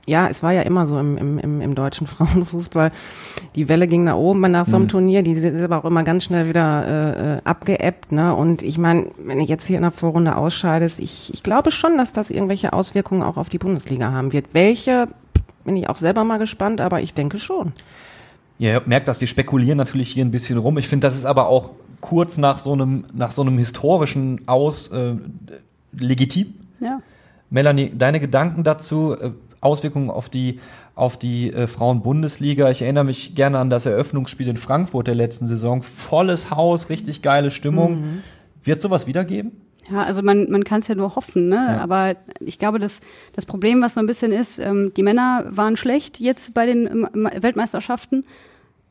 ja, 0.06 0.28
es 0.28 0.44
war 0.44 0.52
ja 0.52 0.62
immer 0.62 0.86
so 0.86 0.96
im, 0.96 1.18
im, 1.18 1.60
im 1.60 1.74
deutschen 1.74 2.06
Frauenfußball. 2.06 2.92
Die 3.56 3.68
Welle 3.68 3.88
ging 3.88 4.04
nach 4.04 4.14
oben 4.14 4.40
nach 4.50 4.64
so 4.64 4.76
einem 4.76 4.84
mhm. 4.84 4.90
Turnier, 4.90 5.22
die 5.24 5.32
ist 5.32 5.62
aber 5.64 5.78
auch 5.78 5.84
immer 5.84 6.04
ganz 6.04 6.22
schnell 6.22 6.48
wieder 6.48 6.86
äh, 6.86 7.36
äh 7.36 7.40
abgeebbt. 7.42 8.12
Ne? 8.12 8.34
Und 8.34 8.62
ich 8.62 8.78
meine, 8.78 9.08
wenn 9.18 9.40
ich 9.40 9.48
jetzt 9.48 9.66
hier 9.66 9.76
in 9.76 9.82
der 9.82 9.90
Vorrunde 9.90 10.36
ausscheidest, 10.36 11.00
ich, 11.00 11.34
ich 11.34 11.42
glaube 11.42 11.72
schon, 11.72 11.98
dass 11.98 12.12
das 12.12 12.30
irgendwelche 12.30 12.72
Auswirkungen 12.72 13.22
auch 13.22 13.36
auf 13.36 13.48
die 13.48 13.58
Bundesliga 13.58 14.12
haben 14.12 14.32
wird. 14.32 14.46
Welche, 14.52 15.08
bin 15.64 15.76
ich 15.76 15.88
auch 15.88 15.96
selber 15.96 16.22
mal 16.22 16.38
gespannt, 16.38 16.80
aber 16.80 17.00
ich 17.00 17.12
denke 17.12 17.40
schon. 17.40 17.72
Ihr 18.62 18.80
merkt 18.86 19.08
das, 19.08 19.20
wir 19.20 19.26
spekulieren 19.26 19.76
natürlich 19.76 20.12
hier 20.12 20.24
ein 20.24 20.30
bisschen 20.30 20.56
rum. 20.56 20.78
Ich 20.78 20.86
finde, 20.86 21.08
das 21.08 21.16
ist 21.16 21.24
aber 21.24 21.48
auch 21.48 21.72
kurz 22.00 22.38
nach 22.38 22.58
so 22.58 22.72
einem, 22.72 23.06
nach 23.12 23.32
so 23.32 23.42
einem 23.42 23.58
historischen 23.58 24.42
Aus 24.46 24.86
äh, 24.92 25.16
legitim. 25.92 26.54
Ja. 26.78 27.02
Melanie, 27.50 27.90
deine 27.92 28.20
Gedanken 28.20 28.62
dazu, 28.62 29.16
äh, 29.20 29.32
Auswirkungen 29.60 30.10
auf 30.10 30.28
die, 30.28 30.60
auf 30.94 31.16
die 31.16 31.52
äh, 31.52 31.66
Frauen-Bundesliga. 31.66 32.70
Ich 32.70 32.82
erinnere 32.82 33.02
mich 33.02 33.34
gerne 33.34 33.58
an 33.58 33.68
das 33.68 33.84
Eröffnungsspiel 33.84 34.46
in 34.46 34.56
Frankfurt 34.56 35.08
der 35.08 35.16
letzten 35.16 35.48
Saison. 35.48 35.82
Volles 35.82 36.52
Haus, 36.52 36.88
richtig 36.88 37.20
geile 37.20 37.50
Stimmung. 37.50 38.02
Mhm. 38.02 38.22
Wird 38.62 38.80
sowas 38.80 39.08
wiedergeben? 39.08 39.60
Ja, 39.90 40.04
also 40.04 40.22
man, 40.22 40.48
man 40.52 40.62
kann 40.62 40.82
es 40.82 40.86
ja 40.86 40.94
nur 40.94 41.16
hoffen, 41.16 41.48
ne? 41.48 41.56
Ja. 41.56 41.78
Aber 41.78 42.14
ich 42.38 42.60
glaube, 42.60 42.78
das, 42.78 43.00
das 43.32 43.44
Problem, 43.44 43.82
was 43.82 43.94
so 43.94 44.00
ein 44.00 44.06
bisschen 44.06 44.30
ist, 44.30 44.60
ähm, 44.60 44.92
die 44.96 45.02
Männer 45.02 45.46
waren 45.50 45.76
schlecht 45.76 46.20
jetzt 46.20 46.54
bei 46.54 46.64
den 46.64 46.86
ähm, 46.86 47.28
Weltmeisterschaften 47.40 48.24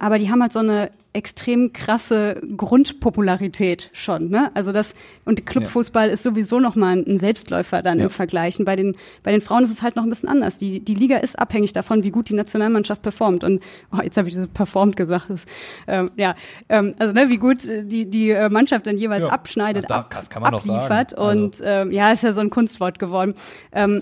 aber 0.02 0.18
die 0.18 0.32
haben 0.32 0.42
halt 0.42 0.52
so 0.52 0.60
eine 0.60 0.90
extrem 1.14 1.74
krasse 1.74 2.42
Grundpopularität 2.56 3.90
schon, 3.92 4.30
ne? 4.30 4.50
Also 4.54 4.72
das 4.72 4.96
und 5.26 5.46
Clubfußball 5.46 6.08
ja. 6.08 6.14
ist 6.14 6.24
sowieso 6.24 6.60
noch 6.62 6.76
mal 6.76 6.96
ein 6.96 7.18
Selbstläufer 7.18 7.82
dann 7.82 7.98
ja. 7.98 8.06
im 8.06 8.10
Vergleich. 8.10 8.58
Und 8.60 8.66
bei 8.66 8.78
den 8.78 8.96
bei 9.22 9.32
den 9.32 9.42
Frauen 9.42 9.66
ist 9.66 9.72
es 9.72 9.82
halt 9.82 9.98
noch 9.98 10.04
ein 10.04 10.10
bisschen 10.10 10.30
anders. 10.30 10.58
Die 10.58 10.80
die 10.80 10.94
Liga 10.94 11.18
ist 11.18 11.38
abhängig 11.38 11.74
davon, 11.74 12.04
wie 12.06 12.12
gut 12.12 12.30
die 12.30 12.34
Nationalmannschaft 12.34 13.02
performt. 13.02 13.44
Und 13.44 13.62
oh, 13.92 14.02
jetzt 14.02 14.16
habe 14.16 14.30
ich 14.30 14.36
das 14.36 14.48
performt 14.48 14.96
gesagt. 14.96 15.30
Das, 15.30 15.42
ähm, 15.88 16.12
ja, 16.16 16.36
ähm, 16.70 16.94
also 16.98 17.14
ne, 17.14 17.28
wie 17.28 17.38
gut 17.38 17.64
die 17.64 18.10
die 18.10 18.30
äh, 18.30 18.50
Mannschaft 18.50 18.88
dann 18.88 18.98
jeweils 18.98 19.26
ja. 19.26 19.32
abschneidet, 19.32 19.90
da, 19.90 20.08
ab, 20.10 20.16
abliefert. 20.34 21.18
Also. 21.18 21.30
Und 21.30 21.62
ähm, 21.62 21.92
ja, 21.92 22.12
ist 22.12 22.24
ja 22.24 22.32
so 22.32 22.40
ein 22.40 22.50
Kunstwort 22.50 23.00
geworden. 23.00 23.34
Ähm, 23.74 24.02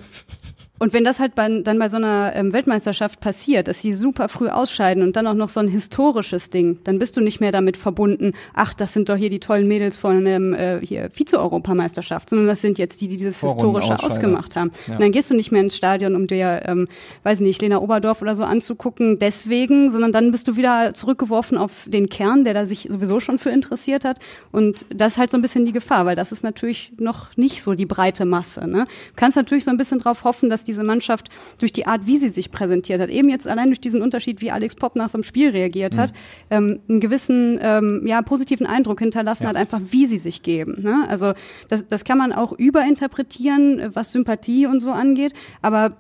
und 0.80 0.94
wenn 0.94 1.04
das 1.04 1.20
halt 1.20 1.36
bei, 1.36 1.62
dann 1.62 1.78
bei 1.78 1.90
so 1.90 1.98
einer 1.98 2.32
ähm, 2.36 2.54
Weltmeisterschaft 2.54 3.20
passiert, 3.20 3.68
dass 3.68 3.82
sie 3.82 3.94
super 3.94 4.30
früh 4.30 4.48
ausscheiden 4.48 5.04
und 5.04 5.18
dann 5.18 5.28
auch 5.28 5.34
noch 5.34 5.50
so 5.50 5.60
ein 5.60 5.68
historisches 5.68 6.50
Ding, 6.50 6.80
dann 6.86 6.99
dann 7.00 7.00
bist 7.00 7.16
du 7.16 7.22
nicht 7.22 7.40
mehr 7.40 7.54
damit 7.54 7.78
verbunden, 7.78 8.34
ach, 8.54 8.74
das 8.74 8.92
sind 8.92 9.08
doch 9.08 9.16
hier 9.16 9.30
die 9.30 9.40
tollen 9.40 9.68
Mädels 9.68 9.96
von 9.96 10.26
ähm, 10.26 10.54
äh, 10.54 10.80
hier 10.86 11.10
Vize-Europameisterschaft, 11.12 12.30
sondern 12.30 12.48
das 12.48 12.60
sind 12.60 12.78
jetzt 12.78 13.00
die, 13.00 13.08
die 13.08 13.16
dieses 13.16 13.40
Historische 13.40 14.04
ausgemacht 14.04 14.58
haben. 14.58 14.72
Ja. 14.88 14.96
Und 14.96 15.02
dann 15.02 15.12
gehst 15.12 15.32
du 15.32 15.36
nicht 15.36 15.52
mehr 15.52 15.62
ins 15.62 15.78
Stadion, 15.78 16.14
um 16.16 16.28
dir, 16.28 16.64
ähm, 16.66 16.88
weiß 17.24 17.40
ich 17.40 17.46
nicht, 17.46 17.62
Lena 17.62 17.80
Oberdorf 17.80 18.22
oder 18.22 18.36
so 18.36 18.44
anzugucken, 18.44 19.18
deswegen, 19.18 19.90
sondern 19.90 20.12
dann 20.12 20.32
bist 20.32 20.48
du 20.50 20.58
wieder 20.58 20.94
zurückgeworfen 20.94 21.58
auf 21.58 21.86
den 21.86 22.10
Kern, 22.10 22.44
der 22.44 22.54
da 22.54 22.66
sich 22.66 22.88
sowieso 22.90 23.22
schon 23.22 23.40
für 23.40 23.50
interessiert 23.50 24.04
hat. 24.04 24.20
Und 24.52 24.86
das 24.94 25.14
ist 25.14 25.18
halt 25.20 25.32
so 25.32 25.38
ein 25.38 25.42
bisschen 25.42 25.66
die 25.66 25.72
Gefahr, 25.72 26.06
weil 26.06 26.18
das 26.18 26.34
ist 26.34 26.44
natürlich 26.44 26.92
noch 26.98 27.38
nicht 27.38 27.62
so 27.64 27.76
die 27.76 27.86
breite 27.86 28.26
Masse. 28.26 28.68
Ne? 28.68 28.86
Du 28.86 29.16
kannst 29.16 29.38
natürlich 29.38 29.64
so 29.64 29.72
ein 29.72 29.78
bisschen 29.78 30.00
drauf 30.00 30.26
hoffen, 30.26 30.50
dass 30.50 30.66
diese 30.66 30.84
Mannschaft 30.84 31.30
durch 31.60 31.72
die 31.72 31.88
Art, 31.88 32.06
wie 32.06 32.18
sie 32.18 32.30
sich 32.30 32.52
präsentiert 32.52 33.00
hat, 33.00 33.10
eben 33.10 33.30
jetzt 33.30 33.48
allein 33.48 33.68
durch 33.68 33.80
diesen 33.80 34.02
Unterschied, 34.02 34.42
wie 34.42 34.52
Alex 34.52 34.76
Popp 34.76 34.98
nach 34.98 35.08
so 35.08 35.18
einem 35.18 35.24
Spiel 35.24 35.52
reagiert 35.52 35.96
hat, 35.96 36.12
ähm, 36.50 36.80
einen 36.90 37.00
gewissen 37.00 37.60
ähm, 37.62 38.04
ja, 38.06 38.22
positiven 38.22 38.66
Eindruck 38.66 39.00
hinterlassen 39.00 39.48
hat, 39.48 39.56
einfach 39.56 39.80
wie 39.92 40.06
sie 40.06 40.18
sich 40.18 40.42
geben. 40.44 40.82
Ne? 40.82 41.06
Also 41.08 41.34
das, 41.68 41.88
das 41.88 42.04
kann 42.04 42.18
man 42.18 42.34
auch 42.34 42.52
überinterpretieren, 42.52 43.96
was 43.96 44.12
Sympathie 44.12 44.66
und 44.66 44.80
so 44.80 44.92
angeht, 44.92 45.34
aber 45.62 45.94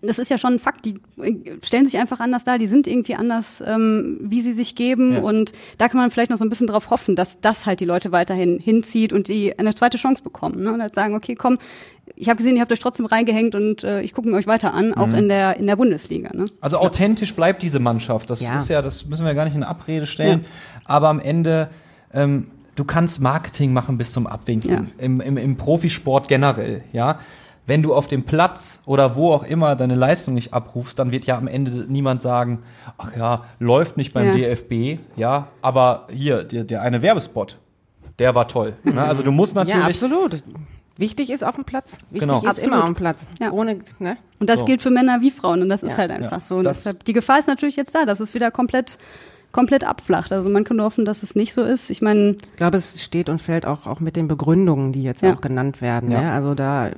das 0.00 0.20
ist 0.20 0.30
ja 0.30 0.38
schon 0.38 0.54
ein 0.54 0.58
Fakt, 0.60 0.84
die 0.84 1.00
äh, 1.20 1.34
stellen 1.62 1.84
sich 1.84 1.98
einfach 1.98 2.20
anders 2.20 2.44
dar, 2.44 2.58
die 2.58 2.68
sind 2.68 2.86
irgendwie 2.86 3.16
anders, 3.16 3.60
ähm, 3.66 4.18
wie 4.20 4.40
sie 4.40 4.52
sich 4.52 4.74
geben 4.74 5.14
Ja. 5.14 5.20
und 5.22 5.52
da 5.76 5.88
kann 5.88 6.00
man 6.00 6.10
vielleicht 6.10 6.30
noch 6.30 6.36
so 6.36 6.44
ein 6.44 6.50
bisschen 6.50 6.68
drauf 6.68 6.90
hoffen, 6.90 7.16
dass 7.16 7.40
das 7.40 7.66
halt 7.66 7.80
die 7.80 7.84
Leute 7.84 8.12
weiterhin 8.12 8.60
hinzieht 8.60 9.12
und 9.12 9.26
die 9.28 9.58
eine 9.58 9.74
zweite 9.74 9.98
Chance 9.98 10.22
bekommen 10.22 10.62
ne? 10.62 10.72
und 10.72 10.80
halt 10.80 10.94
sagen, 10.94 11.14
okay, 11.16 11.34
komm, 11.34 11.58
ich 12.16 12.28
habe 12.28 12.36
gesehen, 12.36 12.56
ihr 12.56 12.62
habt 12.62 12.72
euch 12.72 12.80
trotzdem 12.80 13.06
reingehängt 13.06 13.54
und 13.54 13.84
äh, 13.84 14.00
ich 14.02 14.12
gucke 14.12 14.28
mir 14.28 14.36
euch 14.36 14.46
weiter 14.46 14.74
an, 14.74 14.94
auch 14.94 15.12
in 15.12 15.28
der 15.28 15.56
in 15.56 15.66
der 15.66 15.76
Bundesliga. 15.76 16.30
Ne? 16.34 16.46
Also 16.60 16.78
authentisch 16.78 17.34
bleibt 17.34 17.62
diese 17.62 17.78
Mannschaft. 17.78 18.30
Das 18.30 18.40
Ja. 18.40 18.56
ist 18.56 18.68
ja, 18.68 18.82
das 18.82 19.06
müssen 19.06 19.24
wir 19.26 19.34
gar 19.34 19.44
nicht 19.44 19.56
in 19.56 19.62
Abrede 19.64 20.06
stellen. 20.06 20.44
Aber 20.84 21.08
am 21.08 21.20
Ende, 21.20 21.68
ähm, 22.12 22.50
du 22.74 22.84
kannst 22.84 23.20
Marketing 23.20 23.72
machen 23.72 23.98
bis 23.98 24.12
zum 24.12 24.26
Abwinken. 24.26 24.70
Ja. 24.70 24.84
Im, 25.04 25.20
im, 25.20 25.36
Im 25.36 25.56
Profisport 25.56 26.28
generell, 26.28 26.82
ja. 26.92 27.18
Wenn 27.66 27.82
du 27.82 27.94
auf 27.94 28.06
dem 28.06 28.22
Platz 28.22 28.80
oder 28.86 29.14
wo 29.14 29.30
auch 29.32 29.44
immer 29.44 29.76
deine 29.76 29.94
Leistung 29.94 30.32
nicht 30.32 30.54
abrufst, 30.54 30.98
dann 30.98 31.12
wird 31.12 31.26
ja 31.26 31.36
am 31.36 31.46
Ende 31.46 31.84
niemand 31.86 32.22
sagen, 32.22 32.60
ach 32.96 33.14
ja, 33.14 33.44
läuft 33.58 33.98
nicht 33.98 34.14
beim 34.14 34.28
Ja. 34.28 34.32
DFB, 34.32 34.98
ja, 35.16 35.48
aber 35.60 36.06
hier, 36.10 36.44
der, 36.44 36.64
der 36.64 36.80
eine 36.80 37.02
Werbespot, 37.02 37.58
der 38.18 38.34
war 38.34 38.48
toll. 38.48 38.72
Ne? 38.84 38.98
Also 39.06 39.22
du 39.22 39.32
musst 39.32 39.54
natürlich. 39.54 39.76
Ja, 39.80 39.86
absolut. 39.86 40.42
Wichtig 40.98 41.30
ist 41.30 41.42
auf 41.44 41.54
dem 41.54 41.64
Platz. 41.64 41.98
Wichtig 42.10 42.28
Genau. 42.28 42.38
ist 42.40 42.46
Absolut. 42.46 42.66
immer 42.74 42.80
auf 42.80 42.86
dem 42.90 42.94
Platz. 42.96 43.26
Ja. 43.40 43.52
Ohne, 43.52 43.78
ne? 44.00 44.16
Und 44.40 44.50
das 44.50 44.60
So. 44.60 44.66
gilt 44.66 44.82
für 44.82 44.90
Männer 44.90 45.20
wie 45.22 45.30
Frauen 45.30 45.62
und 45.62 45.68
das 45.68 45.82
ist 45.82 45.92
Ja. 45.92 45.98
halt 45.98 46.10
einfach 46.10 46.32
Ja. 46.32 46.40
so. 46.40 46.56
Und 46.56 46.64
Das- 46.64 46.78
deshalb, 46.78 47.04
die 47.04 47.12
Gefahr 47.12 47.38
ist 47.38 47.46
natürlich 47.48 47.76
jetzt 47.76 47.94
da, 47.94 48.04
dass 48.04 48.20
es 48.20 48.34
wieder 48.34 48.50
komplett 48.50 48.98
komplett 49.50 49.82
abflacht. 49.82 50.30
Also 50.30 50.50
man 50.50 50.62
kann 50.64 50.76
nur 50.76 50.84
hoffen, 50.84 51.06
dass 51.06 51.22
es 51.22 51.34
nicht 51.34 51.54
so 51.54 51.62
ist. 51.62 51.88
Ich 51.88 52.02
meine, 52.02 52.32
Ich 52.32 52.56
glaube, 52.56 52.76
es 52.76 53.02
steht 53.02 53.30
und 53.30 53.40
fällt 53.40 53.64
auch, 53.64 53.86
auch 53.86 53.98
mit 53.98 54.14
den 54.14 54.28
Begründungen, 54.28 54.92
die 54.92 55.02
jetzt 55.02 55.22
Ja. 55.22 55.32
auch 55.34 55.40
genannt 55.40 55.80
werden. 55.80 56.10
Ja. 56.10 56.20
Ne? 56.20 56.32
Also 56.32 56.54
da, 56.54 56.90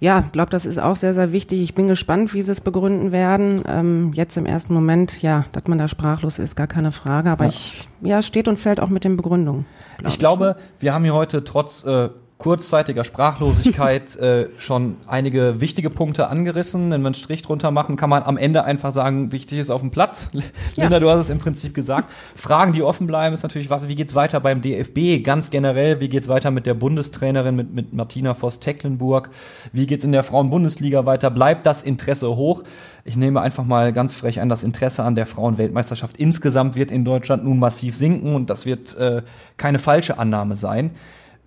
ja, 0.00 0.24
ich 0.26 0.32
glaube, 0.32 0.50
das 0.50 0.66
ist 0.66 0.78
auch 0.80 0.96
sehr, 0.96 1.14
sehr 1.14 1.30
wichtig. 1.30 1.60
Ich 1.62 1.74
bin 1.74 1.86
gespannt, 1.86 2.34
wie 2.34 2.42
sie 2.42 2.50
es 2.50 2.60
begründen 2.60 3.12
werden. 3.12 3.62
Ähm, 3.68 4.10
jetzt 4.14 4.36
im 4.38 4.44
ersten 4.44 4.74
Moment, 4.74 5.22
ja, 5.22 5.44
dass 5.52 5.64
man 5.68 5.78
da 5.78 5.86
sprachlos 5.86 6.40
ist, 6.40 6.56
gar 6.56 6.66
keine 6.66 6.90
Frage. 6.90 7.30
Aber 7.30 7.46
ich, 7.46 7.86
ja, 8.00 8.22
steht 8.22 8.48
und 8.48 8.58
fällt 8.58 8.80
auch 8.80 8.88
mit 8.88 9.04
den 9.04 9.16
Begründungen. 9.16 9.66
Ich 10.08 10.18
glaube, 10.18 10.56
wir 10.80 10.92
haben 10.94 11.04
hier 11.04 11.14
heute 11.14 11.44
trotz 11.44 11.84
äh, 11.84 12.08
kurzzeitiger 12.40 13.04
Sprachlosigkeit 13.04 14.16
äh, 14.18 14.48
schon 14.56 14.96
einige 15.06 15.60
wichtige 15.60 15.90
Punkte 15.90 16.28
angerissen. 16.28 16.90
Wenn 16.90 17.02
wir 17.02 17.08
einen 17.08 17.14
Strich 17.14 17.42
drunter 17.42 17.70
machen, 17.70 17.96
kann 17.96 18.08
man 18.08 18.22
am 18.22 18.38
Ende 18.38 18.64
einfach 18.64 18.92
sagen, 18.92 19.30
wichtig 19.30 19.58
ist 19.58 19.70
auf 19.70 19.82
dem 19.82 19.90
Platz. 19.90 20.30
Linda, 20.76 20.98
du 20.98 21.10
hast 21.10 21.20
es 21.20 21.30
im 21.30 21.38
Prinzip 21.38 21.74
gesagt. 21.74 22.10
Fragen, 22.34 22.72
die 22.72 22.82
offen 22.82 23.06
bleiben, 23.06 23.34
ist 23.34 23.42
natürlich, 23.42 23.68
was, 23.68 23.88
wie 23.88 23.94
geht's 23.94 24.14
weiter 24.14 24.40
beim 24.40 24.62
DFB? 24.62 25.22
Ganz 25.22 25.50
generell, 25.50 26.00
wie 26.00 26.08
geht's 26.08 26.28
weiter 26.28 26.50
mit 26.50 26.64
der 26.64 26.72
Bundestrainerin, 26.72 27.54
mit, 27.54 27.74
mit 27.74 27.92
Martina 27.92 28.32
Voss-Tecklenburg? 28.32 29.28
Wie 29.74 29.86
geht's 29.86 30.04
in 30.04 30.12
der 30.12 30.24
Frauenbundesliga 30.24 31.04
weiter? 31.04 31.30
Bleibt 31.30 31.66
das 31.66 31.82
Interesse 31.82 32.34
hoch? 32.36 32.62
Ich 33.04 33.16
nehme 33.16 33.42
einfach 33.42 33.64
mal 33.64 33.92
ganz 33.92 34.14
frech 34.14 34.40
an, 34.40 34.48
das 34.48 34.64
Interesse 34.64 35.04
an 35.04 35.14
der 35.14 35.26
Frauenweltmeisterschaft 35.26 36.16
insgesamt 36.16 36.74
wird 36.74 36.90
in 36.90 37.04
Deutschland 37.04 37.44
nun 37.44 37.58
massiv 37.58 37.98
sinken 37.98 38.34
und 38.34 38.48
das 38.48 38.64
wird 38.64 38.96
äh, 38.96 39.22
keine 39.58 39.78
falsche 39.78 40.18
Annahme 40.18 40.56
sein. 40.56 40.92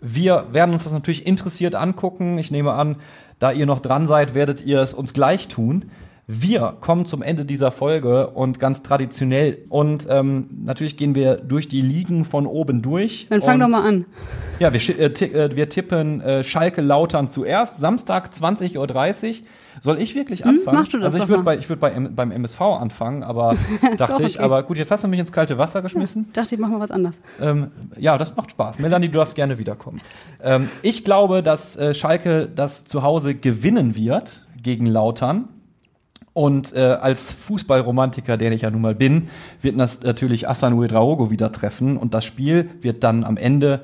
Wir 0.05 0.47
werden 0.51 0.73
uns 0.73 0.83
das 0.83 0.91
natürlich 0.91 1.25
interessiert 1.25 1.75
angucken. 1.75 2.37
Ich 2.37 2.51
nehme 2.51 2.73
an, 2.73 2.97
da 3.39 3.53
ihr 3.53 3.65
noch 3.65 3.79
dran 3.79 4.05
seid, 4.05 4.35
werdet 4.35 4.61
ihr 4.61 4.81
es 4.81 4.93
uns 4.93 5.13
gleich 5.13 5.47
tun. 5.47 5.91
Wir 6.25 6.77
kommen 6.79 7.05
zum 7.05 7.21
Ende 7.21 7.43
dieser 7.43 7.69
Folge 7.71 8.27
und 8.27 8.57
ganz 8.57 8.81
traditionell 8.81 9.65
und 9.67 10.07
ähm, 10.09 10.47
natürlich 10.63 10.95
gehen 10.95 11.15
wir 11.15 11.35
durch 11.35 11.67
die 11.67 11.81
Ligen 11.81 12.23
von 12.23 12.47
oben 12.47 12.81
durch. 12.81 13.27
dann 13.29 13.41
fang 13.41 13.55
und 13.55 13.59
doch 13.59 13.67
mal 13.67 13.85
an. 13.85 14.05
ja, 14.57 14.71
wir, 14.71 14.79
äh, 14.99 15.05
äh, 15.07 15.55
wir 15.57 15.67
tippen 15.67 16.21
äh, 16.21 16.41
Schalke 16.45 16.81
Lautern 16.81 17.29
zuerst, 17.29 17.75
Samstag 17.75 18.29
20.30 18.29 18.77
Uhr. 18.77 19.47
Soll 19.81 19.99
ich 19.99 20.15
wirklich 20.15 20.45
anfangen? 20.45 20.77
mach 20.77 20.87
du 20.87 20.99
das 20.99 21.13
also 21.13 21.23
ich 21.23 21.29
würde 21.29 21.43
bei, 21.43 21.57
ich 21.57 21.67
würd 21.67 21.81
bei 21.81 21.89
M 21.89 22.15
beim 22.15 22.31
MSV 22.31 22.61
anfangen, 22.61 23.23
aber 23.23 23.57
dachte 23.97 24.15
auch 24.15 24.19
ich, 24.21 24.35
okay. 24.35 24.45
aber 24.45 24.63
gut, 24.63 24.77
jetzt 24.77 24.91
hast 24.91 25.03
du 25.03 25.09
mich 25.09 25.19
ins 25.19 25.33
kalte 25.33 25.57
Wasser 25.57 25.81
geschmissen. 25.81 26.29
Dachte 26.31 26.55
ich, 26.55 26.61
mach 26.61 26.69
mal 26.69 26.79
was 26.79 26.91
anderes. 26.91 27.19
Ähm, 27.41 27.71
ja, 27.97 28.17
das 28.17 28.37
macht 28.37 28.51
Spaß. 28.51 28.79
Melanie, 28.79 29.09
du 29.09 29.17
darfst 29.17 29.35
gerne 29.35 29.57
wiederkommen. 29.57 29.99
Ähm, 30.41 30.69
ich 30.83 31.03
glaube, 31.03 31.43
dass 31.43 31.75
äh, 31.75 31.93
Schalke 31.93 32.47
das 32.47 32.85
zu 32.85 33.03
Hause 33.03 33.35
gewinnen 33.35 33.97
wird 33.97 34.45
gegen 34.61 34.85
Lautern. 34.85 35.49
Und 36.33 36.73
äh, 36.73 36.79
als 36.79 37.31
Fußballromantiker, 37.31 38.37
der 38.37 38.51
ich 38.51 38.61
ja 38.61 38.71
nun 38.71 38.81
mal 38.81 38.95
bin, 38.95 39.29
wird 39.61 39.79
das 39.79 40.01
natürlich 40.01 40.49
Asan 40.49 40.73
Ouedraogo 40.73 41.29
wieder 41.29 41.51
treffen. 41.51 41.95
Und 41.97 42.13
das 42.13 42.25
Spiel 42.25 42.69
wird 42.81 43.03
dann 43.03 43.23
am 43.23 43.37
Ende 43.37 43.81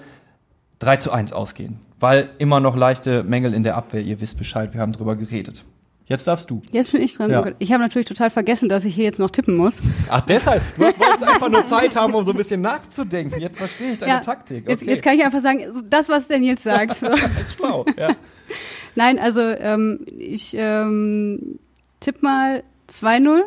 3 0.80 0.98
zu 0.98 1.12
1 1.12 1.32
ausgehen. 1.32 1.80
Weil 2.00 2.30
immer 2.40 2.60
noch 2.60 2.76
leichte 2.76 3.24
Mängel 3.24 3.54
in 3.54 3.64
der 3.64 3.76
Abwehr. 3.76 4.02
Ihr 4.02 4.20
wisst 4.22 4.38
Bescheid, 4.38 4.74
wir 4.74 4.82
haben 4.82 4.94
drüber 4.94 5.16
geredet. 5.16 5.64
Jetzt 6.10 6.26
darfst 6.26 6.50
du. 6.50 6.60
Jetzt 6.72 6.92
bin 6.92 7.04
ich 7.04 7.14
dran. 7.14 7.30
Ja. 7.30 7.46
Ich 7.60 7.72
habe 7.72 7.84
natürlich 7.84 8.08
total 8.08 8.32
vergessen, 8.32 8.68
dass 8.68 8.84
ich 8.84 8.96
hier 8.96 9.04
jetzt 9.04 9.20
noch 9.20 9.30
tippen 9.30 9.56
muss. 9.56 9.80
Ach, 10.10 10.22
deshalb. 10.22 10.64
Du 10.76 10.82
wolltest 10.84 11.24
einfach 11.24 11.50
nur 11.50 11.66
Zeit 11.66 11.96
haben, 11.96 12.16
um 12.16 12.26
so 12.26 12.32
ein 12.32 12.38
bisschen 12.38 12.62
nachzudenken. 12.62 13.40
Jetzt 13.40 13.60
verstehe 13.60 13.92
ich 13.92 14.00
deine 14.00 14.14
Ja, 14.14 14.20
Taktik. 14.20 14.68
Jetzt, 14.68 14.82
jetzt 14.82 15.04
kann 15.04 15.16
ich 15.16 15.24
einfach 15.24 15.42
sagen, 15.42 15.64
das, 15.88 16.10
was 16.10 16.28
Nils 16.30 16.64
sagt. 16.64 16.96
So. 16.96 17.08
Ist 17.42 17.54
schlau. 17.54 17.86
Ja. 17.96 18.16
Nein, 18.96 19.20
also 19.20 19.42
ähm, 19.42 20.00
ich 20.18 20.56
ähm, 20.58 21.60
tipp 22.00 22.22
mal 22.24 22.64
2-0, 22.90 23.42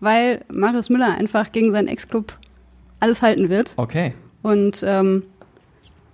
weil 0.00 0.44
Marius 0.52 0.90
Müller 0.90 1.14
einfach 1.14 1.52
gegen 1.52 1.70
seinen 1.70 1.88
Ex-Club 1.88 2.38
alles 3.00 3.22
halten 3.22 3.48
wird. 3.48 3.74
Okay. 3.76 4.14
Und 4.42 4.82
ähm, 4.86 5.24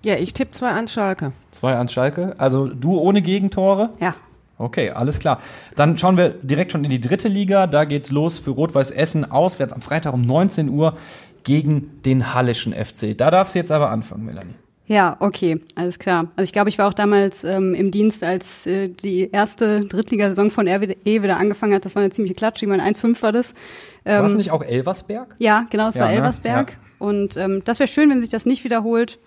Ja, 0.05 0.17
ich 0.17 0.33
tippe 0.35 0.53
zwei 0.53 0.69
an 0.71 0.89
Schalke. 0.89 1.33
Zwei 1.51 1.75
an 1.77 1.89
Schalke. 1.89 2.35
Also 2.39 2.67
du 2.67 2.99
ohne 2.99 3.23
Gegentore? 3.23 3.91
ja, 4.01 4.15
Okay, 4.61 4.91
alles 4.91 5.21
klar. 5.21 5.39
Dann 5.77 5.97
schauen 5.99 6.17
wir 6.17 6.31
direkt 6.31 6.73
schon 6.73 6.83
in 6.83 6.91
die 6.91 7.01
dritte 7.01 7.29
Liga. 7.29 7.69
Da 7.69 7.85
geht's 7.85 8.11
los 8.11 8.39
für 8.39 8.51
Rot-Weiß 8.51 8.91
Essen 8.91 9.31
auswärts 9.31 9.73
am 9.73 9.81
Freitag 9.81 10.13
um 10.15 10.23
19 10.23 10.69
Uhr 10.69 10.97
gegen 11.45 12.03
den 12.03 12.35
Hallischen 12.35 12.73
FC. 12.73 13.17
Da 13.17 13.31
darfst 13.31 13.55
du 13.55 13.61
jetzt 13.61 13.71
aber 13.71 13.91
anfangen, 13.91 14.25
Melanie. 14.25 14.55
Ja, 14.89 15.17
okay, 15.21 15.61
alles 15.75 15.99
klar. 15.99 16.29
Also 16.37 16.45
ich 16.49 16.53
glaube, 16.53 16.69
ich 16.71 16.79
war 16.79 16.89
auch 16.89 16.95
damals 16.95 17.45
ähm, 17.45 17.75
im 17.75 17.91
Dienst, 17.91 18.25
als 18.25 18.67
äh, 18.67 18.89
die 18.89 19.31
erste 19.31 19.85
Drittligasaison 19.85 20.51
von 20.51 20.67
RWE 20.67 20.97
wieder 21.05 21.37
angefangen 21.37 21.75
hat. 21.75 21.85
Das 21.85 21.95
war 21.95 22.03
eine 22.03 22.11
ziemliche 22.11 22.35
Klatsche. 22.35 22.65
Ich 22.65 22.69
meine, 22.71 22.83
1-5 22.85 23.23
war 23.23 23.33
das. 23.33 23.55
War 24.05 24.25
es 24.25 24.33
Ähm, 24.33 24.39
nicht 24.39 24.51
auch 24.51 24.63
Elversberg? 24.63 25.37
Ja, 25.39 25.67
genau, 25.71 25.89
es 25.89 25.95
Ja, 25.95 26.03
war 26.03 26.09
ne? 26.09 26.15
Elversberg. 26.17 26.71
Ja. 26.71 26.77
Und 27.07 27.37
ähm, 27.37 27.63
das 27.65 27.79
wäre 27.79 27.87
schön, 27.87 28.11
wenn 28.11 28.21
sich 28.21 28.31
das 28.31 28.47
nicht 28.47 28.65
wiederholt. 28.65 29.19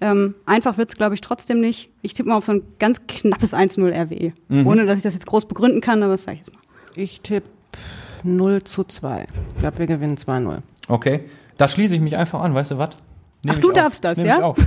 Ähm, 0.00 0.34
einfach 0.44 0.76
wird's, 0.76 0.94
glaube 0.96 1.14
ich, 1.14 1.22
trotzdem 1.22 1.60
nicht. 1.60 1.88
Ich 2.02 2.12
tippe 2.12 2.28
mal 2.28 2.36
auf 2.36 2.44
so 2.44 2.52
ein 2.52 2.62
ganz 2.78 3.06
knappes 3.06 3.54
1-0 3.54 3.80
RWE. 3.90 4.32
Mhm. 4.48 4.66
Ohne, 4.66 4.84
dass 4.84 4.98
ich 4.98 5.02
das 5.02 5.14
jetzt 5.14 5.26
groß 5.26 5.46
begründen 5.46 5.80
kann, 5.80 6.02
aber 6.02 6.12
das 6.12 6.24
sage 6.24 6.38
ich 6.38 6.46
jetzt 6.46 6.54
mal. 6.54 6.60
Ich 6.94 7.22
tippe 7.22 7.48
0 8.22 8.62
zu 8.64 8.84
2. 8.84 9.24
Ich 9.54 9.60
glaube, 9.60 9.78
wir 9.78 9.86
gewinnen 9.86 10.16
2-0. 10.18 10.58
Okay. 10.88 11.20
Da 11.56 11.68
schließe 11.68 11.94
ich 11.94 12.00
mich 12.02 12.16
einfach 12.18 12.40
an, 12.42 12.54
weißt 12.54 12.72
du 12.72 12.78
was? 12.78 12.90
Ach, 13.50 13.58
du 13.58 13.72
darfst 13.72 14.04
das, 14.04 14.18
Nehm 14.18 14.26
ja? 14.26 14.36
Ich, 14.38 14.42
auch. 14.42 14.58
ja. 14.58 14.64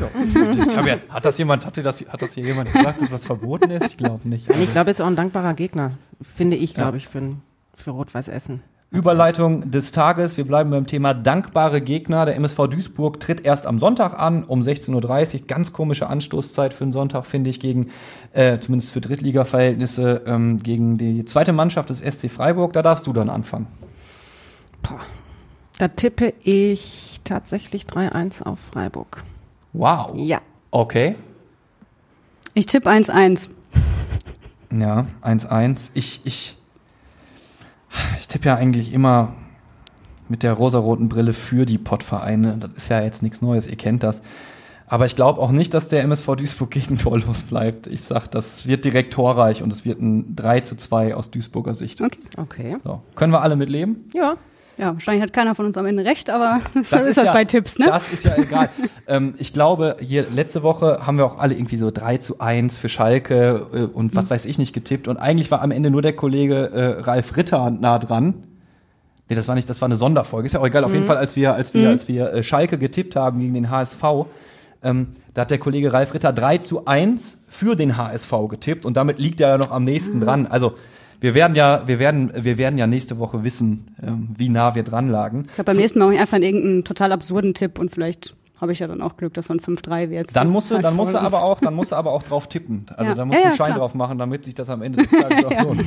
ich 0.68 0.78
hab 0.78 0.86
ja, 0.88 0.98
hat 1.10 1.26
das 1.26 1.38
jemand, 1.38 1.66
hat 1.66 1.78
das, 1.78 2.02
hat 2.08 2.22
das 2.22 2.34
hier 2.34 2.44
jemand 2.46 2.72
gesagt, 2.74 3.02
dass 3.02 3.10
das 3.10 3.26
verboten 3.26 3.70
ist? 3.72 3.86
Ich 3.88 3.98
glaube 3.98 4.28
nicht. 4.28 4.50
Ich 4.50 4.72
glaube, 4.72 4.92
es 4.92 4.98
ist 5.00 5.02
auch 5.02 5.08
ein 5.08 5.16
dankbarer 5.16 5.54
Gegner, 5.54 5.92
finde 6.22 6.56
ich, 6.58 6.72
Ja. 6.72 6.84
glaube 6.84 6.98
ich, 6.98 7.08
für, 7.08 7.36
für 7.74 7.92
Rot-Weiß 7.92 8.28
Essen. 8.28 8.62
Überleitung 8.92 9.70
des 9.70 9.92
Tages. 9.92 10.36
Wir 10.36 10.48
bleiben 10.48 10.72
beim 10.72 10.88
Thema 10.88 11.14
dankbare 11.14 11.80
Gegner. 11.80 12.26
Der 12.26 12.36
MSV 12.38 12.68
Duisburg 12.70 13.20
tritt 13.20 13.46
erst 13.46 13.68
am 13.68 13.78
Sonntag 13.78 14.18
an, 14.20 14.44
um 14.44 14.62
16.30 14.62 15.42
Uhr. 15.42 15.48
Ganz 15.48 15.74
komische 15.74 16.08
Anstoßzeit 16.08 16.74
für 16.74 16.86
einen 16.86 16.92
Sonntag, 16.92 17.28
finde 17.28 17.52
ich, 17.52 17.60
gegen, 17.60 17.92
äh, 18.34 18.58
zumindest 18.58 18.92
für 18.92 19.00
Drittliga-Verhältnisse, 19.00 20.24
ähm, 20.26 20.64
gegen 20.64 20.98
die 20.98 21.24
zweite 21.26 21.54
Mannschaft 21.54 21.92
des 21.92 22.02
SC 22.02 22.30
Freiburg. 22.32 22.74
Da 22.74 22.82
darfst 22.82 23.06
du 23.06 23.14
dann 23.14 23.30
anfangen. 23.30 23.68
Da 25.78 25.88
tippe 25.90 26.34
ich 26.42 27.09
tatsächlich 27.30 27.84
3-1 27.84 28.44
auf 28.44 28.60
Freiburg. 28.60 29.24
Wow. 29.74 30.12
Ja. 30.16 30.42
Okay. 30.72 31.16
Ich 32.54 32.66
tippe 32.66 32.90
1-1. 32.90 33.50
Ja, 34.72 35.06
1-1. 35.24 35.92
Ich, 35.94 36.22
ich, 36.26 36.58
ich 38.20 38.28
tippe 38.28 38.48
ja 38.48 38.56
eigentlich 38.56 38.94
immer 38.94 39.34
mit 40.28 40.44
der 40.44 40.54
rosaroten 40.54 41.10
Brille 41.10 41.34
für 41.34 41.66
die 41.66 41.78
Pottvereine. 41.78 42.58
Das 42.58 42.72
ist 42.74 42.90
ja 42.90 43.02
jetzt 43.02 43.24
nichts 43.24 43.42
Neues, 43.42 43.68
ihr 43.68 43.78
kennt 43.78 44.04
das. 44.04 44.22
Aber 44.88 45.06
ich 45.06 45.16
glaube 45.16 45.40
auch 45.40 45.52
nicht, 45.52 45.76
dass 45.76 45.88
der 45.88 46.02
MSV 46.04 46.36
Duisburg 46.36 46.72
gegen 46.72 46.98
torlos 46.98 47.44
bleibt. 47.44 47.86
Ich 47.86 48.02
sag, 48.02 48.28
das 48.28 48.66
wird 48.66 48.86
direkt 48.86 49.14
torreich 49.14 49.62
und 49.62 49.72
es 49.72 49.86
wird 49.86 50.02
ein 50.02 50.36
3 50.36 50.62
zu 50.62 50.76
2 50.76 51.14
aus 51.14 51.30
Duisburger 51.30 51.76
Sicht. 51.76 52.02
Okay. 52.02 52.20
Okay. 52.38 52.78
So. 52.84 53.02
Können 53.16 53.32
wir 53.32 53.42
alle 53.42 53.56
mit 53.56 53.70
leben? 53.70 54.10
Ja. 54.14 54.36
Ja, 54.80 54.94
wahrscheinlich 54.94 55.22
hat 55.22 55.34
keiner 55.34 55.56
von 55.56 55.66
uns 55.66 55.78
am 55.78 55.86
Ende 55.86 56.06
recht, 56.06 56.30
aber 56.30 56.62
so 56.74 56.96
Das 56.96 57.06
ist, 57.06 57.18
das 57.18 57.26
ja, 57.26 57.34
bei 57.34 57.44
Tipps, 57.44 57.80
ne? 57.80 57.88
Das 57.88 58.14
ist 58.14 58.24
ja 58.24 58.38
egal. 58.38 58.70
ähm, 59.08 59.34
ich 59.38 59.52
glaube, 59.52 59.98
hier 60.00 60.26
letzte 60.34 60.64
Woche 60.64 61.06
haben 61.06 61.18
wir 61.18 61.26
auch 61.26 61.38
alle 61.38 61.54
irgendwie 61.54 61.76
so 61.76 61.92
3 61.92 62.18
zu 62.18 62.40
1 62.40 62.78
für 62.78 62.88
Schalke 62.88 63.68
äh, 63.74 63.78
und 63.84 64.16
was 64.16 64.30
weiß 64.30 64.46
ich 64.46 64.58
nicht 64.58 64.74
getippt. 64.74 65.10
Und 65.10 65.18
eigentlich 65.18 65.52
war 65.52 65.62
am 65.62 65.72
Ende 65.72 65.90
nur 65.90 66.02
der 66.02 66.14
Kollege 66.14 66.72
äh, 66.72 67.02
Ralf 67.02 67.36
Ritter 67.36 67.70
nah 67.72 68.00
dran. 68.00 68.36
Nee, 69.28 69.36
das 69.36 69.48
war 69.50 69.56
nicht, 69.56 69.70
das 69.70 69.82
war 69.82 69.88
eine 69.88 69.98
Sonderfolge. 69.98 70.46
Ist 70.46 70.54
ja 70.54 70.62
auch 70.62 70.66
egal. 70.66 70.86
Auf 70.86 70.94
jeden 70.94 71.06
Fall, 71.06 71.18
als 71.18 71.36
wir, 71.36 71.54
als 71.54 71.74
wir, 71.74 71.90
als 71.90 72.08
wir 72.08 72.34
äh, 72.34 72.44
Schalke 72.44 72.78
getippt 72.78 73.18
haben 73.18 73.40
gegen 73.40 73.54
den 73.54 73.70
HSV, 73.70 74.02
ähm, 74.82 75.10
da 75.34 75.42
hat 75.42 75.52
der 75.52 75.60
Kollege 75.60 75.92
Ralf 75.92 76.14
Ritter 76.14 76.32
3 76.32 76.60
zu 76.60 76.86
1 76.86 77.44
für 77.50 77.76
den 77.76 77.98
HSV 77.98 78.32
getippt 78.50 78.86
und 78.86 78.96
damit 78.96 79.20
liegt 79.20 79.42
er 79.42 79.50
ja 79.50 79.58
noch 79.58 79.72
am 79.72 79.84
nächsten 79.84 80.22
dran. 80.22 80.48
Also 80.48 80.76
wir 81.22 81.34
werden 81.34 81.56
ja, 81.56 81.88
wir 81.88 82.00
werden, 82.00 82.32
wir 82.36 82.58
werden 82.58 82.78
ja 82.78 82.88
nächste 82.88 83.18
Woche 83.20 83.44
wissen, 83.44 83.96
ähm, 84.02 84.30
wie 84.38 84.50
nah 84.50 84.76
wir 84.76 84.84
dran 84.84 85.10
lagen. 85.10 85.44
Ich 85.48 85.56
glaube, 85.56 85.66
beim 85.72 85.78
nächsten 85.78 86.00
Mal 86.00 86.06
mache 86.06 86.16
ich 86.16 86.22
einfach 86.22 86.38
irgendeinen 86.40 86.84
total 86.86 87.12
absurden 87.12 87.54
Tipp 87.54 87.78
und 87.80 87.92
vielleicht 87.92 88.36
habe 88.62 88.74
ich 88.74 88.80
ja 88.80 88.88
dann 88.88 89.02
auch 89.02 89.16
Glück, 89.16 89.34
dass 89.36 89.46
so 89.48 89.54
ein 89.54 89.62
5-3 89.62 90.10
wird. 90.10 90.36
Dann 90.36 90.50
musst 90.50 90.70
du, 90.70 90.78
dann 90.80 90.94
musst 90.94 91.14
du 91.14 91.18
aber 91.18 91.44
auch, 91.44 91.62
dann 91.62 91.74
musst 91.74 91.94
du 91.94 91.96
aber 91.96 92.12
auch 92.12 92.24
drauf 92.24 92.48
tippen. 92.50 92.88
Also 92.98 93.12
Ja. 93.12 93.16
da 93.16 93.24
musst 93.24 93.36
Ja, 93.38 93.40
du 93.40 93.44
ja, 93.44 93.50
einen 93.52 93.58
Schein 93.58 93.66
klar. 93.68 93.80
drauf 93.80 93.96
machen, 93.96 94.18
damit 94.18 94.44
sich 94.44 94.54
das 94.54 94.70
am 94.70 94.82
Ende 94.82 95.02
des 95.02 95.12
Tages 95.12 95.46
auch 95.46 95.64
lohnt. 95.64 95.82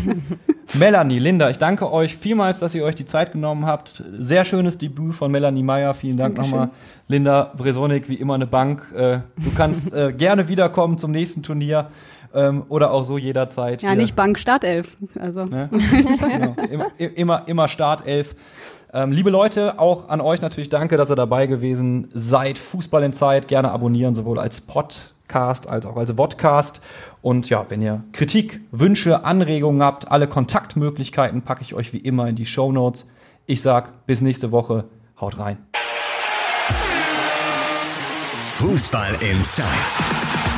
Melanie, 0.78 1.18
Linda, 1.18 1.50
ich 1.50 1.58
danke 1.58 1.92
euch 1.92 2.16
vielmals, 2.16 2.60
dass 2.60 2.74
ihr 2.74 2.82
euch 2.84 2.94
die 2.94 3.04
Zeit 3.04 3.32
genommen 3.32 3.66
habt. 3.66 4.02
Sehr 4.18 4.46
schönes 4.46 4.78
Debüt 4.78 5.14
von 5.14 5.30
Melanie 5.30 5.62
Meyer. 5.62 5.92
Vielen 5.92 6.16
Dank 6.16 6.36
Dankeschön. 6.36 6.60
nochmal. 6.60 6.74
Linda 7.08 7.52
Bresonik, 7.56 8.08
wie 8.08 8.14
immer 8.14 8.34
eine 8.36 8.46
Bank. 8.46 8.90
Äh, 8.94 9.18
du 9.36 9.50
kannst 9.54 9.92
äh, 9.92 10.12
gerne 10.14 10.48
wiederkommen 10.48 10.96
zum 10.96 11.10
nächsten 11.10 11.42
Turnier 11.42 11.88
ähm, 12.34 12.64
oder 12.68 12.90
auch 12.90 13.04
so 13.04 13.18
jederzeit. 13.18 13.82
Ja, 13.82 13.90
hier. 13.90 13.98
nicht 13.98 14.16
Bank 14.16 14.38
Startelf. 14.38 14.96
Also 15.18 15.44
Ne? 15.44 15.68
genau. 16.20 16.54
immer, 16.70 16.86
immer, 16.98 17.48
immer 17.48 17.68
Startelf. 17.68 18.34
Ähm, 18.92 19.10
liebe 19.10 19.30
Leute, 19.30 19.78
auch 19.78 20.08
an 20.08 20.20
euch 20.20 20.42
natürlich 20.42 20.68
danke, 20.68 20.96
dass 20.96 21.10
ihr 21.10 21.16
dabei 21.16 21.46
gewesen 21.46 22.08
seid. 22.12 22.58
Fußball 22.58 23.02
in 23.02 23.12
Zeit, 23.12 23.48
gerne 23.48 23.70
abonnieren, 23.70 24.14
sowohl 24.14 24.38
als 24.38 24.60
Podcast 24.60 25.12
als 25.68 25.86
auch 25.86 25.96
als 25.96 26.12
Vodcast. 26.12 26.82
Und 27.22 27.48
ja, 27.48 27.64
wenn 27.70 27.80
ihr 27.80 28.04
Kritik, 28.12 28.60
Wünsche, 28.70 29.24
Anregungen 29.24 29.82
habt, 29.82 30.10
alle 30.10 30.28
Kontaktmöglichkeiten 30.28 31.42
packe 31.42 31.62
ich 31.62 31.74
euch 31.74 31.92
wie 31.92 31.98
immer 31.98 32.28
in 32.28 32.36
die 32.36 32.46
Show 32.46 32.70
Notes. 32.70 33.06
Ich 33.46 33.62
sag 33.62 34.06
bis 34.06 34.20
nächste 34.20 34.52
Woche. 34.52 34.84
Haut 35.18 35.38
rein. 35.38 35.58
Fußball 38.48 39.14
Inside, 39.20 39.64